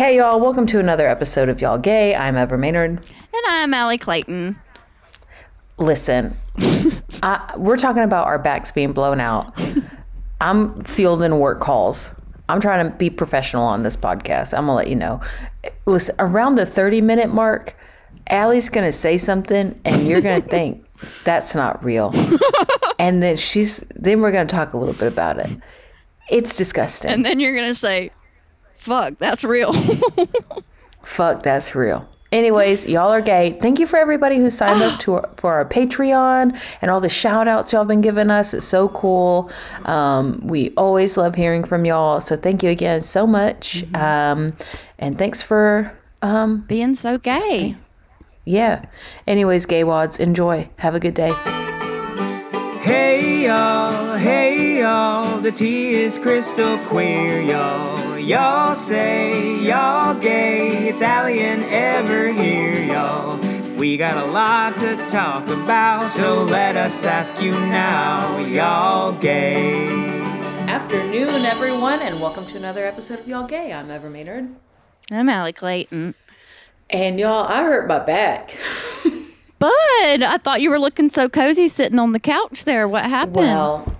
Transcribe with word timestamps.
Hey 0.00 0.16
y'all, 0.16 0.40
welcome 0.40 0.66
to 0.68 0.78
another 0.78 1.06
episode 1.06 1.50
of 1.50 1.60
Y'all 1.60 1.76
Gay. 1.76 2.14
I'm 2.14 2.34
Ever 2.34 2.56
Mainard. 2.56 2.88
And 2.88 3.42
I'm 3.50 3.74
Ali 3.74 3.98
Clayton. 3.98 4.58
Listen, 5.76 6.34
I, 7.22 7.52
we're 7.58 7.76
talking 7.76 8.02
about 8.02 8.26
our 8.26 8.38
backs 8.38 8.70
being 8.70 8.92
blown 8.94 9.20
out. 9.20 9.52
I'm 10.40 10.80
fielding 10.80 11.38
work 11.38 11.60
calls. 11.60 12.14
I'm 12.48 12.62
trying 12.62 12.90
to 12.90 12.96
be 12.96 13.10
professional 13.10 13.64
on 13.64 13.82
this 13.82 13.94
podcast. 13.94 14.56
I'm 14.56 14.64
gonna 14.64 14.76
let 14.76 14.88
you 14.88 14.96
know. 14.96 15.20
Listen, 15.84 16.14
around 16.18 16.54
the 16.54 16.64
30 16.64 17.02
minute 17.02 17.28
mark, 17.28 17.76
Ali's 18.30 18.70
gonna 18.70 18.92
say 18.92 19.18
something, 19.18 19.78
and 19.84 20.08
you're 20.08 20.22
gonna 20.22 20.40
think 20.56 20.82
that's 21.24 21.54
not 21.54 21.84
real. 21.84 22.14
and 22.98 23.22
then 23.22 23.36
she's 23.36 23.80
then 23.96 24.22
we're 24.22 24.32
gonna 24.32 24.46
talk 24.46 24.72
a 24.72 24.78
little 24.78 24.94
bit 24.94 25.12
about 25.12 25.38
it. 25.40 25.50
It's 26.30 26.56
disgusting. 26.56 27.10
And 27.10 27.26
then 27.26 27.40
you're 27.40 27.54
going 27.56 27.68
to 27.68 27.74
say, 27.74 28.12
fuck, 28.80 29.18
that's 29.18 29.44
real. 29.44 29.72
Fuck, 31.02 31.42
that's 31.42 31.74
real. 31.74 32.06
Anyways, 32.30 32.86
y'all 32.86 33.08
are 33.10 33.20
gay. 33.22 33.58
Thank 33.60 33.78
you 33.78 33.86
for 33.86 33.96
everybody 33.98 34.36
who 34.36 34.50
signed 34.50 34.82
up 34.82 35.00
to 35.04 35.14
our, 35.14 35.30
for 35.36 35.52
our 35.54 35.64
Patreon 35.64 36.56
and 36.80 36.90
all 36.90 37.00
the 37.00 37.08
shout 37.08 37.48
outs 37.48 37.72
y'all 37.72 37.84
been 37.84 38.00
giving 38.02 38.30
us. 38.30 38.54
It's 38.54 38.66
so 38.66 38.88
cool. 38.90 39.50
Um, 39.86 40.40
we 40.44 40.70
always 40.76 41.16
love 41.16 41.34
hearing 41.34 41.64
from 41.64 41.84
y'all. 41.84 42.20
So 42.20 42.36
thank 42.36 42.62
you 42.62 42.70
again 42.70 43.00
so 43.00 43.26
much. 43.26 43.82
Um, 43.94 44.52
and 44.98 45.18
thanks 45.18 45.42
for, 45.42 45.96
um, 46.22 46.60
Being 46.68 46.94
so 46.94 47.18
gay. 47.18 47.76
yeah. 48.44 48.84
Anyways, 49.26 49.66
gay 49.66 49.84
wads, 49.84 50.20
enjoy. 50.20 50.68
Have 50.76 50.94
a 50.94 51.00
good 51.00 51.14
day. 51.14 51.59
Hey 52.82 53.44
y'all, 53.44 54.16
hey 54.16 54.80
y'all, 54.80 55.38
the 55.40 55.52
tea 55.52 55.96
is 55.96 56.18
crystal 56.18 56.78
queer, 56.78 57.38
y'all. 57.42 58.18
Y'all 58.18 58.74
say 58.74 59.60
y'all 59.60 60.18
gay, 60.18 60.88
it's 60.88 61.02
Ali 61.02 61.40
and 61.40 61.62
Ever 61.64 62.32
here, 62.32 62.82
y'all. 62.84 63.38
We 63.76 63.98
got 63.98 64.16
a 64.16 64.30
lot 64.30 64.78
to 64.78 64.96
talk 65.10 65.46
about, 65.48 66.10
so 66.12 66.44
let 66.44 66.78
us 66.78 67.04
ask 67.04 67.42
you 67.42 67.52
now, 67.52 68.38
y'all 68.38 69.12
gay. 69.12 69.86
Afternoon, 70.66 71.28
everyone, 71.28 72.00
and 72.00 72.18
welcome 72.18 72.46
to 72.46 72.56
another 72.56 72.86
episode 72.86 73.18
of 73.18 73.28
Y'all 73.28 73.46
Gay. 73.46 73.74
I'm 73.74 73.90
Ever 73.90 74.08
Mainard. 74.08 74.54
I'm 75.10 75.28
Ali 75.28 75.52
Clayton. 75.52 76.14
And 76.88 77.20
y'all, 77.20 77.46
I 77.46 77.62
hurt 77.62 77.86
my 77.86 77.98
back. 77.98 78.56
Bud, 79.60 80.22
I 80.22 80.38
thought 80.38 80.62
you 80.62 80.70
were 80.70 80.78
looking 80.78 81.10
so 81.10 81.28
cozy 81.28 81.68
sitting 81.68 81.98
on 81.98 82.12
the 82.12 82.18
couch 82.18 82.64
there. 82.64 82.88
What 82.88 83.04
happened? 83.04 83.36
Well, 83.36 83.94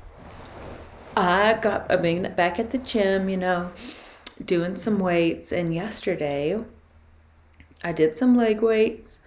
I 1.14 1.52
got, 1.60 1.92
I 1.92 1.96
mean, 1.96 2.32
back 2.34 2.58
at 2.58 2.70
the 2.70 2.78
gym, 2.78 3.28
you 3.28 3.36
know, 3.36 3.70
doing 4.42 4.76
some 4.76 4.98
weights. 4.98 5.52
And 5.52 5.74
yesterday, 5.74 6.64
I 7.84 7.92
did 7.92 8.16
some 8.16 8.38
leg 8.38 8.62
weights. 8.62 9.20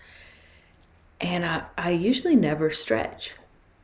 And 1.21 1.45
I, 1.45 1.65
I 1.77 1.91
usually 1.91 2.35
never 2.35 2.71
stretch. 2.71 3.35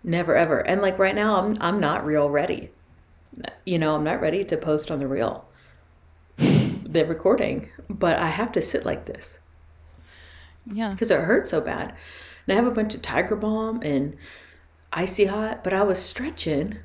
Never 0.04 0.36
ever. 0.36 0.60
And 0.60 0.82
like 0.82 0.98
right 0.98 1.14
now, 1.14 1.36
I'm, 1.36 1.56
I'm 1.62 1.80
not 1.80 2.04
real 2.04 2.32
ready. 2.32 2.72
You 3.64 3.78
know, 3.78 3.94
I'm 3.94 4.04
not 4.04 4.22
ready 4.22 4.44
to 4.46 4.58
post 4.58 4.90
on 4.90 4.98
the 4.98 5.08
reel, 5.08 5.46
the 6.38 7.06
recording. 7.06 7.70
But 7.88 8.18
I 8.18 8.30
have 8.30 8.52
to 8.54 8.62
sit 8.62 8.88
like 8.88 9.06
this 9.06 9.38
yeah. 10.66 10.90
because 10.90 11.12
it 11.12 11.22
hurts 11.22 11.52
so 11.52 11.62
bad. 11.62 11.94
And 12.48 12.54
I 12.54 12.56
have 12.56 12.68
a 12.68 12.72
bunch 12.76 12.96
of 12.96 13.02
Tiger 13.02 13.36
Balm 13.36 13.82
and 13.84 14.16
Icy 14.92 15.26
Hot, 15.26 15.64
but 15.64 15.74
I 15.74 15.84
was 15.84 16.00
stretching. 16.00 16.78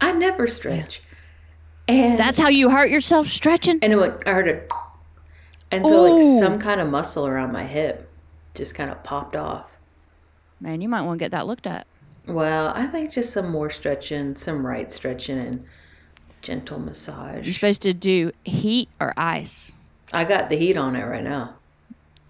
I 0.00 0.12
never 0.12 0.46
stretch. 0.46 1.02
And 1.88 2.18
That's 2.18 2.38
how 2.38 2.48
you 2.48 2.70
hurt 2.70 2.90
yourself 2.90 3.28
stretching? 3.28 3.78
and 3.82 3.92
it 3.92 3.96
went, 3.96 4.26
I 4.26 4.32
heard 4.32 4.48
it. 4.48 4.70
And 5.70 5.86
so 5.86 6.02
like 6.02 6.42
some 6.42 6.58
kind 6.58 6.80
of 6.80 6.88
muscle 6.88 7.26
around 7.26 7.52
my 7.52 7.64
hip 7.64 8.10
just 8.54 8.74
kind 8.74 8.90
of 8.90 9.02
popped 9.02 9.36
off. 9.36 9.66
Man, 10.60 10.80
you 10.80 10.88
might 10.88 11.02
want 11.02 11.18
to 11.18 11.24
get 11.24 11.30
that 11.32 11.46
looked 11.46 11.66
at. 11.66 11.86
Well, 12.26 12.72
I 12.74 12.86
think 12.86 13.12
just 13.12 13.32
some 13.32 13.50
more 13.50 13.70
stretching, 13.70 14.34
some 14.34 14.66
right 14.66 14.90
stretching 14.90 15.38
and 15.38 15.64
gentle 16.42 16.78
massage. 16.78 17.46
You're 17.46 17.54
supposed 17.54 17.82
to 17.82 17.92
do 17.94 18.32
heat 18.44 18.88
or 19.00 19.12
ice. 19.16 19.72
I 20.12 20.24
got 20.24 20.48
the 20.48 20.56
heat 20.56 20.76
on 20.76 20.96
it 20.96 21.04
right 21.04 21.22
now. 21.24 21.56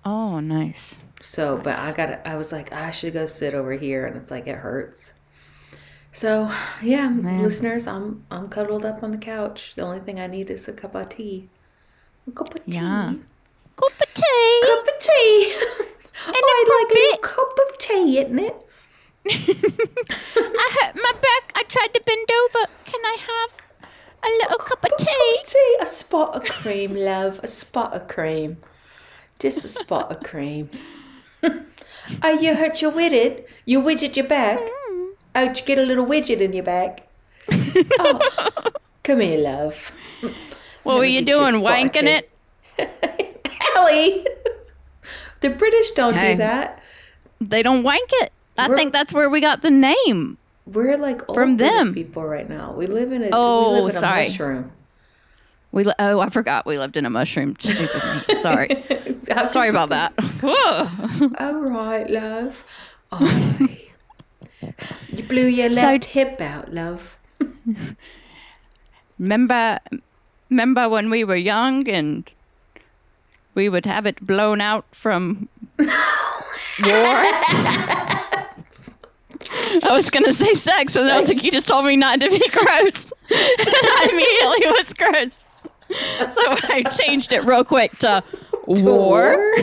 Oh, 0.04 0.40
nice. 0.40 0.96
So, 1.22 1.56
but 1.56 1.76
I 1.76 1.92
got 1.92 2.26
I 2.26 2.36
was 2.36 2.52
like, 2.52 2.72
I 2.72 2.90
should 2.90 3.12
go 3.12 3.26
sit 3.26 3.54
over 3.54 3.72
here, 3.72 4.06
and 4.06 4.16
it's 4.16 4.30
like 4.30 4.46
it 4.46 4.56
hurts. 4.56 5.14
So, 6.12 6.50
yeah, 6.82 7.14
listeners, 7.14 7.86
I'm 7.86 8.24
I'm 8.30 8.48
cuddled 8.48 8.86
up 8.86 9.02
on 9.02 9.10
the 9.10 9.18
couch. 9.18 9.74
The 9.74 9.82
only 9.82 10.00
thing 10.00 10.18
I 10.18 10.26
need 10.26 10.50
is 10.50 10.66
a 10.66 10.72
cup 10.72 10.94
of 10.94 11.10
tea. 11.10 11.50
A 12.26 12.30
cup 12.30 12.54
of 12.54 12.64
tea. 12.64 12.72
Yeah. 12.72 13.14
Cup 13.76 13.92
of 14.00 14.14
tea. 14.14 14.60
Cup 14.64 14.86
of 14.88 14.98
tea. 14.98 15.54
and 16.26 16.36
oh, 16.36 16.66
I 16.68 17.12
like 17.12 17.18
a 17.18 17.22
cup 17.22 17.58
of 17.68 17.78
tea, 17.78 18.18
isn't 18.18 18.38
it? 18.38 18.66
I 19.28 20.70
hurt 20.80 20.94
my 20.96 21.12
back. 21.12 21.52
I 21.54 21.64
tried 21.68 21.92
to 21.94 22.00
bend 22.00 22.30
over. 22.30 22.66
Can 22.84 23.00
I 23.04 23.16
have 23.20 23.66
a 24.22 24.30
little 24.42 24.58
cup 24.58 24.84
of 24.84 24.96
tea? 24.96 25.38
Tea. 25.44 25.76
A 25.80 25.86
spot 25.86 26.34
of 26.34 26.44
cream, 26.44 26.94
love. 26.94 27.40
A 27.42 27.48
spot 27.48 27.94
of 27.94 28.08
cream. 28.08 28.56
Just 29.38 29.64
a 29.64 29.68
spot 29.68 30.10
of 30.10 30.22
cream. 30.22 30.70
Oh, 32.22 32.30
you 32.40 32.54
hurt 32.54 32.80
your 32.80 32.92
widget? 32.92 33.46
You 33.64 33.80
widget 33.80 34.16
your 34.16 34.26
back? 34.26 34.60
Oh, 35.34 35.48
did 35.48 35.58
you 35.58 35.66
get 35.66 35.78
a 35.78 35.82
little 35.82 36.06
widget 36.06 36.40
in 36.40 36.52
your 36.52 36.62
back? 36.64 37.06
oh, 37.98 38.70
come 39.02 39.20
here, 39.20 39.38
love. 39.40 39.92
What 40.84 40.98
were 40.98 41.04
you 41.04 41.22
get 41.22 41.28
you 41.34 41.42
a 41.42 41.50
doing? 41.50 41.62
Wanking 41.62 42.04
it? 42.04 42.30
Ali! 43.76 44.24
the 45.40 45.50
British 45.50 45.90
don't 45.92 46.14
Hey. 46.14 46.32
do 46.32 46.38
that. 46.38 46.80
They 47.40 47.62
don't 47.62 47.82
wank 47.82 48.08
it. 48.22 48.32
I 48.56 48.68
We're- 48.68 48.78
think 48.78 48.92
that's 48.92 49.12
where 49.12 49.28
we 49.28 49.40
got 49.40 49.62
the 49.62 49.70
name. 49.70 50.38
We're 50.64 50.96
like 50.96 51.28
old 51.28 51.36
From 51.36 51.56
British 51.56 51.76
them. 51.78 51.94
people 51.94 52.24
right 52.24 52.48
now. 52.48 52.72
We 52.72 52.86
live 52.86 53.12
in 53.12 53.22
a, 53.24 53.28
Oh, 53.32 53.74
we 53.74 53.80
live 53.82 53.90
in 53.92 53.96
oh, 53.98 54.00
sorry. 54.00 54.26
a 54.26 54.28
mushroom. 54.30 54.72
We 55.76 55.84
li- 55.84 55.92
oh, 55.98 56.20
I 56.20 56.30
forgot 56.30 56.64
we 56.64 56.78
lived 56.78 56.96
in 56.96 57.04
a 57.04 57.10
mushroom. 57.10 57.54
Stupid 57.58 58.02
me. 58.02 58.34
Sorry. 58.40 58.82
Sorry 59.46 59.68
about 59.68 59.90
that. 59.90 60.14
Whoa. 60.42 61.30
All 61.38 61.60
right, 61.60 62.08
love. 62.08 62.64
Oh, 63.12 63.58
you 65.12 65.22
blew 65.24 65.44
your 65.44 65.68
left 65.68 66.04
hip 66.04 66.40
out, 66.40 66.72
love. 66.72 67.18
Remember, 69.18 69.78
remember 70.48 70.88
when 70.88 71.10
we 71.10 71.24
were 71.24 71.36
young 71.36 71.86
and 71.90 72.32
we 73.54 73.68
would 73.68 73.84
have 73.84 74.06
it 74.06 74.26
blown 74.26 74.62
out 74.62 74.86
from 74.92 75.50
war? 75.78 75.90
I 79.78 79.90
was 79.90 80.08
gonna 80.08 80.32
say 80.32 80.54
sex, 80.54 80.96
and 80.96 81.10
I 81.10 81.18
was 81.18 81.28
like, 81.28 81.42
"You 81.42 81.50
just 81.50 81.68
told 81.68 81.84
me 81.84 81.96
not 81.96 82.20
to 82.20 82.30
be 82.30 82.38
gross." 82.48 83.12
and 83.28 83.68
I 83.68 84.08
immediately 84.10 84.72
was 84.78 84.94
gross, 84.94 85.34
so 85.34 85.45
I 86.68 86.84
changed 86.98 87.32
it 87.32 87.44
real 87.44 87.64
quick 87.64 87.96
to 87.98 88.22
war. 88.66 89.36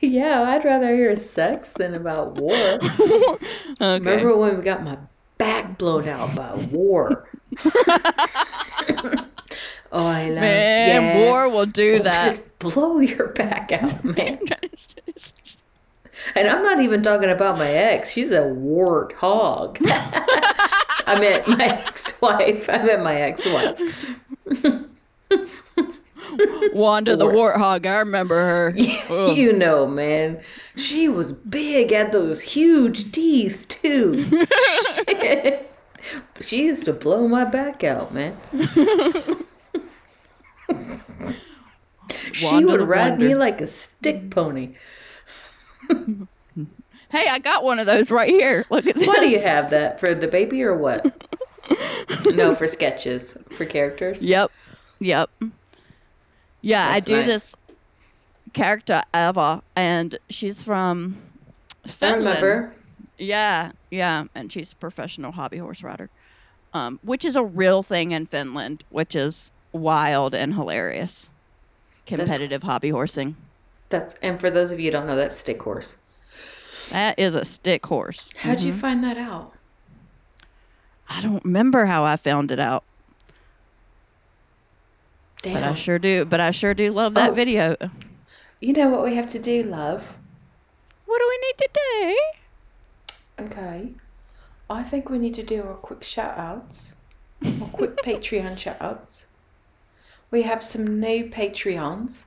yeah, 0.00 0.42
I'd 0.42 0.64
rather 0.64 0.94
hear 0.94 1.14
sex 1.16 1.72
than 1.72 1.94
about 1.94 2.34
war. 2.36 2.78
Okay. 3.78 3.98
Remember 3.98 4.34
when 4.38 4.56
we 4.56 4.62
got 4.62 4.82
my 4.84 4.96
back 5.36 5.76
blown 5.76 6.08
out 6.08 6.34
by 6.34 6.54
war? 6.72 7.28
oh, 9.92 10.06
I 10.06 10.30
love 10.30 10.40
Man, 10.40 11.02
yeah. 11.02 11.18
war 11.18 11.50
will 11.50 11.66
do 11.66 11.96
oh, 11.96 12.02
that. 12.04 12.24
Just 12.24 12.58
blow 12.58 13.00
your 13.00 13.28
back 13.28 13.70
out, 13.70 14.02
man. 14.02 14.38
and 16.34 16.48
I'm 16.48 16.62
not 16.62 16.80
even 16.80 17.02
talking 17.02 17.28
about 17.28 17.58
my 17.58 17.68
ex. 17.68 18.12
She's 18.12 18.32
a 18.32 18.44
wart 18.46 19.12
hog. 19.12 19.78
I 21.06 21.20
meant 21.20 21.48
my 21.58 21.64
ex-wife. 21.64 22.68
I 22.68 22.82
meant 22.82 23.02
my 23.02 23.14
ex-wife. 23.14 23.80
Wanda 26.72 27.16
the 27.16 27.26
warthog. 27.26 27.86
I 27.86 27.98
remember 27.98 28.36
her. 28.36 28.74
You 29.36 29.52
know, 29.52 29.86
man. 29.86 30.40
She 30.76 31.08
was 31.08 31.32
big, 31.32 31.90
had 31.92 32.12
those 32.12 32.40
huge 32.42 33.12
teeth 33.12 33.66
too. 33.68 34.46
She 36.40 36.66
used 36.66 36.84
to 36.84 36.92
blow 36.92 37.26
my 37.26 37.44
back 37.44 37.82
out, 37.82 38.14
man. 38.14 38.36
She 42.32 42.44
Wanda 42.44 42.68
would 42.68 42.82
ride 42.82 43.18
me 43.18 43.34
like 43.34 43.60
a 43.60 43.66
stick 43.66 44.30
pony. 44.30 44.76
Hey, 47.16 47.28
I 47.30 47.38
got 47.38 47.64
one 47.64 47.78
of 47.78 47.86
those 47.86 48.10
right 48.10 48.28
here. 48.28 48.66
Look 48.68 48.86
at 48.86 48.94
this. 48.94 49.06
Why 49.08 49.16
do 49.20 49.28
you 49.30 49.40
have 49.40 49.70
that 49.70 49.98
for 49.98 50.14
the 50.14 50.28
baby 50.28 50.62
or 50.62 50.76
what? 50.76 51.26
no, 52.26 52.54
for 52.54 52.66
sketches 52.66 53.38
for 53.56 53.64
characters. 53.64 54.20
Yep. 54.20 54.50
Yep. 54.98 55.30
Yeah, 56.60 56.92
That's 56.92 56.96
I 56.96 57.00
do 57.00 57.16
nice. 57.16 57.26
this 57.26 57.54
character 58.52 59.02
Eva, 59.14 59.62
and 59.74 60.18
she's 60.28 60.62
from 60.62 61.16
I 61.86 61.88
Finland. 61.88 62.26
remember. 62.26 62.74
Yeah, 63.16 63.72
yeah, 63.90 64.24
and 64.34 64.52
she's 64.52 64.72
a 64.72 64.76
professional 64.76 65.32
hobby 65.32 65.56
horse 65.56 65.82
rider, 65.82 66.10
um, 66.74 67.00
which 67.02 67.24
is 67.24 67.34
a 67.34 67.42
real 67.42 67.82
thing 67.82 68.10
in 68.10 68.26
Finland, 68.26 68.84
which 68.90 69.16
is 69.16 69.50
wild 69.72 70.34
and 70.34 70.52
hilarious. 70.52 71.30
Competitive 72.04 72.62
hobby 72.62 72.90
horsing. 72.90 73.36
That's 73.88 74.14
and 74.20 74.38
for 74.38 74.50
those 74.50 74.70
of 74.70 74.78
you 74.78 74.86
who 74.86 74.90
don't 74.92 75.06
know, 75.06 75.16
that's 75.16 75.36
stick 75.36 75.62
horse. 75.62 75.96
That 76.90 77.18
is 77.18 77.34
a 77.34 77.44
stick 77.44 77.86
horse. 77.86 78.30
How'd 78.38 78.62
you 78.62 78.70
mm-hmm. 78.72 78.80
find 78.80 79.04
that 79.04 79.18
out? 79.18 79.52
I 81.08 81.20
don't 81.20 81.44
remember 81.44 81.86
how 81.86 82.04
I 82.04 82.16
found 82.16 82.50
it 82.50 82.58
out, 82.58 82.84
Damn. 85.42 85.54
but 85.54 85.62
I 85.62 85.74
sure 85.74 85.98
do. 85.98 86.24
But 86.24 86.40
I 86.40 86.50
sure 86.50 86.74
do 86.74 86.92
love 86.92 87.14
that 87.14 87.30
Oh. 87.30 87.34
video. 87.34 87.76
You 88.60 88.72
know 88.72 88.88
what 88.88 89.04
we 89.04 89.14
have 89.14 89.26
to 89.28 89.38
do, 89.38 89.62
love? 89.62 90.16
What 91.04 91.18
do 91.18 91.28
we 91.28 91.38
need 91.46 91.58
to 91.58 91.68
do? 91.74 93.44
Okay. 93.44 93.88
I 94.68 94.82
think 94.82 95.08
we 95.08 95.18
need 95.18 95.34
to 95.34 95.42
do 95.42 95.62
our 95.62 95.74
quick 95.74 96.02
shout 96.02 96.36
outs. 96.36 96.96
Our 97.44 97.68
quick 97.68 97.96
Patreon 98.04 98.58
shout 98.58 98.78
outs. 98.80 99.26
We 100.30 100.42
have 100.42 100.64
some 100.64 100.98
new 100.98 101.26
Patreons. 101.30 102.24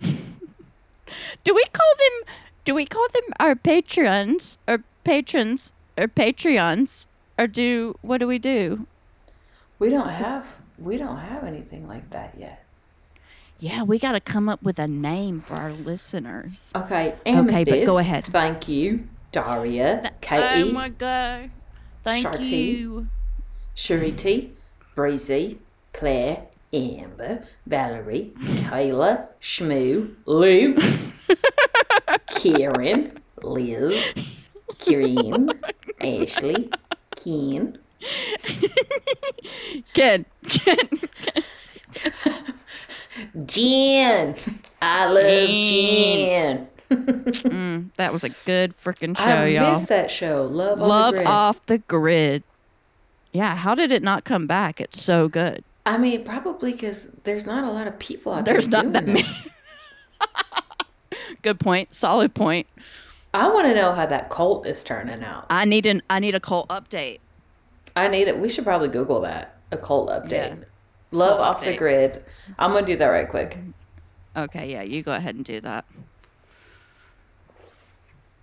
Do 0.00 1.54
we 1.54 1.64
call 1.72 1.92
them? 1.98 2.34
Do 2.70 2.76
we 2.76 2.86
call 2.86 3.08
them 3.12 3.24
our 3.40 3.56
patrons 3.56 4.56
or 4.68 4.84
patrons 5.02 5.72
or 5.98 6.06
patreons 6.06 7.06
or 7.36 7.48
do 7.48 7.96
what 8.00 8.18
do 8.18 8.28
we 8.28 8.38
do? 8.38 8.86
We 9.80 9.90
don't 9.90 10.08
have 10.10 10.46
we 10.78 10.96
don't 10.96 11.16
have 11.16 11.42
anything 11.42 11.88
like 11.88 12.10
that 12.10 12.34
yet. 12.38 12.64
Yeah, 13.58 13.82
we 13.82 13.98
got 13.98 14.12
to 14.12 14.20
come 14.20 14.48
up 14.48 14.62
with 14.62 14.78
a 14.78 14.86
name 14.86 15.40
for 15.40 15.54
our 15.54 15.72
listeners. 15.72 16.70
Okay, 16.76 17.16
Okay, 17.26 17.64
but 17.64 17.84
go 17.84 17.98
Amethyst, 17.98 17.98
ahead. 17.98 18.24
Thank 18.26 18.68
you. 18.68 19.08
Daria, 19.32 20.02
Oh 20.04 20.16
Katie, 20.20 20.70
my 20.70 20.90
god! 20.90 21.50
Thank 22.04 22.24
Sharty. 22.24 22.50
you. 22.50 23.08
Shariti, 23.74 24.50
Breezy, 24.94 25.58
Claire, 25.92 26.44
Amber, 26.72 27.42
Valerie, 27.66 28.30
Kayla, 28.38 29.26
Shmoo, 29.42 30.14
Lou, 30.24 30.76
Karen, 32.42 33.18
Liz, 33.42 34.14
Kieran, 34.78 35.50
Ashley, 36.00 36.70
Keen. 37.16 37.78
Ken, 39.94 40.24
Ken. 40.48 40.76
Jen. 43.44 44.34
I 44.80 45.06
love 45.06 45.48
Jen. 45.66 46.68
Mm, 46.90 47.90
that 47.96 48.12
was 48.12 48.24
a 48.24 48.30
good 48.46 48.76
freaking 48.78 49.16
show, 49.16 49.24
I 49.24 49.46
y'all. 49.48 49.72
missed 49.72 49.88
that 49.88 50.10
show. 50.10 50.44
Love, 50.44 50.78
Love 50.80 51.12
the 51.14 51.18
grid. 51.20 51.26
off 51.28 51.66
the 51.66 51.78
grid. 51.78 52.42
Yeah, 53.32 53.54
how 53.54 53.74
did 53.74 53.92
it 53.92 54.02
not 54.02 54.24
come 54.24 54.46
back? 54.46 54.80
It's 54.80 55.00
so 55.00 55.28
good. 55.28 55.62
I 55.86 55.98
mean, 55.98 56.24
probably 56.24 56.72
because 56.72 57.08
there's 57.24 57.46
not 57.46 57.64
a 57.64 57.70
lot 57.70 57.86
of 57.86 57.98
people 57.98 58.32
out 58.32 58.44
There's 58.44 58.66
there. 58.66 58.82
not 58.82 58.92
that 58.94 59.06
many. 59.06 59.24
good 61.42 61.60
point. 61.60 61.94
Solid 61.94 62.34
point. 62.34 62.66
I 63.32 63.48
want 63.48 63.66
to 63.66 63.74
know 63.74 63.92
how 63.92 64.06
that 64.06 64.28
cult 64.30 64.66
is 64.66 64.82
turning 64.82 65.22
out. 65.22 65.46
I 65.50 65.64
need 65.64 65.86
an 65.86 66.02
I 66.10 66.18
need 66.18 66.34
a 66.34 66.40
cult 66.40 66.68
update. 66.68 67.20
I 67.96 68.08
need 68.08 68.28
it. 68.28 68.38
We 68.38 68.48
should 68.48 68.64
probably 68.64 68.88
Google 68.88 69.20
that. 69.20 69.56
A 69.72 69.76
cult 69.78 70.08
update. 70.10 70.30
Yeah. 70.30 70.64
Love 71.12 71.38
Cult 71.38 71.40
off 71.56 71.64
the 71.64 71.76
grid. 71.76 72.24
I'm 72.58 72.72
gonna 72.72 72.86
do 72.86 72.96
that 72.96 73.06
right 73.06 73.28
quick. 73.28 73.58
Okay, 74.36 74.70
yeah, 74.72 74.82
you 74.82 75.02
go 75.02 75.12
ahead 75.12 75.34
and 75.34 75.44
do 75.44 75.60
that. 75.60 75.84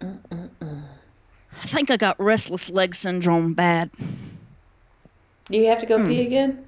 I 0.01 1.65
think 1.65 1.89
I 1.89 1.97
got 1.97 2.19
restless 2.19 2.69
leg 2.69 2.93
syndrome 2.93 3.53
bad. 3.53 3.89
Do 5.49 5.57
you 5.57 5.67
have 5.67 5.79
to 5.79 5.85
go 5.85 5.97
Hmm. 5.97 6.07
pee 6.09 6.21
again? 6.25 6.65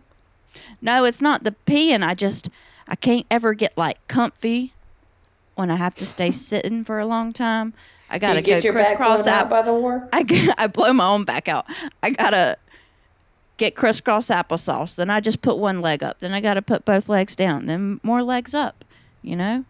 No, 0.81 1.03
it's 1.05 1.21
not 1.21 1.43
the 1.43 1.55
peeing. 1.65 2.03
I 2.05 2.15
just 2.15 2.49
I 2.87 2.95
can't 2.95 3.25
ever 3.29 3.53
get 3.53 3.77
like 3.77 4.05
comfy 4.07 4.73
when 5.59 5.69
I 5.69 5.75
have 5.75 5.94
to 5.95 6.06
stay 6.06 6.31
sitting 6.31 6.85
for 6.85 7.00
a 7.00 7.06
long 7.06 7.33
time. 7.33 7.73
I 8.09 8.17
gotta 8.17 8.39
you 8.39 8.44
get 8.44 8.63
go 8.63 8.71
crisscross 8.71 9.27
out 9.27 9.50
by 9.50 9.61
the 9.61 9.73
war? 9.73 10.07
I 10.13 10.23
g- 10.23 10.50
I 10.57 10.67
blow 10.67 10.94
my 10.94 11.06
own 11.06 11.25
back 11.25 11.47
out. 11.50 11.65
I 12.01 12.11
gotta 12.11 12.57
get 13.57 13.75
crisscross 13.75 14.29
applesauce. 14.29 14.95
Then 14.95 15.09
I 15.09 15.19
just 15.19 15.41
put 15.41 15.57
one 15.57 15.81
leg 15.81 16.01
up. 16.01 16.21
Then 16.21 16.33
I 16.33 16.39
gotta 16.39 16.61
put 16.61 16.85
both 16.85 17.09
legs 17.09 17.35
down. 17.35 17.65
Then 17.65 18.00
more 18.01 18.23
legs 18.23 18.53
up. 18.53 18.85
You 19.21 19.35
know. 19.35 19.65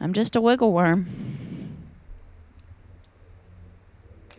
I'm 0.00 0.14
just 0.14 0.34
a 0.34 0.40
wiggle 0.40 0.72
worm. 0.72 1.06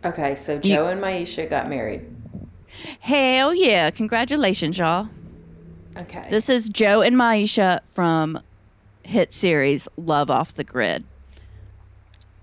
Okay, 0.04 0.34
so 0.34 0.58
Joe 0.58 0.88
and 0.88 1.00
Maisha 1.00 1.48
got 1.48 1.68
married. 1.68 2.06
Hell 3.00 3.54
yeah! 3.54 3.90
Congratulations, 3.90 4.78
y'all. 4.78 5.08
Okay. 5.96 6.26
This 6.28 6.48
is 6.48 6.68
Joe 6.68 7.02
and 7.02 7.14
Maisha 7.14 7.80
from 7.92 8.40
hit 9.10 9.34
series 9.34 9.88
Love 9.96 10.30
Off 10.30 10.54
the 10.54 10.64
Grid. 10.64 11.04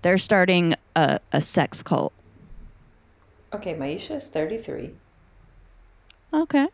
They're 0.02 0.18
starting 0.18 0.74
a, 0.94 1.18
a 1.32 1.40
sex 1.40 1.82
cult. 1.82 2.12
okay, 3.52 3.74
Maisha 3.74 4.16
is 4.16 4.28
33. 4.28 4.92
Okay. 6.32 6.68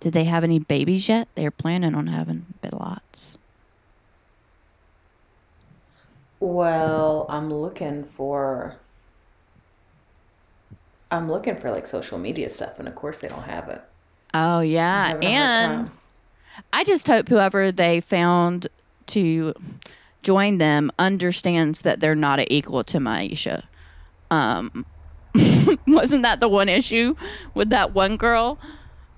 Did 0.00 0.12
they 0.12 0.24
have 0.24 0.44
any 0.44 0.58
babies 0.58 1.08
yet? 1.08 1.28
They're 1.34 1.50
planning 1.50 1.94
on 1.94 2.06
having 2.06 2.46
lots. 2.72 3.36
Well, 6.38 7.26
I'm 7.28 7.52
looking 7.52 8.04
for. 8.04 8.76
I'm 11.10 11.30
looking 11.30 11.56
for 11.56 11.70
like 11.70 11.86
social 11.86 12.18
media 12.18 12.48
stuff, 12.48 12.78
and 12.78 12.86
of 12.86 12.94
course 12.94 13.18
they 13.18 13.28
don't 13.28 13.44
have 13.44 13.68
it. 13.68 13.82
Oh 14.34 14.60
yeah, 14.60 15.08
having 15.08 15.28
a 15.28 15.36
hard 15.36 15.78
and. 15.80 15.90
I 16.72 16.84
just 16.84 17.06
hope 17.06 17.28
whoever 17.28 17.70
they 17.72 18.00
found 18.00 18.68
to 19.08 19.54
join 20.22 20.58
them 20.58 20.90
understands 20.98 21.82
that 21.82 22.00
they're 22.00 22.14
not 22.14 22.40
an 22.40 22.46
equal 22.50 22.84
to 22.84 22.98
Maisha. 22.98 23.64
Um, 24.30 24.84
wasn't 25.86 26.22
that 26.22 26.40
the 26.40 26.48
one 26.48 26.68
issue 26.68 27.14
with 27.54 27.70
that 27.70 27.94
one 27.94 28.16
girl? 28.16 28.58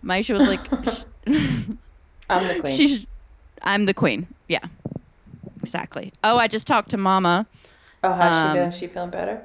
Maisha 0.05 0.37
was 0.37 0.47
like, 0.47 0.61
I'm 2.31 2.49
the 2.49 2.61
queen. 2.61 2.77
"She's, 2.77 3.07
I'm 3.63 3.87
the 3.87 3.95
queen." 3.95 4.27
Yeah, 4.49 4.65
exactly. 5.61 6.13
Oh, 6.23 6.37
I 6.37 6.47
just 6.47 6.67
talked 6.67 6.91
to 6.91 6.97
Mama. 6.97 7.47
oh, 8.05 8.13
how's 8.13 8.35
um, 8.35 8.53
she 8.53 8.59
doing? 8.59 8.71
She 8.71 8.87
feeling 8.87 9.11
better? 9.11 9.43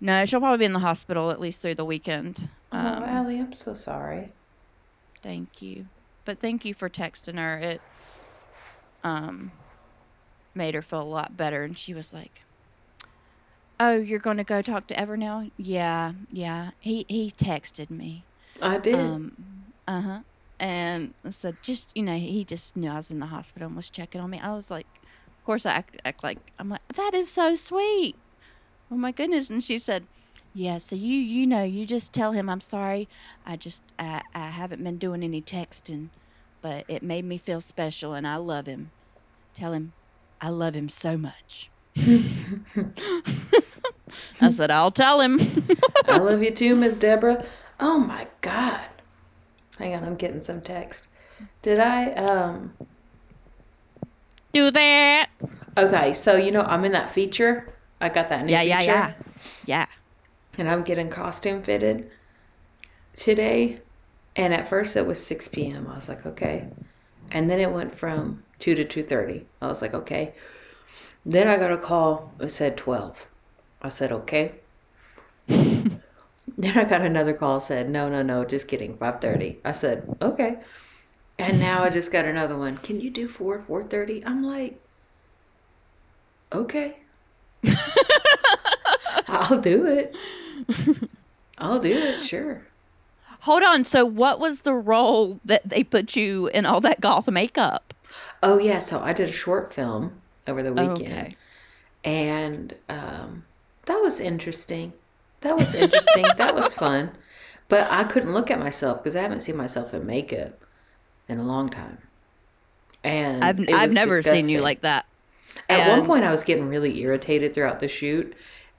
No, 0.00 0.26
she'll 0.26 0.40
probably 0.40 0.58
be 0.58 0.64
in 0.64 0.72
the 0.72 0.80
hospital 0.80 1.30
at 1.30 1.40
least 1.40 1.62
through 1.62 1.76
the 1.76 1.84
weekend. 1.84 2.48
Um, 2.72 3.04
oh, 3.04 3.18
Ali, 3.18 3.38
I'm 3.38 3.52
so 3.52 3.74
sorry. 3.74 4.32
Thank 5.22 5.62
you. 5.62 5.86
But 6.24 6.38
thank 6.38 6.64
you 6.64 6.74
for 6.74 6.88
texting 6.88 7.36
her. 7.36 7.58
It 7.58 7.80
um 9.04 9.52
made 10.54 10.74
her 10.74 10.82
feel 10.82 11.02
a 11.02 11.04
lot 11.04 11.36
better 11.36 11.64
and 11.64 11.76
she 11.76 11.94
was 11.94 12.12
like, 12.12 12.42
"Oh, 13.80 13.96
you're 13.96 14.18
going 14.18 14.36
to 14.36 14.44
go 14.44 14.62
talk 14.62 14.86
to 14.88 14.98
Ever 14.98 15.16
now?" 15.16 15.50
Yeah, 15.56 16.12
yeah. 16.30 16.70
He 16.78 17.04
he 17.08 17.30
texted 17.30 17.90
me. 17.90 18.24
I 18.60 18.78
did. 18.78 18.94
Um 18.94 19.36
uh-huh. 19.88 20.20
And 20.60 21.14
I 21.24 21.30
said 21.30 21.56
just, 21.60 21.90
you 21.94 22.02
know, 22.04 22.14
he 22.16 22.44
just 22.44 22.76
knew 22.76 22.88
I 22.88 22.96
was 22.96 23.10
in 23.10 23.18
the 23.18 23.26
hospital 23.26 23.66
and 23.66 23.76
was 23.76 23.90
checking 23.90 24.20
on 24.20 24.30
me. 24.30 24.38
I 24.38 24.54
was 24.54 24.70
like, 24.70 24.86
of 25.02 25.44
course 25.44 25.66
I 25.66 25.72
act, 25.72 26.00
act 26.04 26.22
like 26.22 26.38
I'm 26.58 26.68
like, 26.68 26.82
"That 26.94 27.14
is 27.14 27.28
so 27.28 27.56
sweet." 27.56 28.14
Oh 28.90 28.96
my 28.96 29.10
goodness. 29.10 29.50
And 29.50 29.64
she 29.64 29.78
said, 29.78 30.06
yeah, 30.54 30.78
so 30.78 30.96
you 30.96 31.14
you 31.18 31.46
know, 31.46 31.62
you 31.64 31.86
just 31.86 32.12
tell 32.12 32.32
him 32.32 32.48
I'm 32.48 32.60
sorry. 32.60 33.08
I 33.46 33.56
just 33.56 33.82
I, 33.98 34.22
I 34.34 34.50
haven't 34.50 34.82
been 34.84 34.98
doing 34.98 35.22
any 35.22 35.40
texting, 35.40 36.08
but 36.60 36.84
it 36.88 37.02
made 37.02 37.24
me 37.24 37.38
feel 37.38 37.60
special 37.60 38.14
and 38.14 38.26
I 38.26 38.36
love 38.36 38.66
him. 38.66 38.90
Tell 39.54 39.72
him 39.72 39.92
I 40.40 40.48
love 40.48 40.74
him 40.74 40.88
so 40.88 41.16
much. 41.16 41.70
I 44.40 44.50
said, 44.50 44.70
I'll 44.70 44.90
tell 44.90 45.20
him. 45.20 45.38
I 46.08 46.18
love 46.18 46.42
you 46.42 46.50
too, 46.50 46.74
Miss 46.74 46.96
Deborah. 46.96 47.44
Oh 47.80 47.98
my 47.98 48.26
God. 48.40 48.86
Hang 49.78 49.94
on, 49.94 50.04
I'm 50.04 50.16
getting 50.16 50.42
some 50.42 50.60
text. 50.60 51.08
Did 51.62 51.80
I? 51.80 52.12
Um. 52.12 52.74
Do 54.52 54.70
that. 54.70 55.30
Okay, 55.78 56.12
so 56.12 56.36
you 56.36 56.50
know 56.50 56.62
I'm 56.62 56.84
in 56.84 56.92
that 56.92 57.08
feature. 57.08 57.66
I 58.00 58.08
got 58.10 58.28
that 58.28 58.44
new 58.44 58.52
Yeah, 58.52 58.62
yeah, 58.62 58.80
feature, 58.80 58.92
yeah. 58.92 59.12
Yeah. 59.64 59.86
And 60.58 60.68
I'm 60.68 60.82
getting 60.82 61.08
costume 61.08 61.62
fitted 61.62 62.10
today. 63.14 63.80
And 64.34 64.54
at 64.54 64.68
first 64.68 64.96
it 64.96 65.06
was 65.06 65.24
6 65.24 65.48
p.m. 65.48 65.88
I 65.90 65.94
was 65.96 66.08
like, 66.08 66.24
okay. 66.26 66.68
And 67.30 67.50
then 67.50 67.60
it 67.60 67.72
went 67.72 67.94
from 67.94 68.42
2 68.58 68.74
to 68.74 68.84
2.30. 68.84 69.44
I 69.60 69.66
was 69.66 69.82
like, 69.82 69.94
okay. 69.94 70.34
Then 71.24 71.48
I 71.48 71.56
got 71.56 71.72
a 71.72 71.76
call. 71.76 72.32
It 72.40 72.50
said 72.50 72.76
12. 72.76 73.28
I 73.80 73.88
said, 73.88 74.12
okay. 74.12 74.54
then 75.46 76.00
I 76.58 76.84
got 76.84 77.02
another 77.02 77.32
call. 77.32 77.60
Said, 77.60 77.90
no, 77.90 78.08
no, 78.08 78.22
no, 78.22 78.44
just 78.44 78.68
kidding. 78.68 78.96
5.30. 78.96 79.58
I 79.64 79.72
said, 79.72 80.16
okay. 80.20 80.58
And 81.38 81.58
now 81.58 81.82
I 81.82 81.90
just 81.90 82.12
got 82.12 82.24
another 82.24 82.56
one. 82.56 82.76
Can 82.78 83.00
you 83.00 83.10
do 83.10 83.28
4, 83.28 83.58
4.30? 83.60 84.22
I'm 84.26 84.42
like, 84.42 84.80
okay. 86.52 86.98
I'll 89.28 89.60
do 89.60 89.86
it. 89.86 90.14
I'll 91.58 91.78
do 91.78 91.92
it, 91.92 92.20
sure. 92.20 92.62
Hold 93.40 93.62
on. 93.62 93.84
So, 93.84 94.04
what 94.04 94.38
was 94.38 94.60
the 94.60 94.74
role 94.74 95.40
that 95.44 95.68
they 95.68 95.82
put 95.82 96.14
you 96.16 96.46
in 96.48 96.64
all 96.64 96.80
that 96.80 97.00
goth 97.00 97.28
makeup? 97.28 97.92
Oh 98.42 98.58
yeah, 98.58 98.78
so 98.78 99.00
I 99.00 99.12
did 99.12 99.28
a 99.28 99.32
short 99.32 99.72
film 99.72 100.20
over 100.46 100.62
the 100.62 100.72
weekend, 100.72 101.00
Okay. 101.00 101.36
and 102.04 102.74
um, 102.88 103.44
that 103.86 104.00
was 104.00 104.20
interesting. 104.20 104.92
That 105.40 105.56
was 105.56 105.74
interesting. 105.74 106.24
that 106.36 106.54
was 106.54 106.74
fun, 106.74 107.12
but 107.68 107.90
I 107.90 108.04
couldn't 108.04 108.32
look 108.32 108.50
at 108.50 108.58
myself 108.58 109.02
because 109.02 109.16
I 109.16 109.22
haven't 109.22 109.40
seen 109.40 109.56
myself 109.56 109.92
in 109.94 110.06
makeup 110.06 110.60
in 111.28 111.38
a 111.38 111.42
long 111.44 111.68
time. 111.68 111.98
And 113.04 113.44
I've 113.44 113.58
I've 113.72 113.92
never 113.92 114.22
seen 114.22 114.48
you 114.48 114.60
like 114.60 114.82
that. 114.82 115.06
At 115.68 115.88
one 115.88 116.06
point, 116.06 116.24
I 116.24 116.30
was 116.30 116.44
getting 116.44 116.68
really 116.68 117.00
irritated 117.00 117.54
throughout 117.54 117.80
the 117.80 117.88
shoot, 117.88 118.34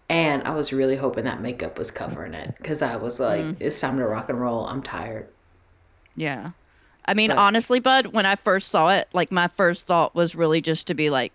and 0.10 0.44
I 0.44 0.52
was 0.56 0.72
really 0.74 0.96
hoping 0.98 1.24
that 1.26 1.42
makeup 1.42 1.78
was 1.78 1.92
covering 1.92 2.34
it 2.34 2.54
because 2.58 2.82
I 2.82 2.96
was 2.98 3.20
like, 3.20 3.42
Mm. 3.42 3.58
"It's 3.60 3.80
time 3.80 3.98
to 3.98 4.06
rock 4.06 4.30
and 4.30 4.40
roll. 4.40 4.66
I'm 4.66 4.82
tired." 4.84 5.28
Yeah. 6.16 6.52
I 7.06 7.14
mean, 7.14 7.30
But- 7.30 7.38
honestly, 7.40 7.80
bud, 7.80 8.08
when 8.08 8.26
I 8.26 8.36
first 8.36 8.70
saw 8.70 8.90
it, 8.90 9.08
like 9.14 9.32
my 9.32 9.48
first 9.50 9.86
thought 9.86 10.16
was 10.16 10.36
really 10.36 10.62
just 10.62 10.88
to 10.88 10.94
be 10.94 11.10
like, 11.10 11.34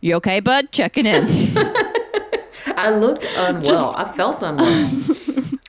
"You 0.00 0.14
okay, 0.16 0.40
bud? 0.40 0.72
Checking 0.72 1.06
in." 1.06 1.26
I 2.76 2.90
looked 2.90 3.26
unwell. 3.36 3.94
I 3.96 4.04
felt 4.04 4.42
unwell. 4.42 4.90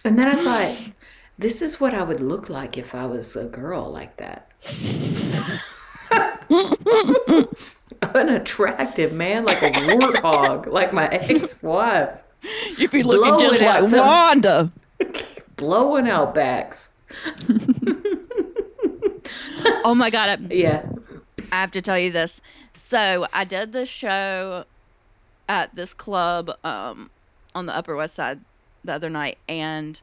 and 0.05 0.17
then 0.17 0.27
I 0.27 0.35
thought, 0.35 0.91
this 1.37 1.61
is 1.61 1.79
what 1.79 1.93
I 1.93 2.01
would 2.03 2.21
look 2.21 2.49
like 2.49 2.77
if 2.77 2.95
I 2.95 3.05
was 3.05 3.35
a 3.35 3.43
girl 3.45 3.91
like 3.91 4.17
that. 4.17 4.49
An 8.13 8.29
attractive 8.29 9.11
man, 9.13 9.45
like 9.45 9.61
a 9.61 9.71
warthog, 9.71 10.67
like 10.67 10.93
my 10.93 11.07
ex 11.07 11.61
wife, 11.63 12.21
You'd 12.77 12.91
be 12.91 13.03
looking 13.03 13.29
Blow 13.31 13.39
just 13.39 13.61
like 13.61 13.83
some- 13.85 13.99
Wanda. 13.99 14.71
blowing 15.55 16.07
out 16.09 16.33
backs. 16.35 16.93
Oh 19.83 19.95
my 19.95 20.09
god, 20.09 20.29
I, 20.29 20.53
Yeah. 20.53 20.85
I 21.51 21.61
have 21.61 21.71
to 21.71 21.81
tell 21.81 21.97
you 21.97 22.11
this. 22.11 22.41
So 22.73 23.27
I 23.33 23.43
did 23.43 23.71
this 23.71 23.87
show 23.89 24.65
at 25.47 25.75
this 25.75 25.93
club 25.93 26.51
um, 26.63 27.09
on 27.53 27.65
the 27.67 27.75
Upper 27.75 27.95
West 27.95 28.15
Side 28.15 28.41
the 28.83 28.93
other 28.93 29.09
night, 29.09 29.37
and 29.47 29.99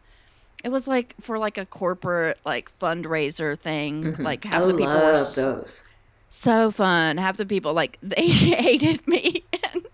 it 0.65 0.71
was 0.71 0.87
like 0.89 1.15
for 1.21 1.39
like 1.39 1.59
a 1.59 1.67
corporate 1.67 2.39
like 2.45 2.71
fundraiser 2.81 3.59
thing. 3.59 4.15
Like 4.17 4.47
I 4.47 4.51
half 4.51 4.63
the 4.63 4.69
people 4.73 4.87
were 4.87 4.95
love 5.13 5.35
those. 5.35 5.83
so 6.31 6.71
fun. 6.71 7.19
Half 7.19 7.37
the 7.37 7.47
people 7.47 7.75
like 7.75 7.99
they 8.03 8.27
hated 8.29 9.07
me 9.07 9.45
and 9.75 9.85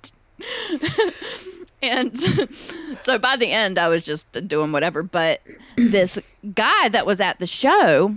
and 1.82 2.18
so 3.00 3.18
by 3.18 3.36
the 3.36 3.50
end 3.52 3.78
I 3.78 3.88
was 3.88 4.04
just 4.04 4.30
doing 4.48 4.72
whatever. 4.72 5.02
But 5.02 5.40
this 5.76 6.18
guy 6.54 6.88
that 6.88 7.06
was 7.06 7.20
at 7.20 7.38
the 7.38 7.46
show 7.46 8.14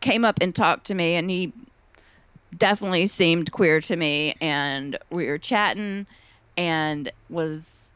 came 0.00 0.24
up 0.24 0.38
and 0.40 0.54
talked 0.54 0.86
to 0.86 0.94
me 0.94 1.14
and 1.14 1.30
he 1.30 1.52
definitely 2.56 3.06
seemed 3.06 3.52
queer 3.52 3.80
to 3.80 3.96
me 3.96 4.34
and 4.40 4.98
we 5.10 5.26
were 5.26 5.38
chatting 5.38 6.06
and 6.56 7.10
was 7.30 7.92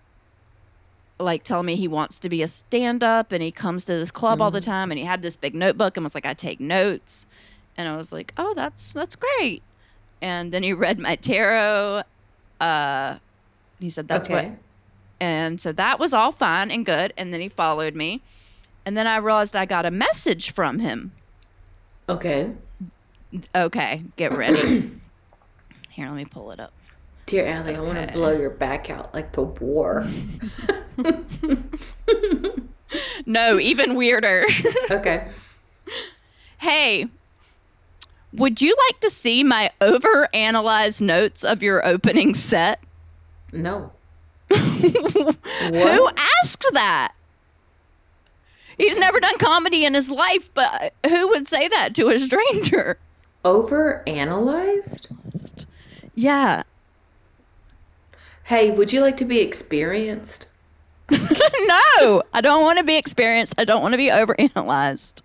like 1.19 1.43
telling 1.43 1.67
me 1.67 1.77
he 1.77 1.89
wants 1.89 2.19
to 2.19 2.29
be 2.29 2.43
a 2.43 2.49
stand 2.49 3.03
up 3.03 3.33
and 3.33 3.43
he 3.43 3.51
comes 3.51 3.85
to 3.85 3.93
this 3.93 4.11
club 4.11 4.41
all 4.41 4.51
the 4.51 4.61
time 4.61 4.91
and 4.91 4.99
he 4.99 5.05
had 5.05 5.23
this 5.23 5.37
big 5.37 5.55
notebook 5.55 5.97
and 5.97 6.05
was 6.05 6.15
like 6.15 6.27
I 6.27 6.35
take 6.35 6.61
notes 6.61 7.27
and 7.77 7.89
I 7.89 7.97
was 7.97 8.13
like, 8.13 8.33
"Oh, 8.37 8.55
that's 8.55 8.93
that's 8.93 9.17
great." 9.17 9.63
And 10.23 10.53
then 10.53 10.63
he 10.63 10.73
read 10.73 10.99
my 10.99 11.17
tarot. 11.17 12.03
Uh, 12.61 13.19
he 13.79 13.91
said 13.91 14.09
that's 14.09 14.29
okay. 14.29 14.51
what, 14.51 14.59
and 15.21 15.61
so 15.61 15.73
that 15.73 15.99
was 15.99 16.13
all 16.13 16.33
fine 16.33 16.71
and 16.71 16.85
good. 16.85 17.13
And 17.17 17.33
then 17.33 17.41
he 17.41 17.49
followed 17.49 17.95
me, 17.95 18.23
and 18.85 18.97
then 18.97 19.07
I 19.07 19.17
realized 19.17 19.57
I 19.57 19.67
got 19.67 19.87
a 19.87 19.91
message 19.91 20.51
from 20.53 20.79
him. 20.79 21.13
Okay. 22.09 22.53
Okay, 23.55 24.03
get 24.17 24.33
ready. 24.33 24.93
Here, 25.91 26.07
let 26.07 26.15
me 26.15 26.25
pull 26.25 26.51
it 26.53 26.61
up. 26.61 26.73
Dear 27.27 27.57
Ali, 27.57 27.75
I 27.75 27.81
want 27.81 28.07
to 28.07 28.13
blow 28.13 28.33
your 28.33 28.51
back 28.51 28.89
out 28.89 29.13
like 29.15 29.33
the 29.33 29.43
war. 29.43 30.07
No, 33.25 33.59
even 33.59 33.95
weirder. 33.95 34.47
Okay. 34.91 35.29
hey, 36.59 37.07
would 38.33 38.63
you 38.63 38.77
like 38.89 39.01
to 39.01 39.11
see 39.11 39.43
my 39.43 39.71
over-analyzed 39.81 41.01
notes 41.03 41.43
of 41.45 41.63
your 41.63 41.85
opening 41.85 42.35
set? 42.35 42.81
No. 43.53 43.93
Who 44.49 46.09
asked 46.43 46.67
that? 46.73 47.15
He's 48.79 48.99
never 48.99 49.21
done 49.21 49.39
comedy 49.39 49.85
in 49.85 49.95
his 49.95 50.11
life, 50.11 50.51
but 50.53 50.93
who 51.09 51.29
would 51.29 51.47
say 51.47 51.67
that 51.69 51.95
to 51.95 52.09
a 52.09 52.19
stranger? 52.19 52.99
Over 53.45 54.03
analyzed? 54.07 55.09
Yeah. 56.15 56.65
Hey, 58.45 58.71
would 58.71 58.93
you 58.93 59.01
like 59.01 59.17
to 59.17 59.25
be 59.25 59.41
experienced? 59.41 60.47
no, 61.11 62.23
I 62.33 62.41
don't 62.43 62.63
want 62.63 62.79
to 62.79 62.85
be 62.85 62.97
experienced. 62.97 63.55
I 63.57 63.65
don't 63.65 63.81
want 63.81 63.93
to 63.93 63.99
be 63.99 64.09
overanalyzed. 64.09 65.23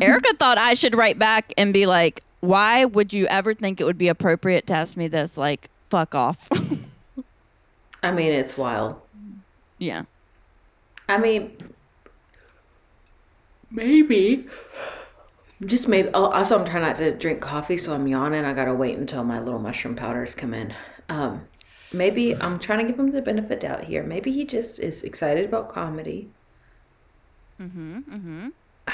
Erica 0.00 0.34
thought 0.34 0.58
I 0.58 0.74
should 0.74 0.94
write 0.94 1.18
back 1.18 1.52
and 1.56 1.72
be 1.72 1.86
like, 1.86 2.22
why 2.40 2.84
would 2.84 3.12
you 3.12 3.26
ever 3.26 3.54
think 3.54 3.80
it 3.80 3.84
would 3.84 3.98
be 3.98 4.08
appropriate 4.08 4.66
to 4.68 4.74
ask 4.74 4.96
me 4.96 5.08
this? 5.08 5.36
Like, 5.36 5.70
fuck 5.90 6.14
off. 6.14 6.48
I 8.02 8.12
mean, 8.12 8.32
it's 8.32 8.56
wild. 8.56 9.00
yeah. 9.78 10.02
I 11.08 11.18
mean, 11.18 11.56
maybe. 13.70 14.46
Just 15.64 15.88
maybe. 15.88 16.10
Oh, 16.14 16.26
also, 16.26 16.58
I'm 16.58 16.64
trying 16.66 16.82
not 16.82 16.96
to 16.96 17.16
drink 17.16 17.40
coffee, 17.40 17.76
so 17.76 17.94
I'm 17.94 18.06
yawning. 18.06 18.44
I 18.44 18.52
gotta 18.52 18.74
wait 18.74 18.98
until 18.98 19.24
my 19.24 19.40
little 19.40 19.58
mushroom 19.58 19.96
powders 19.96 20.34
come 20.34 20.54
in. 20.54 20.74
Um, 21.08 21.46
maybe 21.92 22.36
I'm 22.36 22.58
trying 22.58 22.80
to 22.80 22.84
give 22.84 23.00
him 23.00 23.10
the 23.10 23.22
benefit 23.22 23.64
out 23.64 23.84
here. 23.84 24.02
Maybe 24.04 24.30
he 24.32 24.44
just 24.44 24.78
is 24.78 25.02
excited 25.02 25.46
about 25.46 25.68
comedy. 25.68 26.30
Mm-hmm. 27.60 27.98
Mm-hmm. 27.98 28.48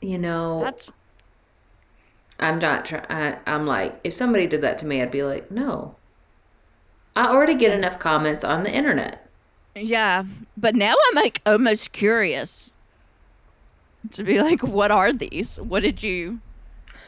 You 0.00 0.18
know, 0.18 0.60
That's 0.64 0.90
I'm 2.38 2.58
not 2.58 2.84
trying. 2.84 3.38
I'm 3.46 3.66
like, 3.66 3.98
if 4.04 4.12
somebody 4.12 4.46
did 4.46 4.60
that 4.60 4.78
to 4.80 4.86
me, 4.86 5.00
I'd 5.00 5.10
be 5.10 5.22
like, 5.22 5.50
no. 5.50 5.96
I 7.16 7.26
already 7.28 7.54
get 7.54 7.72
enough 7.72 7.98
comments 7.98 8.44
on 8.44 8.64
the 8.64 8.72
internet. 8.72 9.28
Yeah, 9.76 10.24
but 10.56 10.74
now 10.74 10.94
I'm 11.08 11.14
like 11.14 11.40
almost 11.46 11.92
curious 11.92 12.72
to 14.12 14.24
be 14.24 14.40
like, 14.40 14.62
what 14.62 14.90
are 14.90 15.12
these? 15.12 15.56
What 15.56 15.82
did 15.82 16.02
you 16.02 16.40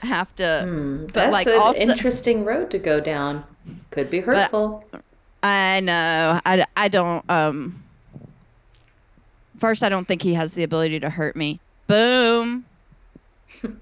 have 0.00 0.34
to? 0.36 1.06
but 1.06 1.14
That's 1.14 1.32
like 1.32 1.46
an 1.46 1.60
also, 1.60 1.80
interesting 1.80 2.44
road 2.44 2.70
to 2.70 2.78
go 2.78 3.00
down. 3.00 3.44
Could 3.90 4.10
be 4.10 4.20
hurtful. 4.20 4.84
I 5.42 5.80
know. 5.80 6.40
I, 6.44 6.64
I 6.76 6.88
don't. 6.88 7.28
Um. 7.30 7.82
First, 9.58 9.82
I 9.82 9.88
don't 9.88 10.06
think 10.06 10.22
he 10.22 10.34
has 10.34 10.52
the 10.52 10.62
ability 10.62 11.00
to 11.00 11.08
hurt 11.10 11.34
me. 11.34 11.60
Boom. 11.86 12.66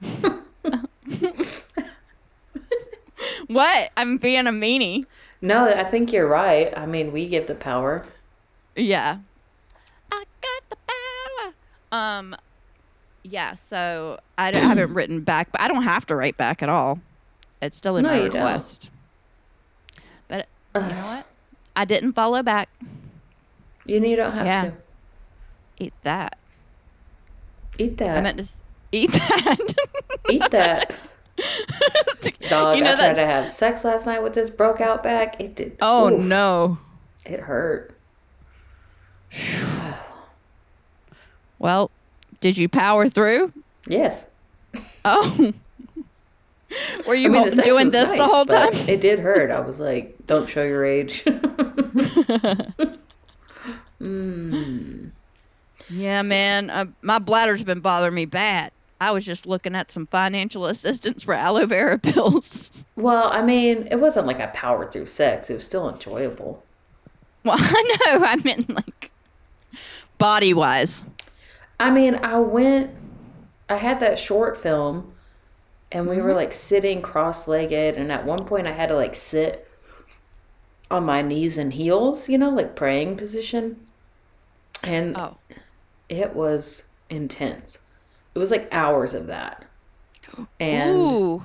what? 3.46 3.90
I'm 3.96 4.16
being 4.18 4.46
a 4.46 4.50
meanie. 4.50 5.04
No, 5.44 5.68
I 5.68 5.84
think 5.84 6.10
you're 6.10 6.26
right. 6.26 6.72
I 6.76 6.86
mean, 6.86 7.12
we 7.12 7.28
get 7.28 7.46
the 7.48 7.54
power. 7.54 8.06
Yeah. 8.74 9.18
I 10.10 10.24
got 10.40 10.70
the 10.70 10.76
power. 10.86 11.52
Um. 11.92 12.34
Yeah. 13.22 13.56
So 13.68 14.20
I 14.38 14.50
haven't 14.56 14.94
written 14.94 15.20
back, 15.20 15.52
but 15.52 15.60
I 15.60 15.68
don't 15.68 15.82
have 15.82 16.06
to 16.06 16.16
write 16.16 16.38
back 16.38 16.62
at 16.62 16.68
all. 16.70 16.98
It's 17.60 17.76
still 17.76 17.96
in 17.98 18.04
No, 18.04 18.08
my 18.08 18.16
you 18.16 18.22
don't. 18.30 18.34
request. 18.34 18.88
But 20.28 20.46
you 20.74 20.80
know 20.80 21.06
what? 21.06 21.26
I 21.76 21.84
didn't 21.84 22.14
follow 22.14 22.42
back. 22.42 22.70
You 23.84 24.00
you 24.02 24.16
don't 24.16 24.32
have 24.32 24.46
Yeah. 24.46 24.62
to 24.70 24.72
Eat 25.78 25.92
that. 26.04 26.38
eat 27.78 27.98
that. 27.98 28.16
I 28.16 28.20
meant 28.22 28.38
to 28.38 28.44
s- 28.44 28.60
eat 28.92 29.10
that. 29.12 29.74
eat 30.30 30.50
that. 30.52 30.94
Dog, 32.48 32.76
You 32.76 32.84
know 32.84 32.92
I 32.92 32.96
tried 32.96 33.14
that's- 33.14 33.16
to 33.16 33.26
have 33.26 33.48
sex 33.50 33.84
last 33.84 34.06
night 34.06 34.22
with 34.22 34.34
this 34.34 34.50
broke 34.50 34.80
out 34.80 35.02
back. 35.02 35.40
It 35.40 35.54
did. 35.56 35.76
oh 35.80 36.12
oof, 36.12 36.20
no. 36.20 36.78
It 37.24 37.40
hurt. 37.40 37.96
Well, 41.58 41.90
did 42.40 42.58
you 42.58 42.68
power 42.68 43.08
through? 43.08 43.52
Yes. 43.86 44.30
Oh. 45.04 45.52
Were 47.06 47.14
you 47.14 47.34
I 47.34 47.44
mean, 47.44 47.56
doing 47.56 47.90
this 47.90 48.10
the 48.10 48.26
whole 48.26 48.44
time? 48.44 48.72
It 48.88 49.00
did 49.00 49.20
hurt. 49.20 49.50
I 49.50 49.60
was 49.60 49.78
like, 49.80 50.16
"Don't 50.26 50.48
show 50.48 50.62
your 50.64 50.84
age." 50.84 51.24
Yeah, 55.90 56.22
man. 56.22 56.70
Uh, 56.70 56.86
my 57.02 57.18
bladder's 57.18 57.62
been 57.62 57.80
bothering 57.80 58.14
me 58.14 58.24
bad. 58.24 58.72
I 59.00 59.10
was 59.10 59.24
just 59.24 59.46
looking 59.46 59.74
at 59.74 59.90
some 59.90 60.06
financial 60.06 60.66
assistance 60.74 61.22
for 61.24 61.34
aloe 61.34 61.66
vera 61.66 61.98
pills. 61.98 62.70
well, 62.96 63.28
I 63.32 63.42
mean, 63.42 63.88
it 63.90 63.96
wasn't 63.96 64.26
like 64.26 64.40
I 64.40 64.46
powered 64.46 64.92
through 64.92 65.06
sex. 65.06 65.50
It 65.50 65.54
was 65.54 65.64
still 65.64 65.88
enjoyable. 65.88 66.64
Well, 67.44 67.56
I 67.60 67.96
know. 68.06 68.24
I 68.24 68.36
meant 68.36 68.70
like 68.70 69.10
body 70.18 70.54
wise. 70.54 71.04
I 71.78 71.90
mean, 71.90 72.14
I 72.16 72.38
went. 72.38 72.92
I 73.68 73.76
had 73.76 74.00
that 74.00 74.18
short 74.18 74.60
film, 74.60 75.12
and 75.92 76.06
we 76.08 76.16
were 76.18 76.28
Mm-hmm. 76.28 76.36
like 76.36 76.52
sitting 76.52 77.02
cross-legged, 77.02 77.96
and 77.96 78.12
at 78.12 78.24
one 78.24 78.44
point 78.44 78.66
I 78.66 78.72
had 78.72 78.88
to 78.90 78.94
like 78.94 79.14
sit 79.14 79.68
on 80.90 81.04
my 81.04 81.22
knees 81.22 81.58
and 81.58 81.72
heels, 81.72 82.28
you 82.28 82.38
know, 82.38 82.50
like 82.50 82.76
praying 82.76 83.16
position, 83.16 83.78
and 84.82 85.16
Oh. 85.16 85.36
it 86.08 86.34
was 86.34 86.84
intense. 87.10 87.80
It 88.34 88.38
was 88.38 88.50
like 88.50 88.68
hours 88.72 89.14
of 89.14 89.28
that, 89.28 89.64
and 90.58 90.96
Ooh. 90.96 91.42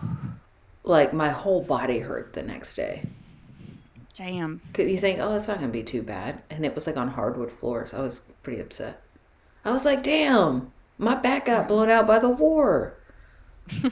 like 0.83 1.13
my 1.13 1.29
whole 1.29 1.61
body 1.61 1.99
hurt 1.99 2.33
the 2.33 2.41
next 2.41 2.75
day. 2.75 3.03
Damn. 4.15 4.59
Could 4.73 4.89
you 4.89 4.97
think, 4.97 5.19
oh, 5.19 5.33
it's 5.35 5.47
not 5.47 5.59
gonna 5.59 5.71
be 5.71 5.83
too 5.83 6.01
bad? 6.01 6.41
And 6.49 6.65
it 6.65 6.75
was 6.75 6.87
like 6.87 6.97
on 6.97 7.09
hardwood 7.09 7.51
floors. 7.51 7.93
I 7.93 8.01
was 8.01 8.21
pretty 8.43 8.59
upset. 8.59 9.01
I 9.63 9.71
was 9.71 9.85
like, 9.85 10.03
damn, 10.03 10.71
my 10.97 11.15
back 11.15 11.45
got 11.45 11.67
blown 11.67 11.89
out 11.89 12.07
by 12.07 12.19
the 12.19 12.29
war. 12.29 12.95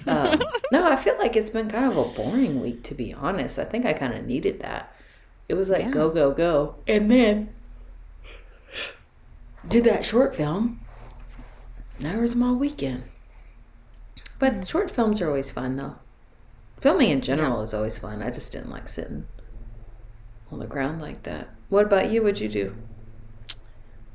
um, 0.08 0.42
no, 0.72 0.86
I 0.92 0.96
feel 0.96 1.18
like 1.18 1.36
it's 1.36 1.50
been 1.51 1.70
kind 1.70 1.86
of 1.89 1.98
a 1.98 2.04
boring 2.16 2.60
week, 2.62 2.84
to 2.86 2.96
be 2.96 3.13
honest. 3.13 3.60
I 3.60 3.63
think 3.63 3.86
I 3.86 3.94
kind 3.94 4.13
of 4.13 4.25
needed 4.25 4.60
that. 4.62 4.94
It 5.48 5.54
was 5.54 5.70
like 5.70 5.84
Yeah. 5.86 5.92
go, 5.92 6.10
go, 6.10 6.32
go. 6.32 6.75
And 6.88 7.10
then 7.12 7.50
did 9.68 9.84
that 9.86 10.06
short 10.06 10.36
film. 10.36 10.80
Now 12.00 12.20
was 12.20 12.36
my 12.36 12.51
weekend. 12.51 13.04
But 14.39 14.68
short 14.68 14.92
films 14.92 15.20
are 15.22 15.27
always 15.27 15.51
fun, 15.51 15.77
though. 15.77 15.96
Filming 16.80 17.10
in 17.10 17.22
general 17.22 17.62
is 17.62 17.74
always 17.74 17.98
fun. 17.98 18.22
I 18.22 18.30
just 18.30 18.51
didn't 18.51 18.70
like 18.70 18.88
sitting 18.88 19.25
on 20.51 20.60
the 20.60 20.68
ground 20.68 21.01
like 21.01 21.24
that. 21.24 21.50
What 21.70 21.86
about 21.86 22.12
you? 22.12 22.22
What'd 22.22 22.39
you 22.39 22.50
do? 22.50 22.75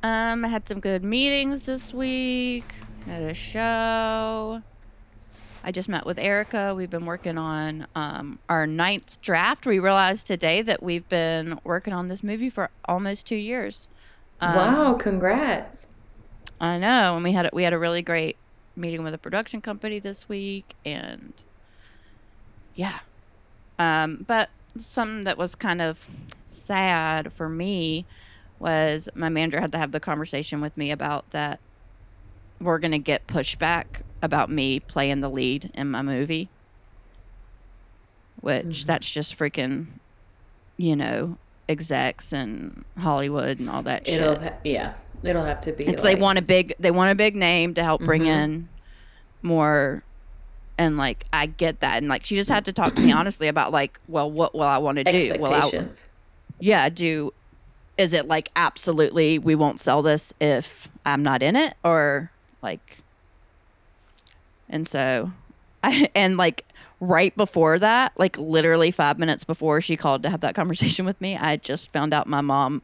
Um, 0.02 0.44
I 0.44 0.48
had 0.48 0.66
some 0.68 0.80
good 0.80 1.04
meetings 1.04 1.62
this 1.62 1.92
week. 1.92 2.64
Had 3.06 3.22
a 3.22 3.34
show. 3.34 4.62
I 5.64 5.70
just 5.70 5.88
met 5.88 6.06
with 6.06 6.18
Erica. 6.18 6.74
We've 6.74 6.90
been 6.90 7.06
working 7.06 7.38
on 7.38 7.86
um, 7.94 8.38
our 8.48 8.66
ninth 8.66 9.20
draft. 9.20 9.66
We 9.66 9.78
realized 9.78 10.26
today 10.26 10.62
that 10.62 10.82
we've 10.82 11.08
been 11.08 11.58
working 11.62 11.92
on 11.92 12.08
this 12.08 12.22
movie 12.22 12.50
for 12.50 12.70
almost 12.84 13.26
two 13.26 13.36
years. 13.36 13.86
Um, 14.40 14.56
wow, 14.56 14.94
congrats. 14.94 15.86
I 16.62 16.78
know, 16.78 17.16
and 17.16 17.24
we 17.24 17.32
had 17.32 17.46
a, 17.46 17.50
we 17.52 17.64
had 17.64 17.72
a 17.72 17.78
really 17.78 18.02
great 18.02 18.36
meeting 18.76 19.02
with 19.02 19.12
a 19.12 19.18
production 19.18 19.60
company 19.60 19.98
this 19.98 20.28
week, 20.28 20.74
and 20.84 21.32
yeah, 22.76 23.00
um, 23.80 24.24
but 24.26 24.48
something 24.78 25.24
that 25.24 25.36
was 25.36 25.56
kind 25.56 25.82
of 25.82 26.08
sad 26.44 27.32
for 27.32 27.48
me 27.48 28.06
was 28.60 29.08
my 29.14 29.28
manager 29.28 29.60
had 29.60 29.72
to 29.72 29.78
have 29.78 29.90
the 29.90 29.98
conversation 29.98 30.60
with 30.60 30.76
me 30.76 30.92
about 30.92 31.28
that 31.32 31.58
we're 32.60 32.78
gonna 32.78 32.98
get 32.98 33.26
pushback 33.26 34.02
about 34.22 34.48
me 34.48 34.78
playing 34.78 35.20
the 35.20 35.28
lead 35.28 35.68
in 35.74 35.90
my 35.90 36.00
movie, 36.00 36.48
which 38.40 38.86
that's 38.86 39.10
just 39.10 39.36
freaking, 39.36 39.86
you 40.76 40.94
know, 40.94 41.38
execs 41.68 42.32
and 42.32 42.84
Hollywood 42.98 43.58
and 43.58 43.68
all 43.68 43.82
that 43.82 44.06
shit. 44.06 44.20
It'll 44.20 44.38
ha- 44.38 44.54
yeah, 44.62 44.94
it'll 45.22 45.44
have 45.44 45.60
to 45.60 45.72
be. 45.72 45.86
it's 45.86 46.02
like, 46.02 46.16
they 46.16 46.22
want 46.22 46.38
a 46.38 46.42
big 46.42 46.74
they 46.78 46.90
want 46.90 47.10
a 47.10 47.14
big 47.14 47.36
name 47.36 47.74
to 47.74 47.82
help 47.82 48.02
bring 48.02 48.22
Mhm. 48.22 48.26
in 48.26 48.68
more 49.42 50.02
and 50.78 50.96
like 50.96 51.24
I 51.32 51.46
get 51.46 51.80
that 51.80 51.98
and 51.98 52.08
like 52.08 52.24
she 52.24 52.34
just 52.36 52.48
had 52.50 52.64
to 52.66 52.72
talk 52.72 52.94
to 52.94 53.02
me 53.02 53.12
honestly 53.20 53.48
about 53.48 53.72
like 53.72 54.00
well 54.08 54.30
what 54.30 54.54
will 54.54 54.62
I 54.62 54.78
want 54.78 54.96
to 54.98 55.04
do 55.04 55.36
well 55.38 55.52
I, 55.52 55.58
expectations. 55.58 56.08
yeah 56.60 56.88
do 56.88 57.32
is 57.98 58.12
it 58.12 58.26
like 58.26 58.50
absolutely 58.56 59.38
we 59.38 59.54
won't 59.54 59.80
sell 59.80 60.02
this 60.02 60.32
if 60.40 60.88
I'm 61.04 61.22
not 61.22 61.42
in 61.42 61.56
it 61.56 61.74
or 61.84 62.30
like 62.62 62.98
and 64.68 64.86
so 64.86 65.30
I 65.84 66.08
and 66.14 66.36
like 66.36 66.64
right 67.00 67.36
before 67.36 67.78
that 67.80 68.12
like 68.16 68.38
literally 68.38 68.90
5 68.92 69.18
minutes 69.18 69.42
before 69.44 69.80
she 69.80 69.96
called 69.96 70.22
to 70.22 70.30
have 70.30 70.40
that 70.40 70.54
conversation 70.54 71.04
with 71.04 71.20
me 71.20 71.36
I 71.36 71.56
just 71.56 71.92
found 71.92 72.14
out 72.14 72.26
my 72.28 72.40
mom 72.40 72.82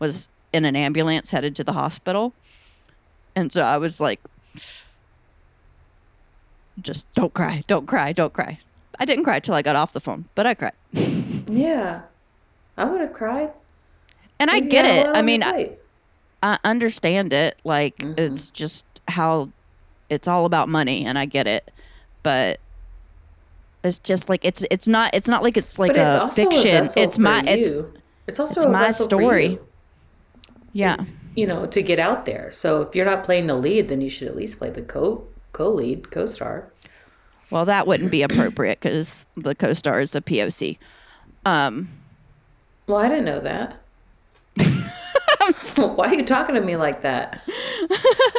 was 0.00 0.28
in 0.52 0.64
an 0.64 0.74
ambulance 0.76 1.30
headed 1.30 1.54
to 1.56 1.64
the 1.64 1.72
hospital 1.74 2.32
and 3.36 3.52
so 3.52 3.62
I 3.62 3.76
was 3.78 4.00
like 4.00 4.20
just 6.80 7.10
don't 7.14 7.34
cry 7.34 7.62
don't 7.66 7.86
cry 7.86 8.12
don't 8.12 8.32
cry 8.32 8.58
I 8.98 9.04
didn't 9.04 9.24
cry 9.24 9.40
till 9.40 9.54
I 9.54 9.62
got 9.62 9.76
off 9.76 9.92
the 9.92 10.00
phone 10.00 10.26
but 10.34 10.46
I 10.46 10.54
cried 10.54 10.72
yeah, 11.46 12.02
I 12.76 12.84
would 12.84 13.00
have 13.00 13.12
cried. 13.12 13.52
and 14.38 14.50
I 14.50 14.60
get 14.60 14.82
got 14.84 14.90
it 14.94 15.06
lot 15.08 15.16
I 15.16 15.22
mean 15.22 15.42
I. 15.42 15.76
I 16.42 16.58
understand 16.64 17.34
it. 17.34 17.58
Like 17.64 17.98
Mhm. 17.98 18.18
it's 18.18 18.48
just 18.48 18.86
how 19.08 19.50
it's 20.08 20.26
all 20.26 20.46
about 20.46 20.70
money, 20.70 21.04
and 21.04 21.18
I 21.18 21.26
get 21.26 21.46
it. 21.46 21.70
But 22.22 22.60
it's 23.84 23.98
just 23.98 24.30
like 24.30 24.42
it's 24.42 24.64
it's 24.70 24.88
not 24.88 25.12
it's 25.14 25.28
not 25.28 25.42
like 25.42 25.58
it's 25.58 25.78
like 25.78 25.90
but 25.90 25.96
it's 25.98 26.14
a 26.16 26.22
also 26.22 26.44
fiction. 26.50 26.76
A 26.76 26.80
vessel 26.80 27.02
it's 27.02 27.16
for 27.16 27.22
my 27.22 27.42
it's 27.42 27.68
you. 27.68 27.92
it's 28.26 28.40
also 28.40 28.54
it's 28.60 28.64
a 28.64 28.68
my 28.70 28.80
vessel 28.86 29.04
for 29.04 29.10
story. 29.10 29.58
Yeah 30.72 30.94
It's, 30.98 31.12
you 31.36 31.46
know, 31.46 31.66
to 31.66 31.82
get 31.82 31.98
out 31.98 32.24
there. 32.24 32.50
So 32.50 32.82
if 32.82 32.94
you're 32.94 33.06
not 33.06 33.24
playing 33.24 33.46
the 33.46 33.54
lead, 33.56 33.88
then 33.88 34.00
you 34.00 34.10
should 34.10 34.28
at 34.28 34.36
least 34.36 34.58
play 34.58 34.70
the 34.70 34.82
co 34.82 35.24
co 35.52 35.70
lead, 35.70 36.10
co 36.10 36.26
star. 36.26 36.70
Well, 37.50 37.64
that 37.64 37.86
wouldn't 37.86 38.10
be 38.12 38.22
appropriate 38.22 38.78
because 38.80 39.26
the 39.36 39.56
co-star 39.56 40.00
is 40.00 40.14
a 40.14 40.20
POC. 40.20 40.78
Um, 41.44 41.88
Well, 42.86 42.98
I 42.98 43.08
didn't 43.08 43.24
know 43.24 43.40
that. 43.40 43.80
Why 45.76 46.06
are 46.08 46.14
you 46.14 46.24
talking 46.24 46.54
to 46.54 46.60
me 46.60 46.76
like 46.76 47.02
that? 47.02 47.42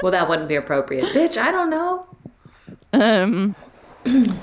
well, 0.02 0.12
that 0.14 0.30
wouldn't 0.30 0.48
be 0.48 0.56
appropriate, 0.56 1.06
bitch. 1.14 1.36
I 1.38 1.52
don't 1.52 1.70
know. 1.70 2.06
um. 2.94 3.56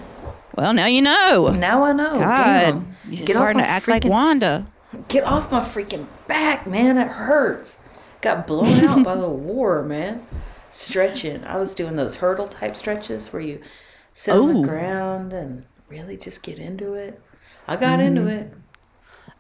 Well, 0.55 0.72
now 0.74 0.87
you 0.87 1.01
know. 1.03 1.53
Now 1.57 1.85
I 1.85 1.92
know. 1.92 2.18
God, 2.18 2.37
Damn. 2.72 2.94
you're 3.09 3.27
Get 3.27 3.37
starting 3.37 3.62
to 3.62 3.68
act 3.68 3.87
like 3.87 4.05
Wanda. 4.05 4.66
Get 5.09 5.25
off 5.25 5.51
my 5.51 5.61
freaking 5.61 6.07
back, 6.27 6.66
man. 6.66 6.99
It 6.99 7.09
hurts. 7.09 7.79
Got 8.21 8.47
blown 8.47 8.85
out 8.85 9.05
by 9.05 9.14
the 9.16 9.29
war, 9.51 9.83
man. 9.83 10.27
Stretching. 10.71 11.44
I 11.44 11.57
was 11.57 11.75
doing 11.75 11.97
those 11.97 12.16
hurdle 12.16 12.49
type 12.49 12.77
stretches 12.77 13.33
where 13.33 13.40
you 13.40 13.61
sit 14.12 14.35
on 14.35 14.38
Oh. 14.57 14.61
the 14.62 14.68
ground 14.68 15.33
and 15.33 15.64
really 15.88 16.16
just 16.16 16.42
get 16.42 16.59
into 16.59 16.94
it. 16.94 17.21
I 17.66 17.77
got 17.77 18.01
into 18.01 18.21
Mm-hmm. 18.23 18.29
it. 18.31 18.53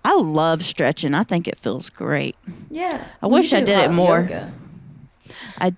I 0.04 0.14
love 0.14 0.64
stretching. 0.64 1.12
I 1.12 1.24
think 1.24 1.46
it 1.48 1.58
feels 1.58 1.90
great. 1.90 2.36
Yeah. 2.70 3.04
I 3.20 3.26
wish 3.26 3.52
I 3.52 3.60
did 3.60 3.78
it 3.78 3.90
more. 3.90 4.20
yoga. 4.20 4.52
I 5.58 5.74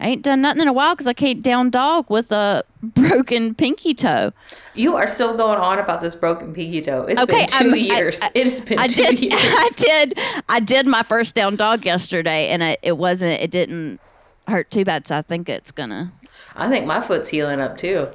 I 0.00 0.08
ain't 0.08 0.22
done 0.22 0.40
nothing 0.42 0.62
in 0.62 0.68
a 0.68 0.72
while 0.72 0.94
because 0.94 1.06
I 1.08 1.12
can't 1.12 1.42
down 1.42 1.70
dog 1.70 2.08
with 2.08 2.30
a 2.30 2.62
broken 2.82 3.54
pinky 3.54 3.94
toe. 3.94 4.32
You 4.74 4.94
are 4.94 5.06
still 5.08 5.36
going 5.36 5.58
on 5.58 5.78
about 5.80 6.00
this 6.00 6.14
broken 6.14 6.54
pinky 6.54 6.80
toe. 6.80 7.02
It's 7.02 7.20
Okay, 7.20 7.38
been 7.38 7.48
2 7.48 7.56
I'm- 7.64 7.72
I- 7.74 7.76
years. 7.76 8.20
I- 8.22 8.30
it's 8.34 8.60
been 8.60 8.78
I 8.78 8.86
two 8.86 9.02
did. 9.02 9.18
years. 9.20 9.34
I 9.34 9.70
did. 9.76 10.18
I 10.48 10.60
did 10.60 10.86
my 10.86 11.02
first 11.02 11.34
down 11.34 11.56
dog 11.56 11.84
yesterday, 11.84 12.48
and 12.48 12.62
it, 12.62 12.78
it 12.82 12.96
wasn't. 12.96 13.40
It 13.40 13.50
didn't 13.50 13.98
hurt 14.46 14.70
too 14.70 14.84
bad. 14.84 15.06
So 15.06 15.16
I 15.16 15.22
think 15.22 15.48
it's 15.48 15.72
gonna. 15.72 16.12
I 16.54 16.68
think 16.68 16.86
my 16.86 17.00
foot's 17.00 17.28
healing 17.28 17.60
up 17.60 17.76
too. 17.76 18.08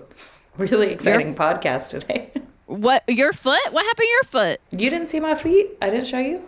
Really 0.58 0.88
exciting 0.92 1.36
podcast 1.36 1.90
today. 1.90 2.32
What 2.66 3.04
your 3.10 3.34
foot? 3.34 3.60
What 3.72 3.86
happened 3.86 4.06
to 4.06 4.08
your 4.08 4.24
foot? 4.24 4.62
You 4.72 4.90
didn't 4.90 5.08
see 5.08 5.20
my 5.20 5.36
feet? 5.36 5.72
I 5.82 5.90
didn't 5.90 6.08
show 6.08 6.18
you? 6.18 6.42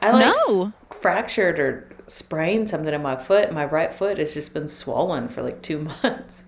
I 0.00 0.10
like 0.10 0.34
No. 0.48 0.72
fractured 0.90 1.60
or 1.60 1.88
sprained 2.10 2.68
something 2.68 2.92
in 2.92 3.02
my 3.02 3.16
foot. 3.16 3.52
My 3.52 3.64
right 3.64 3.92
foot 3.94 4.18
has 4.18 4.34
just 4.34 4.52
been 4.52 4.68
swollen 4.68 5.28
for 5.28 5.42
like 5.42 5.62
two 5.62 5.78
months. 6.02 6.44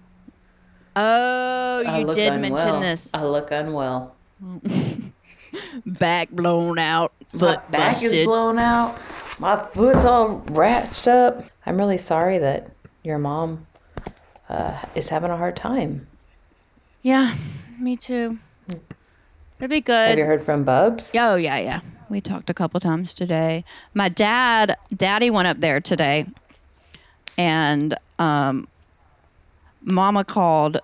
Oh, 0.95 1.81
you 1.99 2.13
did 2.15 2.33
unwell. 2.33 2.51
mention 2.51 2.81
this. 2.81 3.15
I 3.15 3.25
look 3.25 3.51
unwell. 3.51 4.15
Back 5.87 6.31
blown 6.31 6.79
out, 6.79 7.13
My 7.35 7.57
back 7.71 7.93
busted. 7.93 8.13
is 8.15 8.25
blown 8.27 8.59
out. 8.59 8.99
My 9.39 9.57
foot's 9.73 10.05
all 10.05 10.41
ratched 10.47 11.07
up. 11.09 11.45
I'm 11.67 11.77
really 11.77 11.99
sorry 11.99 12.39
that 12.39 12.71
your 13.05 13.19
mom 13.19 13.67
uh, 14.49 14.79
is 14.95 15.11
having 15.11 15.31
a 15.31 15.37
hard 15.37 15.57
time. 15.57 16.07
yeah, 17.03 17.35
me 17.79 17.97
too. 17.97 18.39
It'll 18.69 19.69
be 19.69 19.81
good. 19.81 20.09
Have 20.11 20.19
you 20.19 20.25
heard 20.25 20.43
from 20.43 20.65
Bubs? 20.65 21.13
Oh 21.15 21.37
yeah, 21.37 21.59
yeah. 21.59 21.81
We 22.13 22.21
talked 22.21 22.51
a 22.51 22.55
couple 22.55 22.79
times 22.79 23.15
today. 23.15 23.65
My 23.95 24.11
dad, 24.11 24.77
daddy 24.95 25.31
went 25.31 25.49
up 25.49 25.61
there 25.61 25.81
today, 25.81 26.27
and 27.39 27.97
um, 28.19 28.69
Mama 29.81 30.23
called 30.23 30.79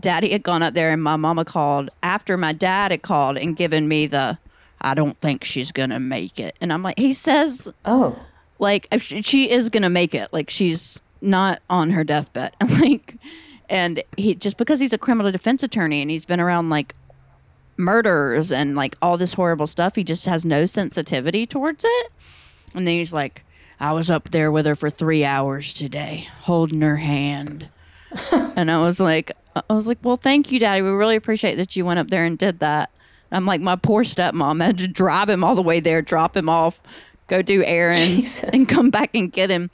daddy 0.00 0.30
had 0.30 0.42
gone 0.42 0.62
up 0.62 0.72
there 0.72 0.92
and 0.92 1.02
my 1.02 1.16
mama 1.16 1.44
called 1.44 1.90
after 2.02 2.36
my 2.38 2.52
dad 2.52 2.90
had 2.90 3.02
called 3.02 3.36
and 3.36 3.56
given 3.56 3.88
me 3.88 4.06
the 4.06 4.38
I 4.80 4.94
don't 4.94 5.20
think 5.20 5.44
she's 5.44 5.72
gonna 5.72 6.00
make 6.00 6.38
it. 6.40 6.56
And 6.60 6.72
I'm 6.72 6.82
like, 6.82 6.98
he 6.98 7.12
says 7.12 7.68
Oh, 7.84 8.16
like 8.58 8.86
she 9.00 9.50
is 9.50 9.68
gonna 9.68 9.90
make 9.90 10.14
it. 10.14 10.32
Like 10.32 10.48
she's 10.48 11.00
not 11.20 11.60
on 11.68 11.90
her 11.90 12.02
deathbed. 12.02 12.54
And 12.60 12.80
like 12.80 13.16
and 13.68 14.02
he 14.16 14.34
just 14.34 14.56
because 14.56 14.80
he's 14.80 14.92
a 14.92 14.98
criminal 14.98 15.32
defense 15.32 15.62
attorney 15.62 16.00
and 16.00 16.10
he's 16.10 16.24
been 16.24 16.40
around 16.40 16.70
like 16.70 16.94
murders 17.76 18.52
and 18.52 18.74
like 18.74 18.96
all 19.02 19.16
this 19.16 19.34
horrible 19.34 19.66
stuff, 19.66 19.94
he 19.96 20.04
just 20.04 20.26
has 20.26 20.44
no 20.44 20.66
sensitivity 20.66 21.46
towards 21.46 21.84
it. 21.84 22.12
And 22.74 22.86
then 22.86 22.94
he's 22.94 23.12
like, 23.12 23.44
I 23.80 23.92
was 23.92 24.10
up 24.10 24.30
there 24.30 24.52
with 24.52 24.66
her 24.66 24.76
for 24.76 24.90
three 24.90 25.24
hours 25.24 25.72
today, 25.72 26.28
holding 26.42 26.80
her 26.82 26.96
hand. 26.96 27.68
and 28.32 28.70
I 28.70 28.80
was 28.80 29.00
like, 29.00 29.32
I 29.54 29.72
was 29.72 29.86
like, 29.86 29.98
well, 30.02 30.16
thank 30.16 30.52
you, 30.52 30.58
Daddy. 30.58 30.82
We 30.82 30.90
really 30.90 31.16
appreciate 31.16 31.56
that 31.56 31.76
you 31.76 31.84
went 31.84 31.98
up 31.98 32.08
there 32.08 32.24
and 32.24 32.38
did 32.38 32.60
that. 32.60 32.90
I'm 33.30 33.46
like, 33.46 33.60
my 33.60 33.76
poor 33.76 34.04
stepmom 34.04 34.62
I 34.62 34.66
had 34.66 34.78
to 34.78 34.88
drive 34.88 35.28
him 35.28 35.42
all 35.42 35.54
the 35.54 35.62
way 35.62 35.80
there, 35.80 36.02
drop 36.02 36.36
him 36.36 36.48
off, 36.48 36.80
go 37.28 37.40
do 37.40 37.64
errands, 37.64 38.40
Jesus. 38.40 38.50
and 38.52 38.68
come 38.68 38.90
back 38.90 39.10
and 39.14 39.32
get 39.32 39.50
him. 39.50 39.70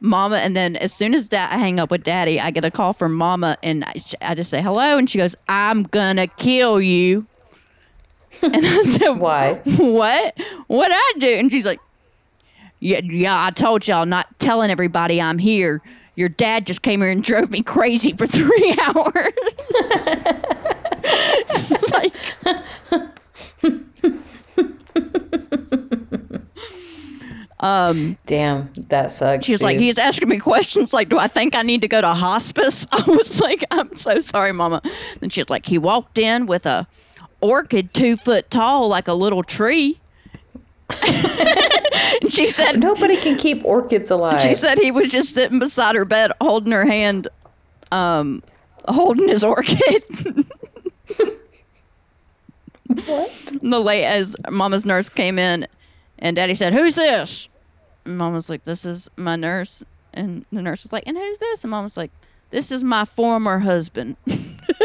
Mama, 0.00 0.36
and 0.36 0.56
then 0.56 0.76
as 0.76 0.92
soon 0.92 1.14
as 1.14 1.28
that 1.28 1.52
I 1.52 1.58
hang 1.58 1.80
up 1.80 1.90
with 1.90 2.04
Daddy, 2.04 2.40
I 2.40 2.50
get 2.50 2.64
a 2.64 2.70
call 2.70 2.92
from 2.92 3.14
Mama, 3.14 3.58
and 3.62 3.84
I, 3.84 4.02
I 4.20 4.34
just 4.34 4.50
say 4.50 4.62
hello, 4.62 4.96
and 4.96 5.10
she 5.10 5.18
goes, 5.18 5.34
"I'm 5.48 5.82
gonna 5.84 6.26
kill 6.26 6.80
you." 6.80 7.26
and 8.42 8.64
I 8.64 8.82
said, 8.82 9.10
why? 9.14 9.54
what? 9.64 10.34
What 10.68 10.92
I 10.92 11.12
do? 11.18 11.26
And 11.26 11.50
she's 11.50 11.64
like, 11.64 11.80
yeah, 12.78 13.00
yeah, 13.02 13.44
I 13.44 13.50
told 13.50 13.88
y'all 13.88 14.06
not 14.06 14.38
telling 14.38 14.70
everybody 14.70 15.20
I'm 15.20 15.38
here. 15.38 15.82
Your 16.14 16.28
dad 16.28 16.64
just 16.66 16.82
came 16.82 17.00
here 17.00 17.10
and 17.10 17.22
drove 17.22 17.50
me 17.50 17.62
crazy 17.62 18.12
for 18.12 18.26
three 18.28 18.76
hours. 18.86 19.32
like, 21.92 22.14
um, 27.60 28.16
Damn, 28.26 28.70
that 28.88 29.10
sucks. 29.10 29.44
She's 29.46 29.54
was 29.54 29.62
like, 29.62 29.78
he's 29.78 29.98
asking 29.98 30.28
me 30.28 30.38
questions 30.38 30.92
like, 30.92 31.08
do 31.08 31.18
I 31.18 31.26
think 31.26 31.54
I 31.54 31.62
need 31.62 31.80
to 31.80 31.88
go 31.88 32.00
to 32.00 32.08
hospice? 32.08 32.86
I 32.92 33.02
was 33.06 33.40
like, 33.40 33.64
I'm 33.70 33.94
so 33.94 34.20
sorry, 34.20 34.52
Mama. 34.52 34.82
And 35.20 35.32
she's 35.32 35.50
like, 35.50 35.66
he 35.66 35.78
walked 35.78 36.18
in 36.18 36.46
with 36.46 36.66
a 36.66 36.86
orchid 37.40 37.94
two 37.94 38.16
foot 38.16 38.50
tall, 38.50 38.88
like 38.88 39.08
a 39.08 39.14
little 39.14 39.42
tree. 39.42 39.98
She 42.28 42.48
said, 42.48 42.78
Nobody 42.78 43.16
can 43.16 43.36
keep 43.36 43.64
orchids 43.64 44.10
alive. 44.10 44.42
She 44.42 44.54
said 44.54 44.78
he 44.78 44.90
was 44.90 45.10
just 45.10 45.34
sitting 45.34 45.58
beside 45.58 45.96
her 45.96 46.04
bed, 46.04 46.30
holding 46.40 46.72
her 46.72 46.84
hand, 46.84 47.28
um, 47.90 48.42
holding 48.86 49.28
his 49.28 49.42
orchid. 49.44 50.04
what? 53.06 53.52
the 53.62 53.80
late 53.80 54.04
as 54.04 54.36
Mama's 54.50 54.84
nurse 54.84 55.08
came 55.08 55.38
in, 55.38 55.66
and 56.18 56.36
Daddy 56.36 56.54
said, 56.54 56.72
"Who's 56.72 56.94
this?" 56.94 57.48
And 58.04 58.16
Mom 58.18 58.32
was 58.34 58.48
like, 58.50 58.64
"This 58.64 58.84
is 58.84 59.08
my 59.16 59.36
nurse." 59.36 59.82
And 60.14 60.44
the 60.52 60.62
nurse 60.62 60.82
was 60.82 60.92
like, 60.92 61.04
"And 61.06 61.16
who's 61.16 61.38
this?" 61.38 61.64
And 61.64 61.70
Mom 61.70 61.84
was 61.84 61.96
like, 61.96 62.10
"This 62.50 62.70
is 62.72 62.82
my 62.84 63.04
former 63.04 63.58
husband." 63.60 64.16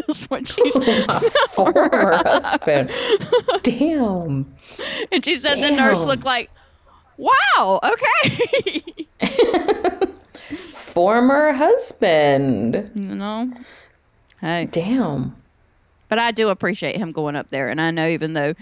That's 0.08 0.26
what 0.26 0.48
she 0.48 0.72
said. 0.84 1.08
My 1.08 1.20
former 1.52 1.90
husband. 2.26 2.90
Damn. 3.64 4.54
And 5.12 5.24
she 5.26 5.38
said 5.40 5.56
the 5.62 5.72
nurse 5.72 6.06
looked 6.06 6.24
like, 6.26 6.50
"Wow, 7.18 7.80
okay." 7.84 9.08
Former 10.74 11.52
husband. 11.54 12.92
you 12.96 13.16
know. 13.16 13.52
Hey, 14.42 14.66
Damn. 14.66 15.36
but 16.10 16.20
I 16.20 16.32
do 16.32 16.50
appreciate 16.50 16.98
him 16.98 17.12
going 17.12 17.36
up 17.36 17.50
there, 17.50 17.70
and 17.70 17.80
I 17.82 17.92
know 17.92 18.08
even 18.08 18.34
though 18.34 18.54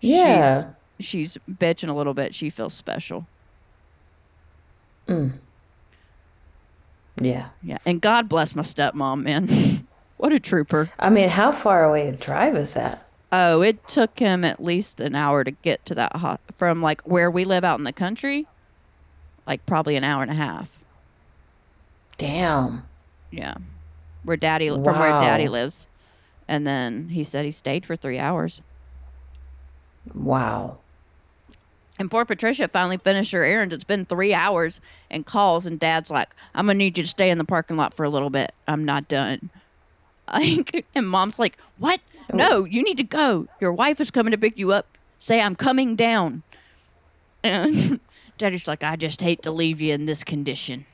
Yeah. 0.00 0.62
she's, 0.64 0.70
she's 1.00 1.38
bitching 1.50 1.88
a 1.88 1.92
little 1.92 2.14
bit, 2.14 2.34
she 2.34 2.50
feels 2.50 2.74
special. 2.74 3.26
Mm. 5.08 5.32
Yeah. 7.20 7.48
Yeah, 7.62 7.78
and 7.84 8.00
God 8.00 8.28
bless 8.28 8.54
my 8.54 8.62
stepmom, 8.62 9.22
man. 9.22 9.86
what 10.16 10.32
a 10.32 10.40
trooper. 10.40 10.90
I 10.98 11.10
mean, 11.10 11.28
how 11.28 11.52
far 11.52 11.84
away 11.84 12.08
a 12.08 12.12
drive 12.12 12.56
is 12.56 12.74
that? 12.74 13.06
Oh, 13.32 13.60
it 13.60 13.86
took 13.86 14.18
him 14.18 14.44
at 14.44 14.62
least 14.62 15.00
an 15.00 15.14
hour 15.14 15.44
to 15.44 15.50
get 15.50 15.84
to 15.86 15.94
that 15.94 16.16
hot 16.16 16.40
from 16.54 16.82
like 16.82 17.00
where 17.02 17.30
we 17.30 17.44
live 17.44 17.64
out 17.64 17.78
in 17.78 17.84
the 17.84 17.92
country. 17.92 18.46
Like 19.46 19.64
probably 19.66 19.96
an 19.96 20.04
hour 20.04 20.22
and 20.22 20.30
a 20.30 20.34
half. 20.34 20.68
Damn. 22.18 22.84
Yeah, 23.30 23.54
where 24.24 24.36
daddy 24.36 24.68
from 24.68 24.98
where 24.98 25.10
daddy 25.20 25.48
lives, 25.48 25.86
and 26.48 26.66
then 26.66 27.10
he 27.10 27.22
said 27.22 27.44
he 27.44 27.52
stayed 27.52 27.86
for 27.86 27.96
three 27.96 28.18
hours. 28.18 28.60
Wow. 30.12 30.78
And 32.00 32.10
poor 32.10 32.24
Patricia 32.24 32.66
finally 32.66 32.96
finished 32.96 33.30
her 33.32 33.44
errands. 33.44 33.74
It's 33.74 33.84
been 33.84 34.06
three 34.06 34.32
hours 34.32 34.80
and 35.10 35.26
calls, 35.26 35.66
and 35.66 35.78
dad's 35.78 36.10
like, 36.10 36.30
I'm 36.54 36.64
going 36.64 36.76
to 36.76 36.78
need 36.78 36.96
you 36.96 37.04
to 37.04 37.08
stay 37.08 37.28
in 37.28 37.36
the 37.36 37.44
parking 37.44 37.76
lot 37.76 37.92
for 37.92 38.04
a 38.04 38.08
little 38.08 38.30
bit. 38.30 38.52
I'm 38.66 38.84
not 38.84 39.06
done. 39.06 39.50
Like, 40.32 40.86
and 40.94 41.08
mom's 41.08 41.40
like, 41.40 41.58
What? 41.78 41.98
Oh. 42.32 42.36
No, 42.36 42.64
you 42.64 42.84
need 42.84 42.98
to 42.98 43.02
go. 43.02 43.48
Your 43.60 43.72
wife 43.72 44.00
is 44.00 44.12
coming 44.12 44.30
to 44.30 44.38
pick 44.38 44.56
you 44.56 44.70
up. 44.70 44.86
Say, 45.18 45.40
I'm 45.40 45.56
coming 45.56 45.94
down. 45.96 46.44
And 47.42 47.98
daddy's 48.38 48.68
like, 48.68 48.84
I 48.84 48.94
just 48.94 49.22
hate 49.22 49.42
to 49.42 49.50
leave 49.50 49.80
you 49.80 49.92
in 49.92 50.06
this 50.06 50.22
condition. 50.22 50.86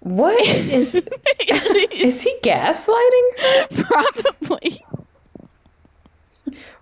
What 0.00 0.44
is 0.46 0.96
is 0.96 2.22
he 2.22 2.36
gaslighting? 2.42 3.84
Probably. 3.84 4.84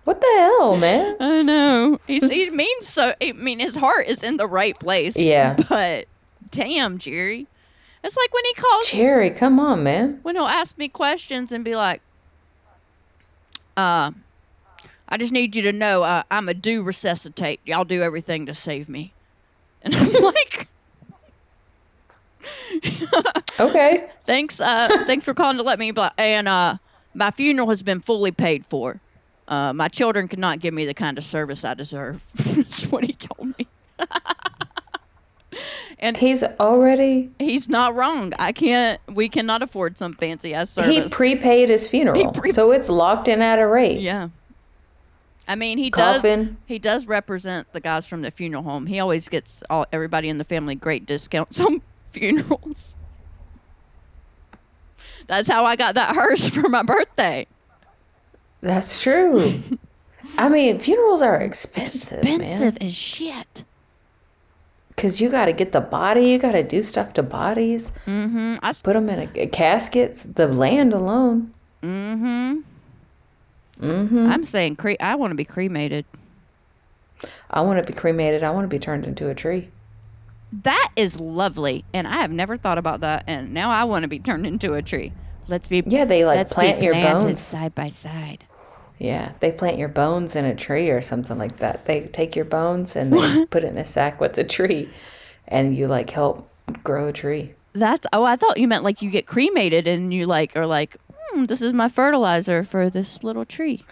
What 0.03 0.19
the 0.19 0.27
hell, 0.37 0.75
man? 0.75 1.15
I 1.21 1.41
know. 1.43 1.99
He's, 2.07 2.27
he 2.29 2.49
means 2.49 2.87
so. 2.87 3.13
I 3.21 3.31
mean, 3.33 3.59
his 3.59 3.75
heart 3.75 4.07
is 4.07 4.21
in 4.23 4.37
the 4.37 4.47
right 4.47 4.77
place. 4.79 5.15
Yeah. 5.15 5.55
But 5.69 6.05
damn, 6.51 6.97
Jerry. 6.97 7.47
It's 8.03 8.17
like 8.17 8.33
when 8.33 8.43
he 8.45 8.53
calls 8.55 8.89
Jerry, 8.89 9.29
come 9.29 9.61
on, 9.61 9.81
man. 9.83 10.19
when 10.23 10.35
he'll 10.35 10.43
ask 10.45 10.77
me 10.77 10.89
questions 10.89 11.53
and 11.53 11.63
be 11.63 11.73
like, 11.73 12.01
uh, 13.77 14.11
I 15.07 15.17
just 15.17 15.31
need 15.31 15.55
you 15.55 15.61
to 15.61 15.71
know 15.71 16.03
uh, 16.03 16.23
I'm 16.29 16.49
a 16.49 16.53
do 16.53 16.83
resuscitate. 16.83 17.61
Y'all 17.65 17.85
do 17.85 18.01
everything 18.03 18.45
to 18.47 18.53
save 18.53 18.89
me. 18.89 19.13
And 19.85 19.95
I'm 19.95 20.13
like, 20.23 20.67
Okay. 23.59 24.09
thanks, 24.25 24.59
uh, 24.59 24.87
thanks 25.05 25.25
for 25.25 25.33
calling 25.33 25.57
to 25.57 25.63
let 25.63 25.79
me. 25.79 25.91
Be 25.91 26.01
like, 26.01 26.13
and 26.17 26.47
uh, 26.47 26.77
my 27.13 27.31
funeral 27.31 27.69
has 27.69 27.81
been 27.81 27.99
fully 27.99 28.31
paid 28.31 28.65
for. 28.65 28.99
Uh, 29.47 29.73
my 29.73 29.87
children 29.87 30.27
cannot 30.27 30.59
give 30.59 30.73
me 30.73 30.85
the 30.85 30.93
kind 30.93 31.17
of 31.17 31.23
service 31.23 31.63
I 31.65 31.73
deserve. 31.73 32.23
That's 32.35 32.83
what 32.83 33.03
he 33.03 33.13
told 33.13 33.57
me. 33.57 33.67
and 35.99 36.17
He's 36.17 36.43
already 36.59 37.31
he's 37.39 37.69
not 37.69 37.95
wrong. 37.95 38.33
I 38.39 38.51
can't. 38.51 38.99
We 39.07 39.29
cannot 39.29 39.61
afford 39.61 39.97
some 39.97 40.13
fancy 40.13 40.53
ass 40.53 40.71
service. 40.71 40.91
he 40.91 41.09
prepaid 41.09 41.69
his 41.69 41.87
funeral. 41.89 42.31
pre- 42.31 42.51
so 42.51 42.71
it's 42.71 42.89
locked 42.89 43.27
in 43.27 43.41
at 43.41 43.59
a 43.59 43.67
rate. 43.67 43.99
Yeah. 43.99 44.29
I 45.45 45.55
mean, 45.55 45.77
he 45.77 45.91
Coffin. 45.91 46.45
does. 46.45 46.53
He 46.67 46.79
does 46.79 47.05
represent 47.05 47.71
the 47.73 47.81
guys 47.81 48.05
from 48.05 48.21
the 48.21 48.31
funeral 48.31 48.63
home. 48.63 48.85
He 48.85 48.97
always 48.99 49.27
gets 49.27 49.61
all 49.69 49.85
everybody 49.91 50.29
in 50.29 50.37
the 50.37 50.45
family 50.45 50.73
great 50.73 51.05
discounts 51.05 51.59
on 51.59 51.81
funerals. 52.11 52.95
That's 55.27 55.49
how 55.49 55.65
I 55.65 55.75
got 55.75 55.95
that 55.95 56.15
hearse 56.15 56.47
for 56.47 56.69
my 56.69 56.83
birthday. 56.83 57.45
That's 58.63 59.01
true. 59.01 59.61
I 60.37 60.47
mean, 60.49 60.79
funerals 60.79 61.21
are 61.21 61.35
expensive, 61.35 62.19
Expensive 62.19 62.75
man. 62.79 62.87
as 62.87 62.95
shit. 62.95 63.63
Because 64.89 65.19
you 65.19 65.29
got 65.29 65.45
to 65.45 65.53
get 65.53 65.73
the 65.73 65.81
body, 65.81 66.27
you 66.29 66.37
got 66.39 66.53
to 66.53 66.63
do 66.63 66.81
stuff 66.81 67.13
to 67.13 67.23
bodies, 67.23 67.91
Mm-hmm. 68.05 68.53
I, 68.63 68.71
put 68.71 68.93
them 68.93 69.09
in 69.09 69.29
a, 69.35 69.47
caskets, 69.47 70.23
the 70.23 70.47
land 70.47 70.93
alone. 70.93 71.53
mm-hmm. 71.83 72.59
Mm-hmm. 73.81 74.27
I'm 74.31 74.45
saying 74.45 74.77
cre- 74.77 74.91
I 74.99 75.15
want 75.15 75.31
to 75.31 75.35
be 75.35 75.43
cremated. 75.45 76.05
I 77.49 77.61
want 77.61 77.85
to 77.85 77.91
be 77.91 77.97
cremated. 77.97 78.43
I 78.43 78.51
want 78.51 78.63
to 78.63 78.67
be 78.69 78.79
turned 78.79 79.05
into 79.05 79.29
a 79.29 79.35
tree. 79.35 79.69
That 80.61 80.89
is 80.95 81.19
lovely, 81.19 81.83
and 81.93 82.07
I 82.07 82.17
have 82.21 82.31
never 82.31 82.55
thought 82.55 82.77
about 82.77 83.01
that. 83.01 83.23
And 83.27 83.53
now 83.53 83.71
I 83.71 83.83
want 83.83 84.03
to 84.03 84.07
be 84.07 84.19
turned 84.19 84.45
into 84.45 84.75
a 84.75 84.81
tree. 84.81 85.11
Let's 85.47 85.67
be 85.67 85.83
Yeah, 85.85 86.05
they 86.05 86.23
like 86.23 86.49
plant 86.49 86.81
your 86.81 86.93
bones. 86.93 87.39
side 87.41 87.73
by 87.75 87.89
side. 87.89 88.45
Yeah, 89.03 89.33
they 89.41 89.51
plant 89.51 89.77
your 89.77 89.89
bones 89.89 90.33
in 90.33 90.45
a 90.45 90.55
tree 90.55 90.89
or 90.89 91.01
something 91.01 91.37
like 91.37 91.57
that. 91.57 91.85
They 91.85 92.05
take 92.05 92.37
your 92.37 92.45
bones 92.45 92.95
and 92.95 93.11
they 93.11 93.17
just 93.17 93.49
put 93.51 93.65
it 93.65 93.67
in 93.67 93.77
a 93.77 93.83
sack 93.83 94.21
with 94.21 94.37
a 94.37 94.45
tree, 94.45 94.89
and 95.45 95.75
you 95.75 95.87
like 95.87 96.09
help 96.09 96.49
grow 96.85 97.09
a 97.09 97.13
tree. 97.13 97.53
That's 97.73 98.07
oh, 98.13 98.23
I 98.23 98.37
thought 98.37 98.57
you 98.57 98.67
meant 98.69 98.85
like 98.85 99.01
you 99.01 99.09
get 99.09 99.27
cremated 99.27 99.89
and 99.89 100.13
you 100.13 100.23
like 100.23 100.55
are 100.55 100.65
like, 100.65 100.95
hmm, 101.13 101.43
this 101.45 101.61
is 101.61 101.73
my 101.73 101.89
fertilizer 101.89 102.63
for 102.63 102.89
this 102.89 103.25
little 103.25 103.43
tree. 103.43 103.83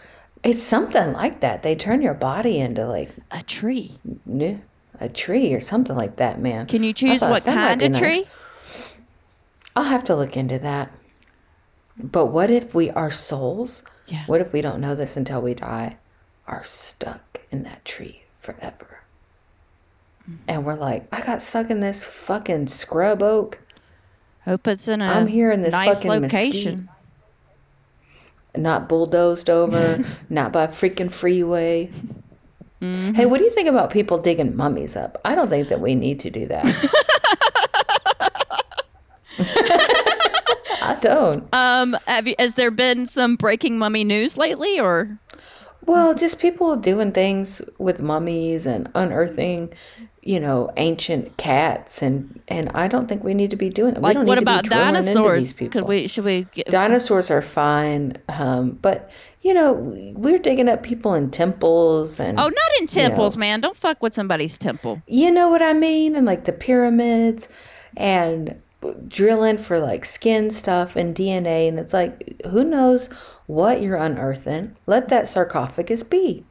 It's 0.45 0.63
something 0.63 1.11
like 1.11 1.41
that. 1.41 1.61
They 1.61 1.75
turn 1.75 2.01
your 2.01 2.13
body 2.13 2.59
into 2.59 2.87
like 2.87 3.11
A 3.31 3.43
tree. 3.43 3.99
n- 4.25 4.63
a 4.97 5.09
tree 5.09 5.53
or 5.53 5.59
something 5.59 5.97
like 5.97 6.15
that, 6.17 6.39
man. 6.39 6.67
Can 6.67 6.83
you 6.83 6.93
choose 6.93 7.19
thought 7.19 7.31
what 7.31 7.43
kind 7.43 7.81
of 7.81 7.91
nice. 7.91 7.99
tree? 7.99 8.27
I'll 9.75 9.83
have 9.83 10.05
to 10.05 10.15
look 10.15 10.37
into 10.37 10.57
that. 10.59 10.89
But 11.97 12.27
what 12.27 12.49
if 12.49 12.73
we, 12.73 12.89
are 12.91 13.11
souls, 13.11 13.83
Yeah. 14.11 14.25
what 14.25 14.41
if 14.41 14.51
we 14.51 14.59
don't 14.59 14.81
know 14.81 14.93
this 14.93 15.15
until 15.15 15.41
we 15.41 15.53
die, 15.53 15.97
are 16.45 16.63
stuck 16.63 17.39
in 17.49 17.63
that 17.63 17.85
tree 17.85 18.23
forever? 18.37 19.01
And 20.47 20.65
we're 20.65 20.75
like, 20.75 21.07
I 21.11 21.21
got 21.21 21.41
stuck 21.41 21.69
in 21.69 21.79
this 21.79 22.03
fucking 22.03 22.67
scrub 22.67 23.23
oak. 23.23 23.59
Hope 24.45 24.67
it's 24.67 24.87
in 24.87 25.01
a 25.01 25.05
I'm 25.05 25.27
here 25.27 25.51
in 25.51 25.61
this 25.61 25.71
nice 25.71 25.97
fucking 25.97 26.09
location. 26.11 26.89
not 28.55 28.89
bulldozed 28.89 29.49
over, 29.49 30.03
not 30.29 30.51
by 30.51 30.65
a 30.65 30.67
freaking 30.67 31.11
freeway. 31.11 31.89
Mm-hmm. 32.81 33.13
Hey, 33.13 33.25
what 33.25 33.37
do 33.37 33.43
you 33.45 33.49
think 33.51 33.69
about 33.69 33.91
people 33.91 34.17
digging 34.17 34.55
mummies 34.55 34.95
up? 34.95 35.21
I 35.23 35.35
don't 35.35 35.49
think 35.49 35.69
that 35.69 35.79
we 35.79 35.95
need 35.95 36.19
to 36.21 36.29
do 36.29 36.47
that. 36.47 36.65
I 40.91 40.99
don't. 40.99 41.53
Um, 41.53 41.97
have 42.05 42.27
you, 42.27 42.35
has 42.37 42.55
there 42.55 42.71
been 42.71 43.07
some 43.07 43.35
breaking 43.35 43.77
mummy 43.77 44.03
news 44.03 44.37
lately, 44.37 44.79
or 44.79 45.17
Well, 45.85 46.13
just 46.13 46.39
people 46.39 46.75
doing 46.75 47.11
things 47.11 47.61
with 47.77 48.01
mummies 48.01 48.65
and 48.65 48.89
unearthing, 48.93 49.73
you 50.21 50.39
know, 50.39 50.69
ancient 50.75 51.37
cats, 51.37 52.01
and 52.01 52.41
and 52.47 52.69
I 52.73 52.87
don't 52.87 53.07
think 53.07 53.23
we 53.23 53.33
need 53.33 53.51
to 53.51 53.55
be 53.55 53.69
doing 53.69 53.93
that. 53.93 54.01
we 54.01 54.07
like 54.07 54.13
don't 54.15 54.25
what 54.25 54.35
need 54.35 54.43
about 54.43 54.65
dinosaurs? 54.65 55.53
Could 55.53 55.87
we? 55.87 56.07
Should 56.07 56.25
we? 56.25 56.47
Get, 56.53 56.67
Dinosaurs 56.67 57.31
are 57.31 57.41
fine, 57.41 58.17
um, 58.27 58.71
but 58.81 59.09
you 59.41 59.53
know, 59.53 59.73
we're 60.15 60.39
digging 60.39 60.67
up 60.67 60.83
people 60.83 61.13
in 61.13 61.31
temples 61.31 62.19
and 62.19 62.37
oh, 62.39 62.47
not 62.47 62.71
in 62.79 62.87
temples, 62.87 63.37
know. 63.37 63.39
man! 63.39 63.61
Don't 63.61 63.77
fuck 63.77 64.03
with 64.03 64.13
somebody's 64.13 64.57
temple. 64.57 65.01
You 65.07 65.31
know 65.31 65.49
what 65.49 65.61
I 65.61 65.73
mean? 65.73 66.15
And 66.15 66.25
like 66.25 66.43
the 66.45 66.53
pyramids 66.53 67.47
and 67.95 68.61
drilling 69.07 69.57
for 69.57 69.79
like 69.79 70.05
skin 70.05 70.51
stuff 70.51 70.95
and 70.95 71.15
DNA. 71.15 71.67
And 71.67 71.79
it's 71.79 71.93
like, 71.93 72.41
who 72.47 72.63
knows 72.63 73.07
what 73.47 73.81
you're 73.81 73.95
unearthing? 73.97 74.75
Let 74.85 75.09
that 75.09 75.27
sarcophagus 75.27 76.03
be. 76.03 76.45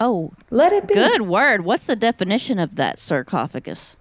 Oh, 0.00 0.32
Let 0.50 0.72
it 0.72 0.88
be. 0.88 0.94
good 0.94 1.22
word. 1.22 1.64
What's 1.64 1.86
the 1.86 1.94
definition 1.96 2.58
of 2.58 2.74
that 2.76 2.98
sarcophagus? 2.98 3.96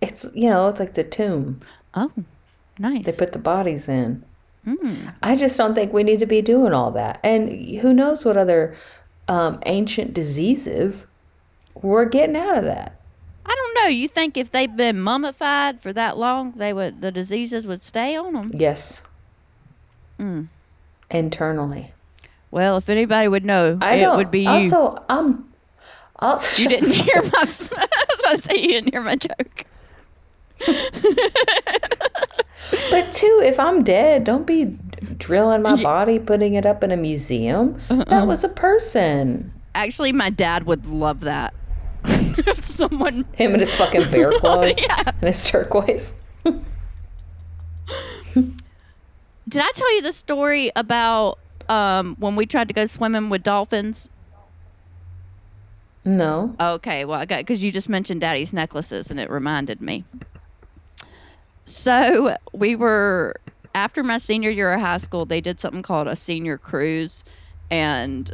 It's, 0.00 0.26
you 0.34 0.48
know, 0.50 0.68
it's 0.68 0.80
like 0.80 0.94
the 0.94 1.04
tomb 1.04 1.60
Oh, 1.94 2.10
nice. 2.78 3.04
they 3.04 3.12
put 3.12 3.32
the 3.32 3.38
bodies 3.38 3.88
in. 3.88 4.24
I 5.22 5.34
just 5.36 5.56
don't 5.56 5.74
think 5.74 5.92
we 5.92 6.04
need 6.04 6.20
to 6.20 6.26
be 6.26 6.40
doing 6.40 6.72
all 6.72 6.90
that. 6.92 7.18
And 7.24 7.52
who 7.80 7.92
knows 7.92 8.24
what 8.24 8.36
other 8.36 8.76
um, 9.28 9.58
ancient 9.66 10.14
diseases 10.14 11.08
we're 11.74 12.04
getting 12.04 12.36
out 12.36 12.58
of 12.58 12.64
that. 12.64 13.00
I 13.44 13.54
don't 13.54 13.74
know. 13.74 13.86
You 13.88 14.08
think 14.08 14.36
if 14.36 14.50
they've 14.50 14.74
been 14.74 15.00
mummified 15.00 15.80
for 15.80 15.92
that 15.92 16.16
long, 16.16 16.52
they 16.52 16.72
would 16.72 17.00
the 17.00 17.10
diseases 17.10 17.66
would 17.66 17.82
stay 17.82 18.16
on 18.16 18.32
them? 18.34 18.52
Yes. 18.54 19.02
Internally. 21.10 21.92
Well, 22.52 22.76
if 22.76 22.88
anybody 22.88 23.26
would 23.28 23.44
know, 23.44 23.78
I 23.80 23.96
it 23.96 24.16
would 24.16 24.30
be 24.30 24.42
you. 24.42 24.48
Also, 24.48 25.02
um, 25.08 25.52
also, 26.16 26.62
you 26.62 26.68
didn't 26.68 26.92
hear 26.92 27.22
my. 27.22 27.30
I 27.32 27.44
was 27.48 27.60
about 27.70 28.36
to 28.36 28.38
say 28.42 28.60
you 28.60 28.68
didn't 28.68 28.92
hear 28.92 29.00
my 29.02 29.16
joke. 29.16 29.64
But 32.90 33.12
two, 33.12 33.40
if 33.44 33.58
I'm 33.58 33.82
dead, 33.82 34.24
don't 34.24 34.46
be 34.46 34.78
drilling 35.18 35.62
my 35.62 35.82
body, 35.82 36.18
putting 36.18 36.54
it 36.54 36.64
up 36.64 36.82
in 36.84 36.90
a 36.90 36.96
museum. 36.96 37.80
Uh-uh. 37.90 38.04
That 38.04 38.26
was 38.26 38.44
a 38.44 38.48
person. 38.48 39.52
Actually, 39.74 40.12
my 40.12 40.30
dad 40.30 40.64
would 40.66 40.86
love 40.86 41.20
that. 41.20 41.54
someone 42.62 43.24
Him 43.34 43.52
and 43.52 43.60
his 43.60 43.72
fucking 43.74 44.10
bear 44.10 44.32
claws 44.40 44.74
Yeah. 44.80 45.02
and 45.06 45.22
his 45.22 45.44
turquoise. 45.48 46.12
Did 48.34 49.60
I 49.60 49.70
tell 49.74 49.94
you 49.96 50.02
the 50.02 50.12
story 50.12 50.70
about 50.74 51.38
um, 51.68 52.16
when 52.18 52.36
we 52.36 52.46
tried 52.46 52.68
to 52.68 52.74
go 52.74 52.86
swimming 52.86 53.28
with 53.28 53.42
dolphins? 53.42 54.08
No. 56.04 56.54
Okay, 56.58 57.04
well, 57.04 57.20
I 57.20 57.26
got 57.26 57.38
because 57.40 57.62
you 57.62 57.70
just 57.70 57.88
mentioned 57.88 58.20
daddy's 58.20 58.52
necklaces, 58.52 59.10
and 59.10 59.20
it 59.20 59.30
reminded 59.30 59.80
me. 59.80 60.04
So 61.66 62.36
we 62.52 62.74
were 62.74 63.36
after 63.74 64.02
my 64.02 64.18
senior 64.18 64.50
year 64.50 64.72
of 64.72 64.80
high 64.80 64.96
school. 64.96 65.24
They 65.26 65.40
did 65.40 65.60
something 65.60 65.82
called 65.82 66.08
a 66.08 66.16
senior 66.16 66.58
cruise, 66.58 67.22
and 67.70 68.32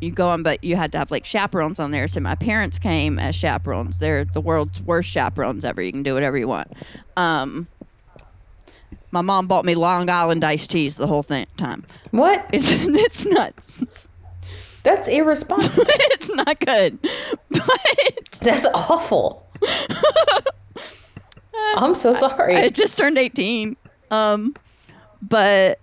you 0.00 0.10
go 0.10 0.28
on, 0.28 0.42
but 0.42 0.62
you 0.64 0.76
had 0.76 0.92
to 0.92 0.98
have 0.98 1.10
like 1.10 1.24
chaperones 1.24 1.78
on 1.78 1.90
there. 1.90 2.08
So 2.08 2.20
my 2.20 2.34
parents 2.34 2.78
came 2.78 3.18
as 3.18 3.34
chaperones. 3.34 3.98
They're 3.98 4.24
the 4.24 4.40
world's 4.40 4.80
worst 4.80 5.10
chaperones 5.10 5.64
ever. 5.64 5.82
You 5.82 5.92
can 5.92 6.02
do 6.02 6.14
whatever 6.14 6.38
you 6.38 6.48
want. 6.48 6.72
Um, 7.16 7.68
my 9.10 9.20
mom 9.20 9.46
bought 9.46 9.64
me 9.64 9.74
Long 9.74 10.08
Island 10.08 10.44
iced 10.44 10.70
teas 10.70 10.96
the 10.96 11.06
whole 11.06 11.22
thing, 11.22 11.46
time. 11.56 11.84
What? 12.10 12.46
It's 12.52 12.68
it's 12.70 13.24
nuts. 13.24 14.08
That's 14.82 15.08
irresponsible. 15.08 15.86
it's 15.88 16.30
not 16.30 16.58
good, 16.60 16.98
but. 17.50 18.40
That's 18.42 18.66
awful. 18.72 19.46
I'm 21.76 21.94
so 21.94 22.14
sorry. 22.14 22.56
I 22.56 22.68
just 22.70 22.96
turned 22.96 23.18
18. 23.18 23.76
Um, 24.10 24.54
but 25.20 25.78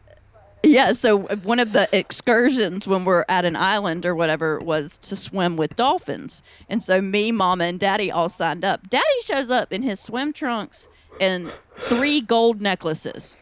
yeah, 0.67 0.93
so 0.93 1.19
one 1.19 1.60
of 1.60 1.73
the 1.73 1.88
excursions 1.91 2.88
when 2.88 3.06
we're 3.06 3.25
at 3.27 3.45
an 3.45 3.56
island 3.56 4.06
or 4.06 4.15
whatever 4.15 4.60
was 4.60 4.97
to 4.99 5.15
swim 5.15 5.58
with 5.58 5.75
dolphins. 5.75 6.41
And 6.69 6.84
so 6.84 7.01
me, 7.01 7.32
mama, 7.32 7.65
and 7.65 7.80
daddy 7.80 8.12
all 8.12 8.30
signed 8.30 8.63
up. 8.63 8.89
Daddy 8.89 9.06
shows 9.23 9.51
up 9.51 9.71
in 9.71 9.84
his 9.84 9.99
swim 9.99 10.34
trunks 10.34 10.88
and 11.19 11.51
three 11.77 12.21
gold 12.21 12.62
necklaces. 12.62 13.36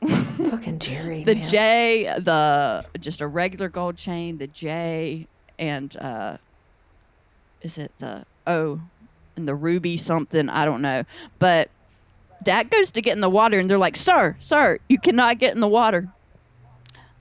Fucking 0.06 0.78
Jerry. 0.78 1.24
The 1.24 1.34
man. 1.34 1.48
J, 1.48 2.14
the 2.18 2.84
just 3.00 3.20
a 3.20 3.26
regular 3.26 3.68
gold 3.68 3.96
chain, 3.96 4.38
the 4.38 4.46
J, 4.46 5.26
and 5.58 5.96
uh, 5.96 6.36
is 7.62 7.78
it 7.78 7.90
the 7.98 8.24
O 8.46 8.80
and 9.36 9.48
the 9.48 9.56
ruby 9.56 9.96
something? 9.96 10.48
I 10.48 10.64
don't 10.64 10.82
know. 10.82 11.04
But 11.40 11.70
Dad 12.44 12.70
goes 12.70 12.92
to 12.92 13.02
get 13.02 13.14
in 13.14 13.20
the 13.20 13.30
water, 13.30 13.58
and 13.58 13.68
they're 13.68 13.78
like, 13.78 13.96
"Sir, 13.96 14.36
sir, 14.38 14.78
you 14.88 15.00
cannot 15.00 15.38
get 15.38 15.54
in 15.54 15.60
the 15.60 15.68
water." 15.68 16.08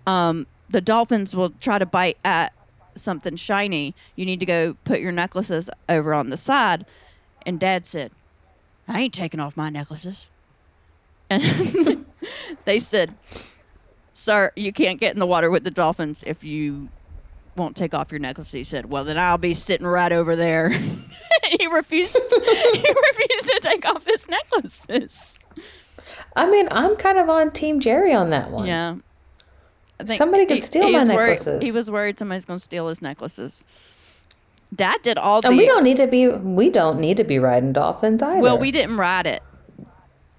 Um, 0.07 0.47
the 0.69 0.81
dolphins 0.81 1.35
will 1.35 1.51
try 1.51 1.77
to 1.77 1.85
bite 1.85 2.17
at 2.25 2.53
something 2.95 3.35
shiny. 3.35 3.93
You 4.15 4.25
need 4.25 4.39
to 4.39 4.45
go 4.47 4.75
put 4.85 4.99
your 4.99 5.11
necklaces 5.11 5.69
over 5.87 6.13
on 6.15 6.31
the 6.31 6.37
side. 6.37 6.85
And 7.45 7.59
Dad 7.59 7.85
said, 7.85 8.11
"I 8.87 9.01
ain't 9.01 9.13
taking 9.13 9.39
off 9.39 9.55
my 9.55 9.69
necklaces." 9.69 10.25
And 11.29 12.05
they 12.65 12.79
said, 12.79 13.15
Sir, 14.13 14.51
you 14.55 14.73
can't 14.73 14.99
get 14.99 15.13
in 15.13 15.19
the 15.19 15.25
water 15.25 15.49
with 15.49 15.63
the 15.63 15.71
dolphins 15.71 16.23
if 16.25 16.43
you 16.43 16.89
won't 17.55 17.75
take 17.75 17.93
off 17.93 18.11
your 18.11 18.19
necklace. 18.19 18.51
He 18.51 18.63
said, 18.63 18.89
Well, 18.89 19.03
then 19.03 19.17
I'll 19.17 19.37
be 19.37 19.53
sitting 19.53 19.87
right 19.87 20.11
over 20.11 20.35
there. 20.35 20.69
he 21.59 21.67
refused 21.67 22.17
he 22.29 22.95
refused 22.95 23.47
to 23.47 23.59
take 23.61 23.85
off 23.85 24.05
his 24.05 24.27
necklaces. 24.27 25.39
I 26.35 26.49
mean, 26.49 26.67
I'm 26.71 26.95
kind 26.95 27.17
of 27.17 27.29
on 27.29 27.51
Team 27.51 27.79
Jerry 27.79 28.13
on 28.13 28.29
that 28.29 28.51
one. 28.51 28.67
Yeah. 28.67 28.95
I 29.99 30.03
think 30.03 30.17
Somebody 30.17 30.45
could 30.45 30.63
steal 30.63 30.89
my 30.91 30.99
was 30.99 31.07
worried- 31.07 31.17
necklaces. 31.39 31.61
he 31.63 31.71
was 31.71 31.89
worried 31.89 32.19
somebody's 32.19 32.45
going 32.45 32.59
to 32.59 32.63
steal 32.63 32.87
his 32.87 33.01
necklaces. 33.01 33.65
Dad 34.75 35.01
did 35.01 35.17
all 35.17 35.41
the 35.41 35.47
And 35.47 35.57
we 35.57 35.65
don't 35.65 35.83
need 35.83 35.97
to 35.97 36.07
be 36.07 36.27
we 36.27 36.69
don't 36.69 36.99
need 36.99 37.17
to 37.17 37.23
be 37.23 37.39
riding 37.39 37.73
dolphins 37.73 38.21
either. 38.21 38.41
Well, 38.41 38.57
we 38.57 38.69
didn't 38.71 38.97
ride 38.97 39.25
it. 39.25 39.41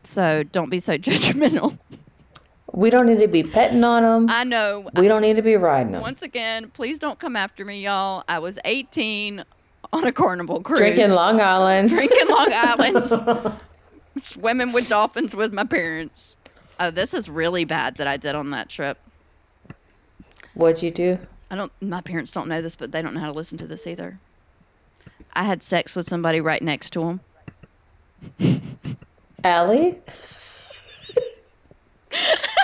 So 0.05 0.43
don't 0.43 0.69
be 0.71 0.79
so 0.81 0.97
judgmental. 0.99 1.79
we 2.73 2.91
don't 2.91 3.07
need 3.07 3.19
to 3.21 3.27
be 3.29 3.43
petting 3.43 3.83
on 3.85 4.03
them. 4.03 4.29
I 4.31 4.45
know. 4.45 4.89
we 4.95 5.09
don't 5.09 5.23
need 5.23 5.37
to 5.37 5.43
be 5.43 5.57
riding 5.57 5.93
them. 5.93 6.03
Once 6.03 6.23
again, 6.23 6.71
please 6.71 6.99
don't 6.99 7.19
come 7.19 7.37
after 7.37 7.65
me, 7.65 7.81
y'all. 7.83 8.23
I 8.29 8.39
was 8.39 8.59
18 8.65 9.45
on 9.93 10.05
a 10.05 10.13
carnival 10.13 10.61
cruise. 10.61 10.79
Drinking 10.79 11.11
Long 11.11 11.41
Island. 11.41 11.89
Drinking 11.89 12.29
Long 12.29 12.53
Island. 12.53 13.55
swimming 14.23 14.73
with 14.73 14.89
dolphins 14.89 15.35
with 15.35 15.53
my 15.53 15.65
parents. 15.65 16.37
Oh, 16.79 16.91
this 16.91 17.15
is 17.15 17.29
really 17.31 17.65
bad 17.65 17.97
that 17.97 18.07
I 18.07 18.17
did 18.19 18.35
on 18.35 18.51
that 18.51 18.69
trip. 18.69 18.99
What'd 20.59 20.83
you 20.83 20.91
do? 20.91 21.19
I 21.53 21.55
don't. 21.55 21.71
My 21.81 22.01
parents 22.01 22.33
don't 22.33 22.49
know 22.49 22.61
this, 22.61 22.75
but 22.75 22.91
they 22.91 23.01
don't 23.01 23.15
know 23.15 23.21
how 23.21 23.27
to 23.27 23.33
listen 23.33 23.57
to 23.59 23.67
this 23.69 23.87
either. 23.87 24.19
I 25.33 25.45
had 25.45 25.63
sex 25.63 25.95
with 25.95 26.09
somebody 26.09 26.41
right 26.41 26.61
next 26.61 26.91
to 26.95 27.03
him. 27.05 27.21
Ali? 29.45 29.99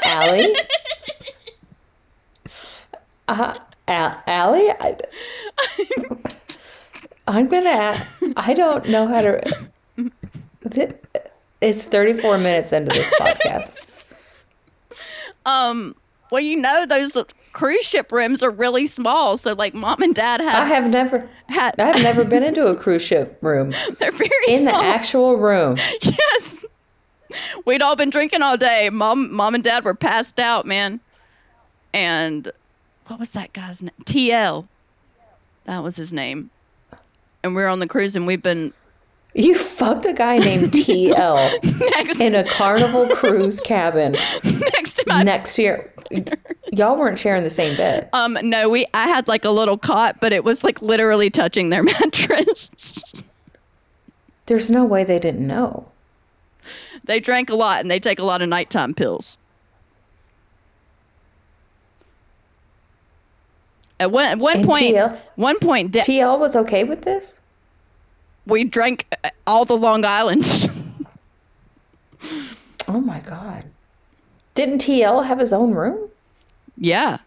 Ali? 0.04 0.56
Uh, 3.28 3.58
Al- 3.86 4.22
Ali? 4.26 4.70
I, 4.70 4.96
I'm 7.28 7.46
gonna. 7.46 8.04
I 8.36 8.54
don't 8.54 8.88
know 8.88 9.06
how 9.06 9.22
to. 9.22 9.70
It's 11.60 11.84
34 11.84 12.38
minutes 12.38 12.72
into 12.72 12.90
this 12.92 13.08
podcast. 13.20 13.76
Um. 15.46 15.94
Well, 16.32 16.42
you 16.42 16.56
know 16.56 16.86
those 16.86 17.16
cruise 17.54 17.86
ship 17.86 18.12
rooms 18.12 18.42
are 18.42 18.50
really 18.50 18.86
small, 18.86 19.38
so 19.38 19.54
like 19.54 19.72
mom 19.72 20.02
and 20.02 20.14
dad 20.14 20.42
had 20.42 20.62
I 20.62 20.66
have 20.66 20.90
never. 20.90 21.26
had. 21.48 21.80
I 21.80 21.86
have 21.86 22.02
never 22.02 22.24
been 22.24 22.42
into 22.50 22.66
a 22.66 22.76
cruise 22.76 23.00
ship 23.00 23.38
room. 23.40 23.72
they're 23.98 24.12
very 24.12 24.30
In 24.48 24.66
the 24.66 24.74
actual 24.74 25.36
room. 25.38 25.78
yes. 26.02 26.66
We'd 27.64 27.80
all 27.80 27.96
been 27.96 28.10
drinking 28.10 28.42
all 28.42 28.56
day. 28.58 28.90
Mom, 28.90 29.32
mom 29.32 29.54
and 29.54 29.64
dad 29.64 29.84
were 29.84 29.94
passed 29.94 30.38
out, 30.38 30.66
man. 30.66 31.00
And 31.92 32.52
what 33.06 33.18
was 33.18 33.30
that 33.30 33.52
guy's 33.52 33.82
name? 33.82 33.92
TL. 34.04 34.68
That 35.64 35.82
was 35.82 35.96
his 35.96 36.12
name. 36.12 36.50
And 37.42 37.54
we 37.54 37.62
were 37.62 37.68
on 37.68 37.78
the 37.78 37.86
cruise, 37.86 38.14
and 38.16 38.26
we've 38.26 38.42
been 38.42 38.72
You 39.34 39.54
fucked 39.56 40.06
a 40.06 40.12
guy 40.12 40.38
named 40.38 40.72
TL 40.72 42.20
in 42.20 42.34
a 42.34 42.44
carnival 42.44 43.08
cruise 43.08 43.60
cabin 43.60 44.12
next 44.44 44.94
to 44.94 45.04
my 45.06 45.22
next 45.22 45.58
your. 45.58 45.90
Y'all 46.76 46.96
weren't 46.96 47.18
sharing 47.18 47.44
the 47.44 47.50
same 47.50 47.76
bed. 47.76 48.08
um. 48.12 48.36
No, 48.42 48.68
we 48.68 48.86
I 48.94 49.06
had 49.08 49.28
like 49.28 49.44
a 49.44 49.50
little 49.50 49.78
cot, 49.78 50.16
but 50.20 50.32
it 50.32 50.44
was 50.44 50.64
like 50.64 50.80
literally 50.82 51.30
touching 51.30 51.68
their 51.70 51.82
mattress. 52.00 52.70
There's 54.46 54.70
no 54.70 54.84
way 54.84 55.04
they 55.04 55.18
didn't 55.18 55.46
know. 55.46 55.86
they 57.04 57.20
drank 57.20 57.48
a 57.50 57.54
lot, 57.54 57.80
and 57.80 57.90
they 57.90 57.98
take 58.00 58.18
a 58.18 58.24
lot 58.24 58.42
of 58.42 58.48
nighttime 58.48 58.94
pills. 58.94 59.36
At 64.00 64.10
one 64.10 64.24
at 64.26 64.38
one 64.38 64.56
And 64.58 64.64
point, 64.66 64.84
TL 64.96 65.18
one 65.36 65.58
point, 65.60 65.92
da- 65.92 66.02
TL 66.02 66.38
was 66.38 66.56
okay 66.56 66.84
with 66.84 67.02
this? 67.02 67.40
we 68.46 68.64
drank 68.64 69.06
uh, 69.24 69.30
all 69.46 69.64
the 69.64 69.76
Long 69.76 70.04
Island. 70.04 70.44
Oh 72.86 73.00
my 73.00 73.20
god. 73.20 73.64
Didn't 74.54 74.78
TL 74.82 75.26
have 75.26 75.38
his 75.38 75.54
own 75.54 75.72
room? 75.74 76.10
Yeah. 76.76 77.18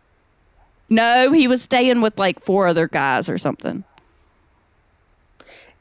No, 0.90 1.32
he 1.32 1.48
was 1.48 1.62
staying 1.62 2.02
with 2.02 2.18
like 2.18 2.40
four 2.40 2.68
other 2.68 2.88
guys 2.88 3.30
or 3.30 3.38
something. 3.38 3.84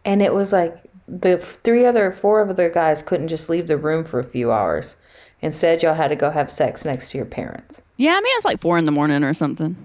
And 0.05 0.23
it 0.23 0.35
was 0.35 0.53
like 0.53 0.77
the 1.09 1.39
three 1.39 1.85
other, 1.85 2.11
four 2.13 2.49
other 2.49 2.71
guys 2.71 3.03
couldn't 3.03 3.29
just 3.29 3.49
leave 3.49 3.67
the 3.67 3.77
room 3.77 4.05
for 4.05 4.19
a 4.19 4.25
few 4.25 4.53
hours. 4.53 4.97
Instead, 5.43 5.83
y'all 5.83 5.95
had 5.95 6.09
to 6.09 6.17
go 6.17 6.31
have 6.31 6.51
sex 6.51 6.85
next 6.85 7.11
to 7.11 7.19
your 7.19 7.27
parents. 7.27 7.83
Yeah, 7.97 8.13
I 8.13 8.21
mean 8.21 8.33
it's 8.37 8.45
like 8.45 8.61
four 8.61 8.79
in 8.79 8.85
the 8.85 8.93
morning 8.93 9.23
or 9.23 9.35
something. 9.35 9.77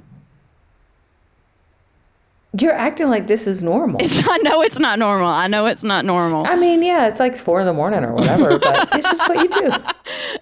You're 2.60 2.74
acting 2.74 3.10
like 3.10 3.28
this 3.28 3.48
is 3.48 3.64
normal. 3.64 4.02
It's, 4.02 4.28
I 4.28 4.38
know 4.38 4.62
it's 4.62 4.80
not 4.80 5.00
normal. 5.00 5.28
I 5.28 5.48
know 5.48 5.68
it's 5.68 5.84
not 5.84 6.04
normal. 6.04 6.46
I 6.46 6.56
mean, 6.56 6.84
yeah, 6.84 7.08
it's 7.08 7.20
like 7.20 7.36
four 7.38 7.62
in 7.62 7.66
the 7.66 7.74
morning 7.74 8.04
or 8.04 8.14
whatever, 8.14 8.60
but 8.60 8.90
it's 8.94 9.10
just 9.10 9.28
what 9.30 9.38
you 9.42 9.50
do. 9.50 9.72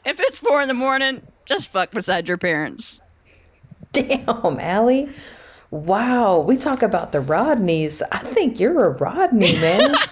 If 0.05 0.19
it's 0.19 0.39
four 0.39 0.61
in 0.61 0.67
the 0.67 0.73
morning, 0.73 1.21
just 1.45 1.67
fuck 1.67 1.91
beside 1.91 2.27
your 2.27 2.37
parents. 2.37 2.99
Damn, 3.91 4.59
Ali. 4.59 5.09
Wow, 5.71 6.39
we 6.39 6.55
talk 6.55 6.81
about 6.81 7.11
the 7.11 7.19
Rodneys. 7.19 8.01
I 8.11 8.19
think 8.19 8.59
you're 8.59 8.85
a 8.85 8.89
Rodney, 8.89 9.53
man. 9.59 9.93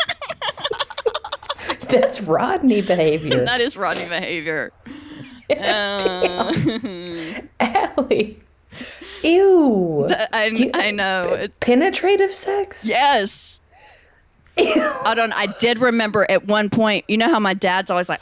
That's 1.90 2.22
Rodney 2.22 2.82
behavior. 2.82 3.46
That 3.46 3.62
is 3.62 3.78
Rodney 3.78 4.08
behavior. 4.08 4.72
Uh, 5.50 6.52
Ali. 7.98 8.38
Ew. 9.24 10.10
I, 10.34 10.48
You- 10.54 10.72
I 10.74 10.92
know. 10.92 11.36
It- 11.36 11.58
Penetrative 11.62 12.36
sex? 12.36 12.84
yes. 12.86 13.62
I 14.58 15.14
don't. 15.16 15.32
I 15.32 15.46
did 15.46 15.78
remember 15.78 16.30
at 16.30 16.48
one 16.48 16.70
point. 16.70 17.06
You 17.08 17.16
know 17.18 17.30
how 17.30 17.40
my 17.40 17.54
dad's 17.54 17.90
always 17.90 18.10
like. 18.10 18.22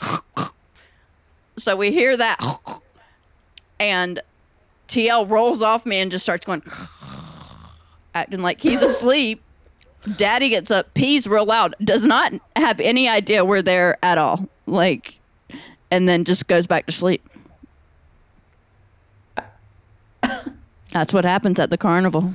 so 1.58 1.74
we 1.74 1.90
hear 1.90 2.16
that, 2.16 2.38
and 3.80 4.20
TL 4.88 5.28
rolls 5.28 5.62
off 5.62 5.84
me 5.86 5.98
and 5.98 6.10
just 6.10 6.24
starts 6.24 6.44
going, 6.44 6.62
acting 8.14 8.42
like 8.42 8.60
he's 8.60 8.82
asleep. 8.82 9.42
Daddy 10.16 10.48
gets 10.48 10.70
up, 10.70 10.94
pees 10.94 11.26
real 11.26 11.44
loud, 11.44 11.74
does 11.82 12.04
not 12.04 12.32
have 12.54 12.78
any 12.80 13.08
idea 13.08 13.44
we're 13.44 13.62
there 13.62 13.98
at 14.02 14.18
all. 14.18 14.48
Like, 14.66 15.18
and 15.90 16.08
then 16.08 16.24
just 16.24 16.46
goes 16.46 16.66
back 16.66 16.86
to 16.86 16.92
sleep. 16.92 17.28
That's 20.92 21.12
what 21.12 21.24
happens 21.24 21.58
at 21.58 21.70
the 21.70 21.76
carnival. 21.76 22.32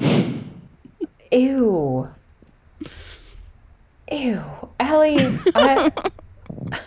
Ew. 1.32 2.10
Ew. 4.12 4.44
Ali, 4.80 5.18
I, 5.56 5.92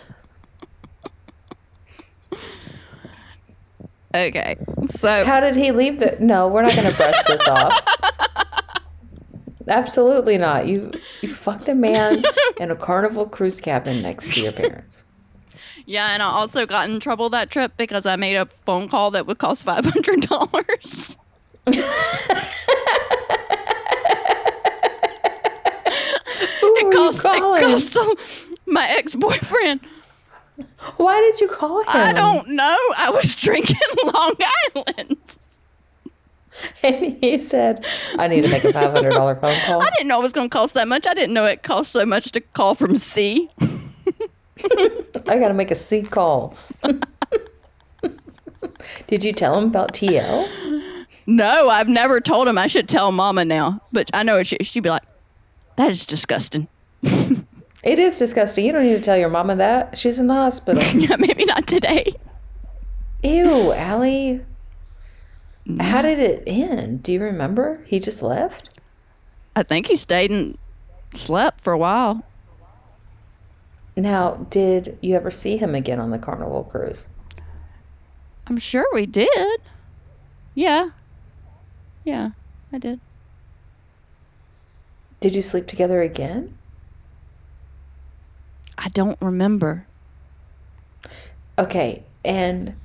Okay. 4.15 4.55
So 4.85 5.25
how 5.25 5.39
did 5.39 5.55
he 5.55 5.71
leave 5.71 5.99
the. 5.99 6.15
No, 6.19 6.47
we're 6.47 6.61
not 6.61 6.73
going 6.75 6.89
to 6.89 6.95
brush 6.95 7.21
this 7.27 7.47
off. 7.49 7.85
Absolutely 9.67 10.37
not. 10.37 10.67
You 10.67 10.91
you 11.21 11.33
fucked 11.33 11.67
a 11.67 11.75
man 11.75 12.23
in 12.59 12.71
a 12.71 12.75
carnival 12.75 13.25
cruise 13.25 13.59
cabin 13.59 14.01
next 14.01 14.31
to 14.33 14.41
your 14.41 14.51
parents. 14.51 15.03
yeah, 15.87 16.09
and 16.13 16.21
I 16.21 16.27
also 16.27 16.65
got 16.67 16.87
in 16.89 16.99
trouble 16.99 17.29
that 17.31 17.49
trip 17.49 17.73
because 17.75 18.05
I 18.05 18.15
made 18.15 18.35
a 18.35 18.45
phone 18.65 18.87
call 18.87 19.11
that 19.11 19.25
would 19.25 19.39
cost 19.39 19.63
five 19.63 19.83
hundred 19.85 20.21
dollars. 20.21 21.17
It 26.77 26.91
cost 26.93 27.19
it 27.23 27.39
cost 27.61 27.97
my 28.65 28.87
ex 28.89 29.15
boyfriend. 29.15 29.79
Why 30.97 31.19
did 31.21 31.41
you 31.41 31.47
call 31.47 31.81
him? 31.81 31.87
I 31.89 32.13
don't 32.13 32.49
know. 32.49 32.77
I 32.97 33.09
was 33.13 33.35
drinking 33.35 33.75
Long 34.13 34.33
Island. 34.75 35.17
And 36.81 37.17
he 37.19 37.41
said, 37.41 37.85
I 38.17 38.27
need 38.29 38.43
to 38.43 38.49
make 38.49 38.63
a 38.63 38.71
$500 38.71 39.41
phone 39.41 39.59
call. 39.65 39.81
I 39.81 39.89
didn't 39.89 40.07
know 40.07 40.19
it 40.21 40.23
was 40.23 40.31
going 40.31 40.49
to 40.49 40.53
cost 40.53 40.73
that 40.75 40.87
much. 40.87 41.05
I 41.05 41.13
didn't 41.13 41.33
know 41.33 41.45
it 41.45 41.63
cost 41.63 41.91
so 41.91 42.05
much 42.05 42.31
to 42.31 42.39
call 42.39 42.75
from 42.75 42.95
sea. 42.95 43.49
I 43.59 45.37
got 45.37 45.49
to 45.49 45.53
make 45.53 45.69
a 45.69 45.75
sea 45.75 46.01
call. 46.03 46.55
Did 49.07 49.23
you 49.25 49.33
tell 49.33 49.57
him 49.57 49.65
about 49.65 49.93
TL? 49.93 50.47
No, 51.27 51.69
I've 51.69 51.89
never 51.89 52.21
told 52.21 52.47
him. 52.47 52.57
I 52.57 52.67
should 52.67 52.87
tell 52.87 53.11
Mama 53.11 53.43
now, 53.43 53.81
but 53.91 54.09
I 54.13 54.23
know 54.23 54.41
she, 54.43 54.57
she'd 54.61 54.81
be 54.83 54.89
like, 54.89 55.03
"That 55.75 55.89
is 55.89 56.05
disgusting." 56.05 56.67
It 57.85 57.99
is 57.99 58.17
disgusting. 58.17 58.65
You 58.65 58.71
don't 58.71 58.83
need 58.83 58.95
to 58.95 59.01
tell 59.01 59.15
your 59.15 59.29
mama 59.29 59.55
that. 59.57 59.95
She's 59.97 60.17
in 60.17 60.25
the 60.27 60.33
hospital. 60.33 60.83
Yeah, 60.95 61.17
maybe 61.17 61.45
not 61.45 61.67
today. 61.67 62.13
Ew, 63.23 63.71
Ali. 63.71 64.41
Mm-hmm. 65.67 65.79
How 65.79 66.01
did 66.01 66.17
it 66.17 66.43
end? 66.47 67.03
Do 67.03 67.13
you 67.13 67.21
remember? 67.21 67.81
He 67.85 67.99
just 67.99 68.23
left? 68.23 68.79
I 69.55 69.61
think 69.61 69.87
he 69.87 69.95
stayed 69.95 70.31
and 70.31 70.57
slept 71.13 71.63
for 71.63 71.73
a 71.73 71.77
while. 71.77 72.23
Now, 73.95 74.47
did 74.49 74.97
you 75.01 75.15
ever 75.15 75.29
see 75.29 75.57
him 75.57 75.75
again 75.75 75.99
on 75.99 76.09
the 76.09 76.17
Carnival 76.17 76.63
cruise? 76.63 77.07
I'm 78.47 78.57
sure 78.57 78.85
we 78.93 79.05
did. 79.05 79.61
Yeah. 80.55 80.89
Yeah, 82.03 82.31
I 82.73 82.79
did. 82.79 82.99
Did 85.19 85.35
you 85.35 85.41
sleep 85.41 85.67
together 85.67 86.01
again? 86.01 86.54
I 88.77 88.89
don't 88.89 89.17
remember. 89.21 89.87
Okay, 91.57 92.03
and 92.23 92.75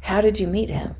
how 0.00 0.20
did 0.20 0.38
you 0.38 0.46
meet 0.46 0.68
him? 0.68 0.94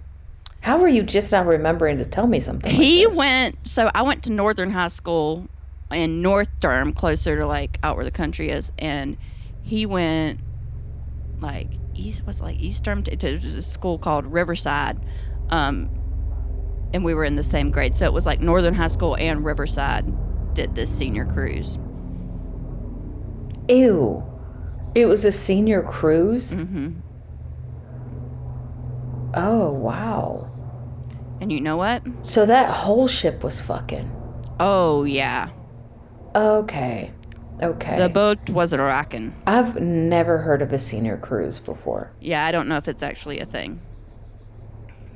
How 0.60 0.78
were 0.78 0.88
you 0.88 1.02
just 1.02 1.30
now 1.30 1.44
remembering 1.44 1.98
to 1.98 2.04
tell 2.04 2.26
me 2.26 2.40
something? 2.40 2.72
like 2.72 2.80
He 2.80 3.04
this? 3.04 3.14
went, 3.14 3.66
so 3.66 3.90
I 3.94 4.02
went 4.02 4.24
to 4.24 4.32
Northern 4.32 4.70
High 4.70 4.88
School 4.88 5.48
in 5.92 6.22
North 6.22 6.48
Durham, 6.60 6.92
closer 6.92 7.36
to 7.36 7.46
like 7.46 7.78
out 7.82 7.96
where 7.96 8.04
the 8.04 8.10
country 8.10 8.50
is. 8.50 8.72
And 8.78 9.16
he 9.62 9.86
went 9.86 10.40
like 11.40 11.68
east, 11.94 12.26
was 12.26 12.40
like 12.40 12.58
East 12.58 12.82
Durham 12.82 13.02
to, 13.04 13.16
to 13.16 13.34
a 13.34 13.62
school 13.62 13.98
called 13.98 14.26
Riverside. 14.26 14.98
Um, 15.50 15.90
and 16.92 17.04
we 17.04 17.14
were 17.14 17.24
in 17.24 17.36
the 17.36 17.42
same 17.42 17.70
grade. 17.70 17.94
So 17.94 18.04
it 18.06 18.12
was 18.12 18.26
like 18.26 18.40
Northern 18.40 18.74
High 18.74 18.86
School 18.88 19.16
and 19.16 19.44
Riverside 19.44 20.04
did 20.54 20.74
this 20.74 20.90
senior 20.90 21.26
cruise. 21.26 21.78
Ew. 23.68 24.24
It 24.94 25.06
was 25.06 25.24
a 25.24 25.32
senior 25.32 25.82
cruise? 25.82 26.52
hmm 26.52 26.92
Oh, 29.34 29.70
wow. 29.70 30.50
And 31.40 31.52
you 31.52 31.60
know 31.60 31.76
what? 31.76 32.02
So 32.22 32.46
that 32.46 32.70
whole 32.70 33.06
ship 33.06 33.44
was 33.44 33.60
fucking. 33.60 34.10
Oh, 34.58 35.04
yeah. 35.04 35.50
Okay. 36.34 37.12
Okay. 37.62 37.98
The 37.98 38.08
boat 38.08 38.48
wasn't 38.48 38.80
rocking. 38.80 39.34
I've 39.46 39.78
never 39.80 40.38
heard 40.38 40.62
of 40.62 40.72
a 40.72 40.78
senior 40.78 41.18
cruise 41.18 41.58
before. 41.58 42.12
Yeah, 42.20 42.46
I 42.46 42.52
don't 42.52 42.68
know 42.68 42.76
if 42.78 42.88
it's 42.88 43.02
actually 43.02 43.40
a 43.40 43.44
thing. 43.46 43.80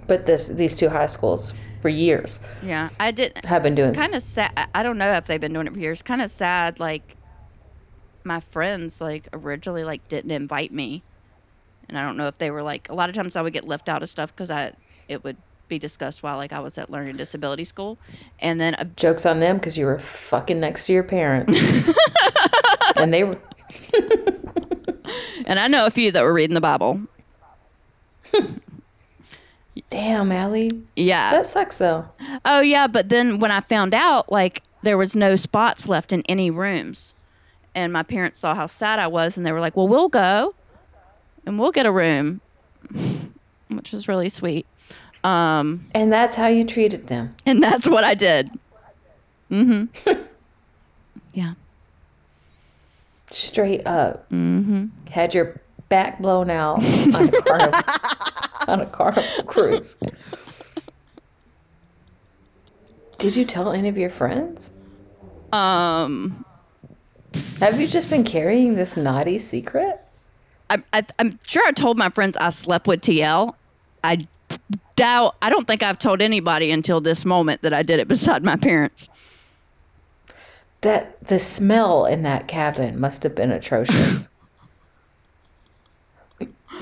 But 0.06 0.26
this 0.26 0.48
these 0.48 0.76
two 0.76 0.88
high 0.88 1.06
schools 1.06 1.54
for 1.80 1.88
years 1.88 2.40
Yeah, 2.62 2.88
I 2.98 3.10
did. 3.12 3.32
have 3.44 3.62
been 3.62 3.74
doing 3.74 3.94
kind 3.94 4.14
of 4.14 4.22
sad. 4.22 4.68
I 4.74 4.82
don't 4.82 4.98
know 4.98 5.12
if 5.12 5.26
they've 5.26 5.40
been 5.40 5.52
doing 5.52 5.66
it 5.66 5.72
for 5.72 5.78
years. 5.78 6.02
Kind 6.02 6.20
of 6.20 6.30
sad. 6.30 6.80
Like 6.80 7.16
my 8.24 8.40
friends, 8.40 9.00
like 9.00 9.28
originally, 9.32 9.84
like 9.84 10.06
didn't 10.08 10.30
invite 10.30 10.72
me, 10.72 11.02
and 11.88 11.98
I 11.98 12.04
don't 12.04 12.16
know 12.16 12.28
if 12.28 12.38
they 12.38 12.50
were 12.50 12.62
like. 12.62 12.88
A 12.88 12.94
lot 12.94 13.08
of 13.08 13.14
times, 13.14 13.36
I 13.36 13.42
would 13.42 13.52
get 13.52 13.66
left 13.66 13.88
out 13.88 14.02
of 14.02 14.08
stuff 14.08 14.34
because 14.34 14.50
I 14.50 14.72
it 15.08 15.24
would 15.24 15.36
be 15.68 15.78
discussed 15.78 16.22
while 16.22 16.36
like 16.36 16.52
I 16.52 16.60
was 16.60 16.76
at 16.78 16.90
learning 16.90 17.16
disability 17.16 17.64
school, 17.64 17.98
and 18.38 18.60
then 18.60 18.74
a, 18.78 18.84
jokes 18.84 19.26
on 19.26 19.38
them 19.38 19.56
because 19.56 19.78
you 19.78 19.86
were 19.86 19.98
fucking 19.98 20.60
next 20.60 20.86
to 20.86 20.92
your 20.92 21.04
parents. 21.04 21.58
and 22.96 23.12
they 23.12 23.24
were 23.24 23.38
and 23.94 24.40
And 25.46 25.58
I 25.58 25.68
know 25.68 25.86
a 25.86 25.90
few 25.90 26.12
that 26.12 26.22
were 26.22 26.32
reading 26.32 26.54
the 26.54 26.60
Bible. 26.60 27.00
Damn, 29.90 30.30
Ali. 30.30 30.70
Yeah. 30.94 31.30
That 31.30 31.46
sucks 31.46 31.78
though. 31.78 32.06
Oh 32.44 32.60
yeah, 32.60 32.86
but 32.86 33.08
then 33.08 33.38
when 33.38 33.50
I 33.50 33.60
found 33.60 33.94
out, 33.94 34.30
like 34.30 34.62
there 34.82 34.96
was 34.96 35.16
no 35.16 35.36
spots 35.36 35.88
left 35.88 36.12
in 36.12 36.22
any 36.28 36.50
rooms, 36.50 37.14
and 37.74 37.92
my 37.92 38.02
parents 38.02 38.40
saw 38.40 38.54
how 38.54 38.66
sad 38.66 38.98
I 38.98 39.06
was, 39.06 39.36
and 39.36 39.46
they 39.46 39.52
were 39.52 39.60
like, 39.60 39.76
"Well, 39.76 39.88
we'll 39.88 40.08
go, 40.08 40.54
and 41.46 41.58
we'll 41.58 41.72
get 41.72 41.86
a 41.86 41.92
room," 41.92 42.40
which 43.68 43.92
was 43.92 44.08
really 44.08 44.28
sweet. 44.28 44.66
Um, 45.22 45.86
And 45.94 46.12
that's 46.12 46.36
how 46.36 46.46
you 46.46 46.64
treated 46.64 47.08
them. 47.08 47.34
and 47.44 47.62
that's 47.62 47.86
what 47.86 48.04
I 48.04 48.14
did. 48.14 48.50
Mm-hmm. 49.50 50.10
yeah. 51.34 51.54
Straight 53.30 53.86
up. 53.86 54.28
Mm-hmm. 54.30 54.86
Had 55.10 55.34
your 55.34 55.60
back 55.90 56.20
blown 56.20 56.50
out 56.50 56.82
on 57.14 57.28
a 57.28 57.42
carnival, 57.42 57.80
on 58.68 58.80
a 58.80 58.86
carnival 58.86 59.44
cruise. 59.44 59.96
Did 63.18 63.36
you 63.36 63.44
tell 63.44 63.72
any 63.72 63.88
of 63.88 63.98
your 63.98 64.10
friends? 64.10 64.72
Um, 65.52 66.44
Have 67.60 67.80
you 67.80 67.86
just 67.86 68.10
been 68.10 68.24
carrying 68.24 68.74
this 68.74 68.96
naughty 68.96 69.38
secret? 69.38 70.00
I, 70.68 70.82
I, 70.92 71.04
I'm 71.18 71.38
sure 71.46 71.66
I 71.66 71.72
told 71.72 71.98
my 71.98 72.10
friends 72.10 72.36
I 72.38 72.50
slept 72.50 72.86
with 72.86 73.00
TL. 73.00 73.54
I 74.02 74.26
doubt. 74.96 75.36
I 75.42 75.50
don't 75.50 75.66
think 75.66 75.82
I've 75.82 75.98
told 75.98 76.22
anybody 76.22 76.70
until 76.70 77.00
this 77.00 77.24
moment 77.24 77.62
that 77.62 77.72
I 77.72 77.82
did 77.82 78.00
it 78.00 78.08
beside 78.08 78.44
my 78.44 78.56
parents. 78.56 79.08
That 80.82 81.22
the 81.24 81.38
smell 81.38 82.06
in 82.06 82.22
that 82.22 82.48
cabin 82.48 82.98
must 82.98 83.22
have 83.22 83.34
been 83.34 83.52
atrocious. 83.52 84.28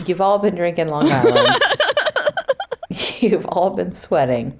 You've 0.06 0.20
all 0.20 0.38
been 0.38 0.54
drinking 0.54 0.88
Long 0.88 1.10
Island. 1.10 1.48
You've 3.20 3.46
all 3.46 3.70
been 3.70 3.90
sweating. 3.90 4.56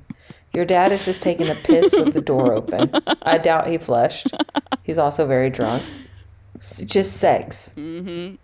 Your 0.52 0.64
dad 0.64 0.92
is 0.92 1.04
just 1.04 1.22
taking 1.22 1.48
a 1.48 1.54
piss 1.54 1.94
with 1.94 2.14
the 2.14 2.20
door 2.20 2.52
open. 2.52 2.90
I 3.22 3.38
doubt 3.38 3.68
he 3.68 3.78
flushed. 3.78 4.28
He's 4.82 4.98
also 4.98 5.26
very 5.26 5.50
drunk. 5.50 5.82
S- 6.56 6.82
just 6.84 7.18
sex. 7.18 7.74
Mm-hmm. 7.76 8.36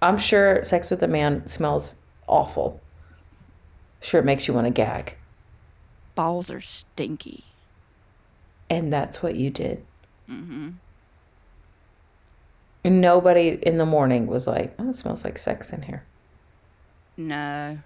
I'm 0.00 0.18
sure 0.18 0.62
sex 0.62 0.90
with 0.90 1.02
a 1.02 1.08
man 1.08 1.46
smells 1.46 1.96
awful. 2.26 2.80
Sure, 4.00 4.20
it 4.20 4.24
makes 4.24 4.46
you 4.46 4.54
want 4.54 4.66
to 4.66 4.70
gag. 4.70 5.16
Balls 6.14 6.50
are 6.50 6.60
stinky. 6.60 7.44
And 8.70 8.92
that's 8.92 9.22
what 9.22 9.34
you 9.34 9.50
did. 9.50 9.84
And 10.28 10.78
nobody 12.84 13.58
in 13.62 13.78
the 13.78 13.86
morning 13.86 14.26
was 14.26 14.46
like, 14.46 14.74
oh, 14.78 14.90
it 14.90 14.94
smells 14.94 15.24
like 15.24 15.38
sex 15.38 15.72
in 15.72 15.82
here. 15.82 16.04
No. 17.16 17.78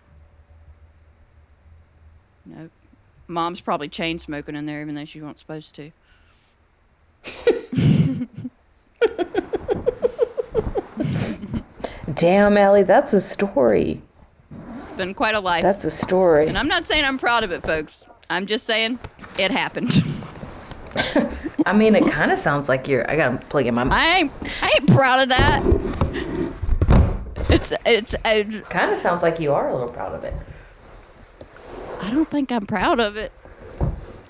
Nope. 2.45 2.71
Mom's 3.27 3.61
probably 3.61 3.89
chain 3.89 4.19
smoking 4.19 4.57
in 4.57 4.67
there, 4.67 4.81
even 4.81 4.95
though 4.95 5.05
she 5.05 5.21
wasn't 5.21 5.39
supposed 5.39 5.75
to. 5.77 5.93
Damn, 12.15 12.57
Ali, 12.59 12.83
that's 12.83 13.13
a 13.13 13.21
story. 13.21 14.01
It's 14.77 14.93
been 14.93 15.15
quite 15.15 15.35
a 15.35 15.41
life. 15.41 15.63
That's 15.63 15.85
a 15.85 15.91
story. 15.91 16.47
and 16.47 16.59
I'm 16.59 16.69
not 16.69 16.87
saying 16.87 17.05
I'm 17.05 17.19
proud 17.19 17.43
of 17.45 17.53
it, 17.53 17.63
folks. 17.63 18.05
I'm 18.29 18.47
just 18.47 18.65
saying 18.65 18.99
it 19.39 19.51
happened. 19.51 20.03
I 21.67 21.73
mean, 21.73 21.95
it 21.95 22.07
kind 22.11 22.31
of 22.33 22.39
sounds 22.39 22.69
like 22.69 22.89
you're. 22.89 23.09
I 23.11 23.17
gotta 23.17 23.39
plug 23.47 23.67
in 23.67 23.75
my. 23.75 23.87
I 23.91 24.17
ain't, 24.19 24.33
I 24.61 24.73
ain't 24.79 24.89
proud 24.89 25.21
of 25.21 25.29
that. 25.31 25.63
It's, 27.49 27.73
it's, 27.85 28.15
it's, 28.25 28.69
Kind 28.69 28.91
of 28.91 28.99
sounds 28.99 29.23
like 29.23 29.39
you 29.39 29.53
are 29.53 29.69
a 29.69 29.73
little 29.73 29.89
proud 29.89 30.15
of 30.15 30.25
it. 30.25 30.35
I 32.03 32.11
don't 32.11 32.29
think 32.29 32.53
I'm 32.53 32.67
proud 32.67 33.01
of 33.01 33.17
it. 33.17 33.33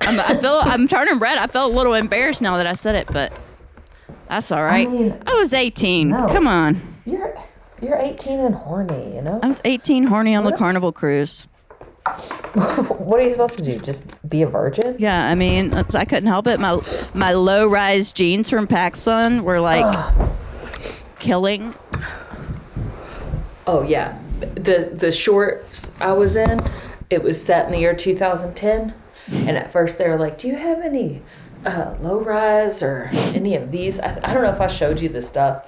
I'm, 0.02 0.20
I 0.20 0.36
feel, 0.36 0.60
I'm 0.62 0.88
turning 0.88 1.18
red. 1.18 1.38
I 1.38 1.46
felt 1.46 1.72
a 1.72 1.76
little 1.76 1.94
embarrassed 1.94 2.42
now 2.42 2.56
that 2.58 2.66
I 2.66 2.74
said 2.74 2.94
it, 2.94 3.08
but 3.12 3.32
that's 4.28 4.52
all 4.52 4.62
right. 4.62 4.86
I, 4.86 4.90
mean, 4.90 5.22
was 5.26 5.52
18. 5.52 6.08
no. 6.08 6.28
Come 6.28 6.46
on. 6.46 6.80
You're 7.04 7.34
you're 7.80 7.96
18 7.96 8.38
and 8.38 8.54
horny. 8.54 9.16
You 9.16 9.22
know. 9.22 9.40
I 9.42 9.48
was 9.48 9.60
18 9.64 10.04
horny 10.04 10.34
on 10.34 10.44
the 10.44 10.52
Carnival 10.52 10.92
cruise. 10.92 11.48
what 12.54 13.20
are 13.20 13.22
you 13.22 13.30
supposed 13.30 13.56
to 13.56 13.62
do? 13.62 13.78
Just 13.78 14.06
be 14.28 14.42
a 14.42 14.46
virgin? 14.46 14.96
Yeah, 14.98 15.28
I 15.28 15.34
mean, 15.34 15.72
uh, 15.72 15.84
I 15.94 16.04
couldn't 16.04 16.28
help 16.28 16.46
it. 16.46 16.58
My 16.58 16.80
my 17.14 17.32
low 17.32 17.68
rise 17.68 18.12
jeans 18.12 18.50
from 18.50 18.66
PacSun 18.66 19.42
were 19.42 19.60
like 19.60 20.14
killing. 21.18 21.74
Oh 23.66 23.82
yeah. 23.82 24.18
The 24.38 24.92
the 24.94 25.12
short 25.12 25.64
I 26.00 26.12
was 26.12 26.34
in, 26.34 26.60
it 27.12 27.22
was 27.22 27.42
set 27.42 27.66
in 27.66 27.72
the 27.72 27.78
year 27.78 27.94
2010, 27.94 28.94
and 29.30 29.56
at 29.56 29.70
first 29.70 29.98
they 29.98 30.08
were 30.08 30.18
like, 30.18 30.38
"Do 30.38 30.48
you 30.48 30.56
have 30.56 30.80
any 30.80 31.22
uh, 31.64 31.96
low 32.00 32.20
rise 32.20 32.82
or 32.82 33.10
any 33.12 33.54
of 33.54 33.70
these?" 33.70 34.00
I, 34.00 34.18
I 34.24 34.32
don't 34.32 34.42
know 34.42 34.52
if 34.52 34.60
I 34.60 34.66
showed 34.66 35.00
you 35.00 35.08
this 35.08 35.28
stuff. 35.28 35.66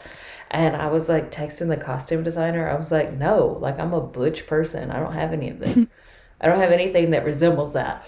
And 0.51 0.77
I 0.77 0.87
was 0.87 1.09
like 1.09 1.33
texting 1.33 1.69
the 1.69 1.77
costume 1.77 2.23
designer. 2.23 2.69
I 2.69 2.77
was 2.77 2.93
like, 2.93 3.13
"No, 3.13 3.59
like 3.61 3.79
I'm 3.79 3.93
a 3.93 4.01
butch 4.01 4.47
person. 4.47 4.91
I 4.91 5.01
don't 5.01 5.13
have 5.13 5.33
any 5.33 5.51
of 5.51 5.59
this. 5.59 5.87
I 6.41 6.47
don't 6.47 6.59
have 6.59 6.73
anything 6.73 7.11
that 7.11 7.25
resembles 7.25 7.75
that." 7.75 8.07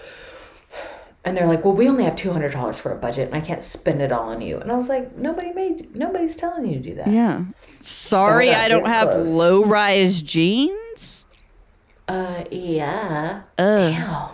And 1.25 1.35
they're 1.35 1.45
like, 1.45 1.65
"Well, 1.65 1.73
we 1.73 1.89
only 1.89 2.05
have 2.05 2.15
two 2.15 2.31
hundred 2.31 2.53
dollars 2.53 2.79
for 2.79 2.91
a 2.91 2.95
budget, 2.95 3.27
and 3.27 3.35
I 3.35 3.41
can't 3.41 3.63
spend 3.63 4.01
it 4.01 4.13
all 4.13 4.29
on 4.29 4.41
you." 4.41 4.57
And 4.59 4.71
I 4.71 4.75
was 4.75 4.87
like, 4.87 5.17
"Nobody 5.17 5.51
made. 5.51 5.93
Nobody's 5.95 6.35
telling 6.35 6.65
you 6.65 6.77
to 6.77 6.83
do 6.83 6.95
that." 6.95 7.09
Yeah. 7.09 7.43
Sorry, 7.81 8.53
I 8.53 8.69
don't 8.69 8.85
have 8.85 9.09
close. 9.09 9.29
low 9.29 9.63
rise 9.63 10.21
jeans. 10.21 10.77
Uh, 12.07 12.43
yeah. 12.51 13.41
Ugh. 13.57 13.77
Damn. 13.93 14.29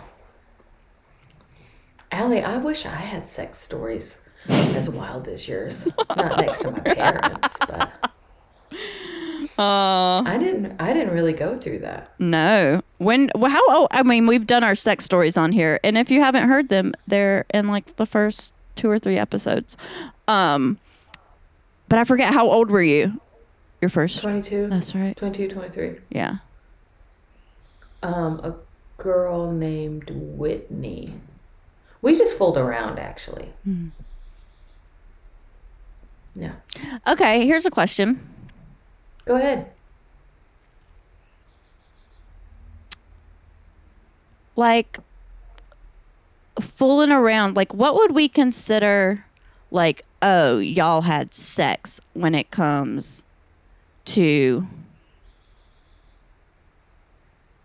Ali, 2.12 2.42
I 2.42 2.58
wish 2.58 2.86
I 2.86 2.90
had 2.94 3.26
sex 3.26 3.58
stories 3.58 4.20
as 4.48 4.88
wild 4.88 5.26
as 5.26 5.48
yours. 5.48 5.88
Not 6.16 6.38
next 6.40 6.60
to 6.60 6.70
my 6.70 6.80
parents, 6.80 7.56
but 7.68 7.90
Uh, 9.56 10.20
I 10.22 10.36
didn't. 10.36 10.74
I 10.80 10.92
didn't 10.92 11.12
really 11.14 11.32
go 11.32 11.54
through 11.54 11.78
that. 11.80 12.12
no. 12.18 12.82
When? 12.98 13.30
Well, 13.36 13.52
how? 13.52 13.60
Oh, 13.68 13.86
I 13.92 14.02
mean, 14.02 14.26
we've 14.26 14.46
done 14.48 14.64
our 14.64 14.74
sex 14.74 15.04
stories 15.04 15.36
on 15.36 15.52
here, 15.52 15.78
and 15.84 15.96
if 15.96 16.10
you 16.10 16.20
haven't 16.20 16.48
heard 16.48 16.70
them, 16.70 16.92
they're 17.06 17.44
in 17.54 17.68
like 17.68 17.94
the 17.94 18.06
first 18.06 18.52
two 18.74 18.90
or 18.90 18.98
three 18.98 19.16
episodes. 19.16 19.76
Um, 20.26 20.78
but 21.88 22.00
I 22.00 22.04
forget 22.04 22.34
how 22.34 22.50
old 22.50 22.68
were 22.68 22.82
you? 22.82 23.20
Your 23.80 23.90
first. 23.90 24.22
22, 24.22 24.68
That's 24.68 24.92
right. 24.96 25.16
22, 25.16 25.48
23. 25.48 25.96
Yeah. 26.10 26.38
Um, 28.04 28.40
a 28.40 28.54
girl 28.98 29.50
named 29.50 30.10
Whitney. 30.10 31.14
We 32.02 32.16
just 32.16 32.36
fooled 32.36 32.58
around, 32.58 32.98
actually. 32.98 33.52
Yeah. 36.34 36.52
Okay. 37.06 37.46
Here's 37.46 37.64
a 37.64 37.70
question. 37.70 38.28
Go 39.24 39.36
ahead. 39.36 39.70
like 44.56 44.98
fooling 46.60 47.10
around 47.10 47.56
like 47.56 47.74
what 47.74 47.94
would 47.94 48.14
we 48.14 48.28
consider 48.28 49.24
like 49.70 50.04
oh 50.22 50.58
y'all 50.58 51.02
had 51.02 51.34
sex 51.34 52.00
when 52.12 52.34
it 52.34 52.50
comes 52.50 53.24
to 54.04 54.66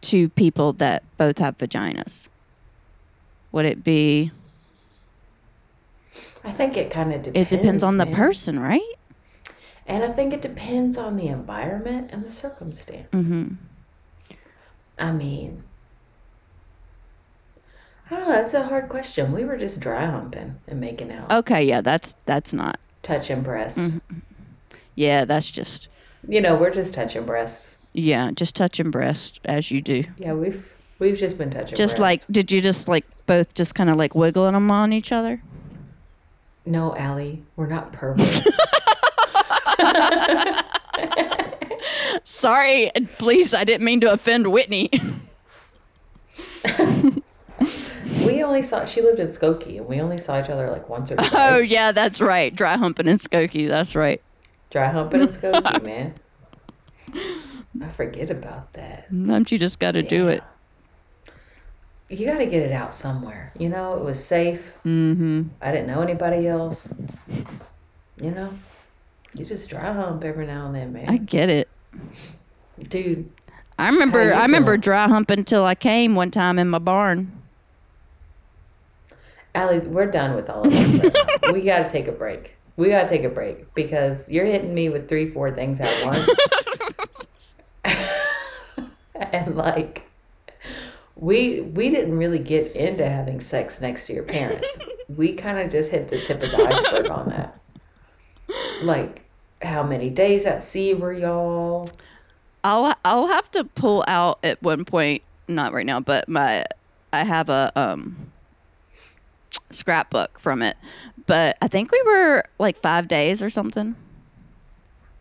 to 0.02 0.30
people 0.30 0.74
that 0.74 1.04
both 1.18 1.38
have 1.39 1.58
vaginas 1.58 2.28
would 3.52 3.66
it 3.66 3.84
be 3.84 4.32
I 6.43 6.52
think 6.52 6.78
it 6.78 6.89
kind 6.89 7.14
of 7.14 7.22
depends. 7.24 7.52
it 7.52 7.58
depends. 7.58 7.84
on 7.84 7.97
the 7.97 8.06
person 8.06 8.60
right 8.60 8.82
And 9.86 10.04
I 10.04 10.12
think 10.12 10.34
it 10.34 10.41
depends 10.41 10.97
on 10.97 11.18
the 11.18 11.28
environment 11.28 12.12
and 12.14 12.24
the 12.24 12.32
circumstance. 12.32 13.10
mm-hmm. 13.12 13.56
I 14.97 15.12
mean, 15.12 15.64
I 18.12 18.16
don't 18.16 18.28
know. 18.28 18.32
That's 18.41 18.54
a 18.54 18.64
hard 18.64 18.89
question. 18.89 19.32
We 19.32 19.45
were 19.45 19.56
just 19.58 19.80
dry 19.80 20.06
humping 20.06 20.56
and 20.68 20.80
making 20.82 21.12
out, 21.12 21.32
okay 21.32 21.64
yeah 21.64 21.82
that's 21.82 22.16
that's 22.26 22.54
not 22.54 22.80
touching 23.04 23.41
breasts. 23.41 24.00
yeah 24.95 25.26
that's 25.26 25.50
just 25.52 25.88
You 26.28 26.41
know, 26.41 26.56
we're 26.56 26.72
just 26.74 26.93
touching 26.93 27.26
breasts. 27.26 27.78
Yeah 27.94 28.32
just 28.32 28.56
touching 28.56 28.92
breast 28.92 29.40
as 29.46 29.72
you 29.72 29.82
do 29.82 30.04
Yeah, 30.18 30.34
we've 30.34 30.72
we've 31.00 31.18
just 31.18 31.38
been 31.38 31.50
touching. 31.50 31.76
just 31.76 31.98
breasts. 31.98 32.00
like 32.00 32.28
did 32.28 32.52
you 32.52 32.62
just 32.62 32.88
like 32.88 33.06
both 33.26 33.54
just 33.54 33.76
kind 33.76 33.90
of 33.90 33.96
like 33.98 34.16
wiggling 34.16 34.54
them 34.54 34.72
on 34.72 34.94
each 34.94 35.12
other 35.12 35.42
no, 36.66 36.92
Ali, 36.98 37.42
we're 37.56 37.66
not 37.66 37.92
perverts. 37.94 38.42
Sorry, 42.24 42.92
please, 43.18 43.54
I 43.54 43.64
didn't 43.64 43.86
mean 43.86 44.02
to 44.02 44.12
offend 44.12 44.52
Whitney. 44.52 44.90
we 48.26 48.44
only 48.44 48.62
saw. 48.62 48.86
She 48.86 49.02
lived 49.02 49.20
in 49.20 49.28
Skokie, 49.28 49.78
and 49.78 49.88
we 49.88 50.00
only 50.00 50.18
saw 50.18 50.40
each 50.42 50.50
other 50.50 50.70
like 50.70 50.88
once 50.90 51.12
or 51.12 51.16
twice. 51.16 51.30
oh, 51.34 51.58
yeah, 51.58 51.92
that's 51.92 52.22
right. 52.22 52.54
Dry 52.56 52.78
humping 52.78 53.08
in 53.08 53.18
Skokie. 53.18 53.68
That's 53.68 53.96
right. 53.96 54.22
dry 54.70 54.88
humping 54.88 55.22
in 55.22 55.28
Skokie, 55.30 55.84
man. 55.84 56.14
I 57.82 57.89
forget 57.89 58.30
about 58.30 58.73
that. 58.73 59.07
Sometimes 59.09 59.51
you 59.51 59.59
just 59.59 59.80
got 59.80 59.91
to 59.91 60.01
do 60.01 60.27
it. 60.27 60.43
You 62.09 62.25
got 62.25 62.39
to 62.39 62.45
get 62.45 62.63
it 62.63 62.71
out 62.71 62.93
somewhere. 62.93 63.53
You 63.57 63.69
know, 63.69 63.95
it 63.95 64.03
was 64.03 64.23
safe. 64.23 64.77
Mm-hmm. 64.86 65.43
I 65.61 65.71
didn't 65.71 65.88
know 65.88 66.01
anybody 66.01 66.47
else. 66.47 66.91
You 68.19 68.32
know, 68.32 68.51
you 69.34 69.45
just 69.45 69.69
dry 69.69 69.93
hump 69.93 70.23
every 70.23 70.47
now 70.47 70.65
and 70.65 70.75
then, 70.75 70.91
man. 70.91 71.09
I 71.09 71.17
get 71.17 71.49
it. 71.49 71.69
Dude, 72.82 73.30
I 73.77 73.88
remember. 73.89 74.34
I 74.34 74.41
remember 74.41 74.71
feeling? 74.71 74.82
dry 74.82 75.07
humping 75.07 75.39
until 75.39 75.65
I 75.65 75.75
came 75.75 76.15
one 76.15 76.32
time 76.32 76.57
in 76.57 76.67
my 76.67 76.80
barn. 76.80 77.32
Ali, 79.55 79.80
we're 79.80 80.09
done 80.09 80.36
with 80.36 80.49
all 80.49 80.65
of 80.65 80.71
this. 80.71 81.03
Right 81.03 81.41
now. 81.43 81.51
we 81.53 81.61
got 81.61 81.80
to 81.80 81.89
take 81.89 82.07
a 82.07 82.11
break. 82.11 82.55
We 82.75 82.89
got 82.89 83.03
to 83.03 83.09
take 83.09 83.23
a 83.23 83.30
break 83.30 83.73
because 83.73 84.27
you're 84.30 84.45
hitting 84.45 84.73
me 84.73 84.89
with 84.89 85.09
three, 85.09 85.30
four 85.30 85.51
things 85.51 85.80
at 85.80 86.05
once. 86.05 86.30
and 89.34 89.55
like, 89.55 90.09
we 91.15 91.61
we 91.61 91.89
didn't 91.89 92.17
really 92.17 92.39
get 92.39 92.72
into 92.74 93.07
having 93.07 93.39
sex 93.39 93.82
next 93.82 94.07
to 94.07 94.13
your 94.13 94.24
parents. 94.24 94.78
we 95.09 95.34
kind 95.34 95.59
of 95.59 95.72
just 95.72 95.91
hit 95.91 96.09
the 96.09 96.20
tip 96.22 96.41
of 96.41 96.51
the 96.51 96.57
iceberg 96.57 97.11
on 97.11 97.30
that. 97.30 97.59
Like, 98.82 99.26
how 99.61 99.84
many 99.84 100.09
days 100.09 100.45
at 100.45 100.63
sea 100.63 100.93
were 100.93 101.13
y'all? 101.13 101.89
I'll 102.63 102.93
I'll 103.03 103.28
have 103.28 103.51
to 103.51 103.63
pull 103.63 104.03
out 104.07 104.39
at 104.43 104.61
one 104.63 104.86
point, 104.86 105.22
not 105.47 105.74
right 105.74 105.86
now, 105.86 105.99
but 105.99 106.30
my 106.30 106.65
I 107.11 107.24
have 107.24 107.49
a 107.49 107.72
um 107.76 108.32
scrapbook 109.72 110.39
from 110.39 110.61
it. 110.61 110.78
But 111.26 111.57
I 111.61 111.67
think 111.67 111.91
we 111.91 112.01
were 112.03 112.43
like 112.57 112.76
5 112.78 113.07
days 113.07 113.43
or 113.43 113.51
something. 113.51 113.95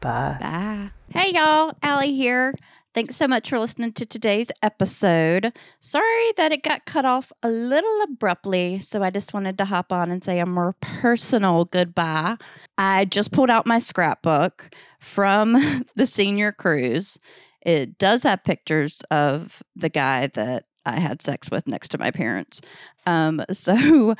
Bye. 0.01 0.39
Bye. 0.41 0.91
Hey 1.11 1.33
y'all, 1.33 1.75
Ali 1.83 2.15
here. 2.15 2.55
Thanks 2.99 3.15
so 3.15 3.29
much 3.29 3.51
for 3.51 3.61
listening 3.61 3.93
to 3.93 4.05
today's 4.05 4.49
episode. 4.61 5.57
Sorry 5.81 6.33
that 6.37 6.51
it 6.51 6.65
got 6.65 6.85
cut 6.85 7.05
off 7.05 7.31
a 7.45 7.49
little 7.49 8.03
abruptly, 8.03 8.81
so 8.81 9.05
I 9.05 9.11
just 9.11 9.33
wanted 9.33 9.57
to 9.59 9.67
hop 9.67 9.93
on 9.93 10.11
and 10.11 10.25
say 10.25 10.41
a 10.41 10.47
more 10.47 10.75
personal 10.81 11.65
goodbye. 11.67 12.39
I 12.77 13.05
just 13.05 13.31
pulled 13.31 13.51
out 13.51 13.67
my 13.67 13.79
scrapbook 13.79 14.75
from 14.99 15.87
the 15.95 16.09
senior 16.09 16.51
cruise. 16.51 17.21
It 17.65 17.99
does 17.99 18.25
have 18.25 18.43
pictures 18.43 19.01
of 19.13 19.63
the 19.77 19.91
guy 19.91 20.27
that 20.35 20.65
I 20.85 20.99
had 20.99 21.23
sex 21.23 21.53
with 21.53 21.69
next 21.69 21.91
to 21.91 21.99
my 21.99 22.11
parents. 22.11 22.61
Um, 23.07 23.45
so 23.53 24.17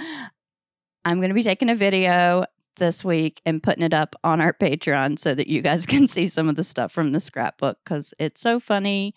I'm 1.05 1.19
going 1.19 1.31
to 1.31 1.35
be 1.35 1.43
taking 1.43 1.69
a 1.69 1.75
video 1.75 2.45
this 2.79 3.05
week 3.05 3.41
and 3.45 3.63
putting 3.63 3.85
it 3.85 3.95
up 3.95 4.17
on 4.25 4.41
our 4.41 4.53
Patreon 4.53 5.19
so 5.19 5.35
that 5.35 5.49
you 5.49 5.63
guys 5.63 5.87
can 5.87 6.09
see 6.09 6.29
some 6.29 6.49
of 6.49 6.57
the 6.57 6.65
stuff 6.65 6.93
from 6.93 7.13
the 7.13 7.21
scrapbook 7.21 7.79
because 7.85 8.15
it's 8.19 8.41
so 8.41 8.61
funny, 8.61 9.15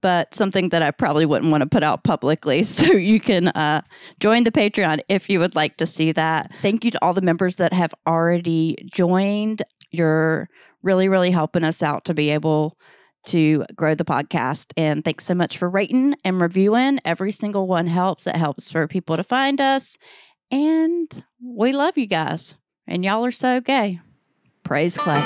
but 0.00 0.34
something 0.34 0.68
that 0.70 0.82
I 0.82 0.90
probably 0.90 1.26
wouldn't 1.26 1.50
want 1.50 1.62
to 1.62 1.68
put 1.68 1.82
out 1.82 2.04
publicly. 2.04 2.62
So 2.64 2.92
you 2.92 3.20
can 3.20 3.48
uh, 3.48 3.82
join 4.20 4.44
the 4.44 4.52
Patreon 4.52 5.00
if 5.08 5.28
you 5.28 5.40
would 5.40 5.54
like 5.54 5.76
to 5.78 5.86
see 5.86 6.12
that. 6.12 6.50
Thank 6.62 6.84
you 6.84 6.90
to 6.92 7.04
all 7.04 7.14
the 7.14 7.20
members 7.20 7.56
that 7.56 7.72
have 7.72 7.94
already 8.06 8.76
joined. 8.92 9.62
You're 9.90 10.48
really, 10.82 11.08
really 11.08 11.30
helping 11.30 11.64
us 11.64 11.82
out 11.82 12.04
to 12.04 12.14
be 12.14 12.30
able 12.30 12.78
to 13.26 13.64
grow 13.74 13.94
the 13.94 14.04
podcast. 14.04 14.72
And 14.76 15.04
thanks 15.04 15.24
so 15.26 15.34
much 15.34 15.58
for 15.58 15.68
rating 15.68 16.14
and 16.24 16.40
reviewing. 16.40 17.00
Every 17.04 17.30
single 17.30 17.66
one 17.66 17.86
helps. 17.86 18.26
It 18.26 18.36
helps 18.36 18.70
for 18.70 18.86
people 18.86 19.16
to 19.16 19.24
find 19.24 19.60
us. 19.60 19.96
And 20.50 21.24
we 21.42 21.72
love 21.72 21.98
you 21.98 22.06
guys. 22.06 22.54
And 22.88 23.04
y'all 23.04 23.22
are 23.26 23.30
so 23.30 23.60
gay. 23.60 24.00
Praise 24.64 24.96
Clay. 24.96 25.20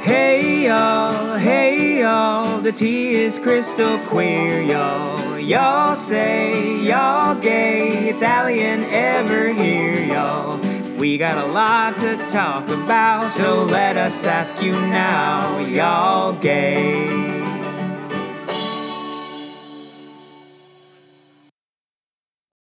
Hey 0.00 0.64
y'all, 0.64 1.36
hey 1.36 2.00
y'all, 2.00 2.62
the 2.62 2.72
tea 2.72 3.12
is 3.12 3.38
crystal 3.38 3.98
queer, 4.06 4.62
y'all. 4.62 5.38
Y'all 5.38 5.94
say 5.94 6.80
y'all 6.82 7.38
gay, 7.38 8.08
it's 8.08 8.22
Ali 8.22 8.60
and 8.60 8.84
Ever 8.84 9.52
here, 9.52 10.02
y'all. 10.06 10.58
We 10.98 11.18
got 11.18 11.36
a 11.36 11.52
lot 11.52 11.98
to 11.98 12.16
talk 12.30 12.66
about, 12.68 13.22
so 13.32 13.64
let 13.64 13.98
us 13.98 14.26
ask 14.26 14.62
you 14.62 14.72
now, 14.72 15.58
y'all 15.58 16.32
gay. 16.40 17.28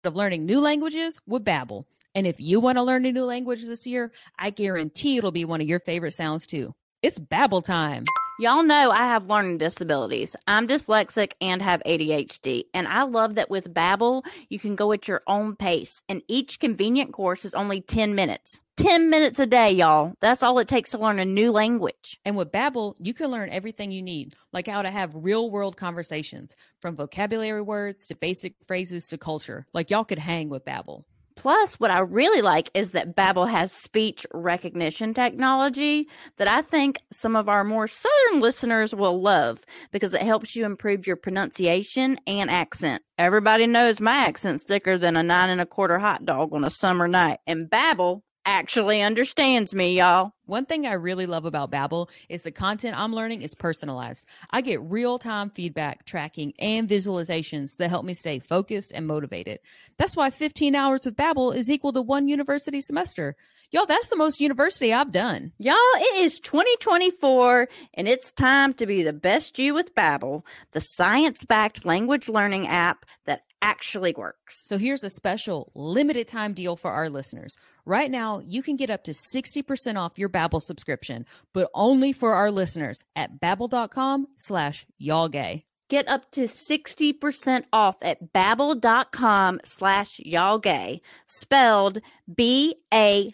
of 0.03 0.15
learning 0.15 0.45
new 0.45 0.59
languages 0.59 1.19
with 1.27 1.45
Babbel. 1.45 1.85
And 2.13 2.27
if 2.27 2.39
you 2.39 2.59
want 2.59 2.77
to 2.77 2.83
learn 2.83 3.05
a 3.05 3.11
new 3.11 3.25
language 3.25 3.65
this 3.65 3.87
year, 3.87 4.11
I 4.37 4.49
guarantee 4.49 5.17
it'll 5.17 5.31
be 5.31 5.45
one 5.45 5.61
of 5.61 5.67
your 5.67 5.79
favorite 5.79 6.11
sounds 6.11 6.45
too. 6.45 6.73
It's 7.01 7.19
Babbel 7.19 7.63
time. 7.63 8.03
Y'all 8.39 8.63
know 8.63 8.89
I 8.89 9.05
have 9.05 9.27
learning 9.27 9.59
disabilities. 9.59 10.35
I'm 10.47 10.67
dyslexic 10.67 11.33
and 11.41 11.61
have 11.61 11.83
ADHD, 11.85 12.63
and 12.73 12.87
I 12.87 13.03
love 13.03 13.35
that 13.35 13.51
with 13.51 13.71
Babbel, 13.71 14.25
you 14.49 14.57
can 14.57 14.75
go 14.75 14.91
at 14.93 15.07
your 15.07 15.21
own 15.27 15.55
pace, 15.55 16.01
and 16.09 16.23
each 16.27 16.59
convenient 16.59 17.13
course 17.13 17.45
is 17.45 17.53
only 17.53 17.81
10 17.81 18.15
minutes. 18.15 18.59
10 18.77 19.11
minutes 19.11 19.39
a 19.39 19.45
day, 19.45 19.71
y'all. 19.71 20.13
That's 20.21 20.41
all 20.41 20.57
it 20.57 20.67
takes 20.67 20.91
to 20.91 20.97
learn 20.97 21.19
a 21.19 21.25
new 21.25 21.51
language. 21.51 22.19
And 22.25 22.35
with 22.35 22.51
Babbel, 22.51 22.95
you 22.97 23.13
can 23.13 23.29
learn 23.29 23.49
everything 23.49 23.91
you 23.91 24.01
need, 24.01 24.35
like 24.53 24.67
how 24.67 24.81
to 24.81 24.89
have 24.89 25.13
real-world 25.13 25.77
conversations, 25.77 26.55
from 26.79 26.95
vocabulary 26.95 27.61
words 27.61 28.07
to 28.07 28.15
basic 28.15 28.55
phrases 28.65 29.07
to 29.09 29.19
culture. 29.19 29.67
Like 29.71 29.91
y'all 29.91 30.03
could 30.03 30.17
hang 30.17 30.49
with 30.49 30.65
Babbel. 30.65 31.03
Plus, 31.41 31.79
what 31.79 31.89
I 31.89 32.01
really 32.01 32.43
like 32.43 32.69
is 32.75 32.91
that 32.91 33.15
Babbel 33.15 33.49
has 33.49 33.71
speech 33.71 34.27
recognition 34.31 35.11
technology 35.11 36.07
that 36.37 36.47
I 36.47 36.61
think 36.61 36.99
some 37.11 37.35
of 37.35 37.49
our 37.49 37.63
more 37.63 37.87
southern 37.87 38.41
listeners 38.41 38.93
will 38.93 39.19
love 39.19 39.65
because 39.91 40.13
it 40.13 40.21
helps 40.21 40.55
you 40.55 40.65
improve 40.65 41.07
your 41.07 41.15
pronunciation 41.15 42.19
and 42.27 42.51
accent. 42.51 43.01
Everybody 43.17 43.65
knows 43.65 43.99
my 43.99 44.17
accent's 44.17 44.63
thicker 44.63 44.99
than 44.99 45.17
a 45.17 45.23
nine 45.23 45.49
and 45.49 45.59
a 45.59 45.65
quarter 45.65 45.97
hot 45.97 46.27
dog 46.27 46.53
on 46.53 46.63
a 46.63 46.69
summer 46.69 47.07
night, 47.07 47.39
and 47.47 47.67
Babbel 47.67 48.21
actually 48.45 49.01
understands 49.01 49.73
me, 49.73 49.97
y'all. 49.97 50.33
One 50.45 50.65
thing 50.65 50.85
I 50.85 50.93
really 50.93 51.25
love 51.25 51.45
about 51.45 51.71
Babbel 51.71 52.09
is 52.27 52.43
the 52.43 52.51
content 52.51 52.97
I'm 52.97 53.13
learning 53.13 53.41
is 53.41 53.55
personalized. 53.55 54.27
I 54.49 54.61
get 54.61 54.81
real-time 54.81 55.51
feedback, 55.51 56.05
tracking, 56.05 56.53
and 56.59 56.89
visualizations 56.89 57.77
that 57.77 57.89
help 57.89 58.03
me 58.03 58.13
stay 58.13 58.39
focused 58.39 58.91
and 58.93 59.07
motivated. 59.07 59.59
That's 59.97 60.15
why 60.15 60.29
15 60.29 60.75
hours 60.75 61.05
with 61.05 61.15
Babbel 61.15 61.55
is 61.55 61.69
equal 61.69 61.93
to 61.93 62.01
one 62.01 62.27
university 62.27 62.81
semester. 62.81 63.35
Y'all, 63.71 63.85
that's 63.85 64.09
the 64.09 64.17
most 64.17 64.41
university 64.41 64.93
I've 64.93 65.13
done. 65.13 65.53
Y'all, 65.57 65.75
it 65.95 66.21
is 66.23 66.39
2024 66.41 67.69
and 67.93 68.07
it's 68.07 68.33
time 68.33 68.73
to 68.73 68.85
be 68.85 69.03
the 69.03 69.13
best 69.13 69.57
you 69.57 69.73
with 69.73 69.95
Babbel, 69.95 70.43
the 70.73 70.81
science-backed 70.81 71.85
language 71.85 72.27
learning 72.27 72.67
app 72.67 73.05
that 73.25 73.43
actually 73.61 74.13
works. 74.17 74.61
So 74.65 74.77
here's 74.77 75.03
a 75.03 75.09
special 75.09 75.71
limited 75.75 76.27
time 76.27 76.53
deal 76.53 76.75
for 76.75 76.91
our 76.91 77.09
listeners. 77.09 77.57
Right 77.85 78.11
now, 78.11 78.41
you 78.45 78.63
can 78.63 78.75
get 78.75 78.89
up 78.89 79.03
to 79.05 79.11
60% 79.11 79.97
off 79.97 80.17
your 80.17 80.29
Babbel 80.29 80.61
subscription, 80.61 81.25
but 81.53 81.69
only 81.73 82.13
for 82.13 82.33
our 82.33 82.51
listeners 82.51 83.03
at 83.15 83.39
babbel.com 83.39 84.27
slash 84.35 84.85
y'all 84.97 85.29
gay. 85.29 85.65
Get 85.89 86.07
up 86.07 86.31
to 86.31 86.43
60% 86.43 87.63
off 87.73 87.97
at 88.01 88.31
babbel.com 88.31 89.59
slash 89.65 90.19
y'all 90.19 90.57
gay, 90.57 91.01
spelled 91.27 91.99
B-A-B-B-E-L 92.33 93.27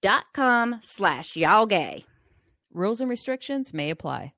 dot 0.00 0.24
com 0.32 0.80
slash 0.82 1.36
y'all 1.36 1.66
gay. 1.66 2.04
Rules 2.72 3.00
and 3.02 3.10
restrictions 3.10 3.74
may 3.74 3.90
apply. 3.90 4.32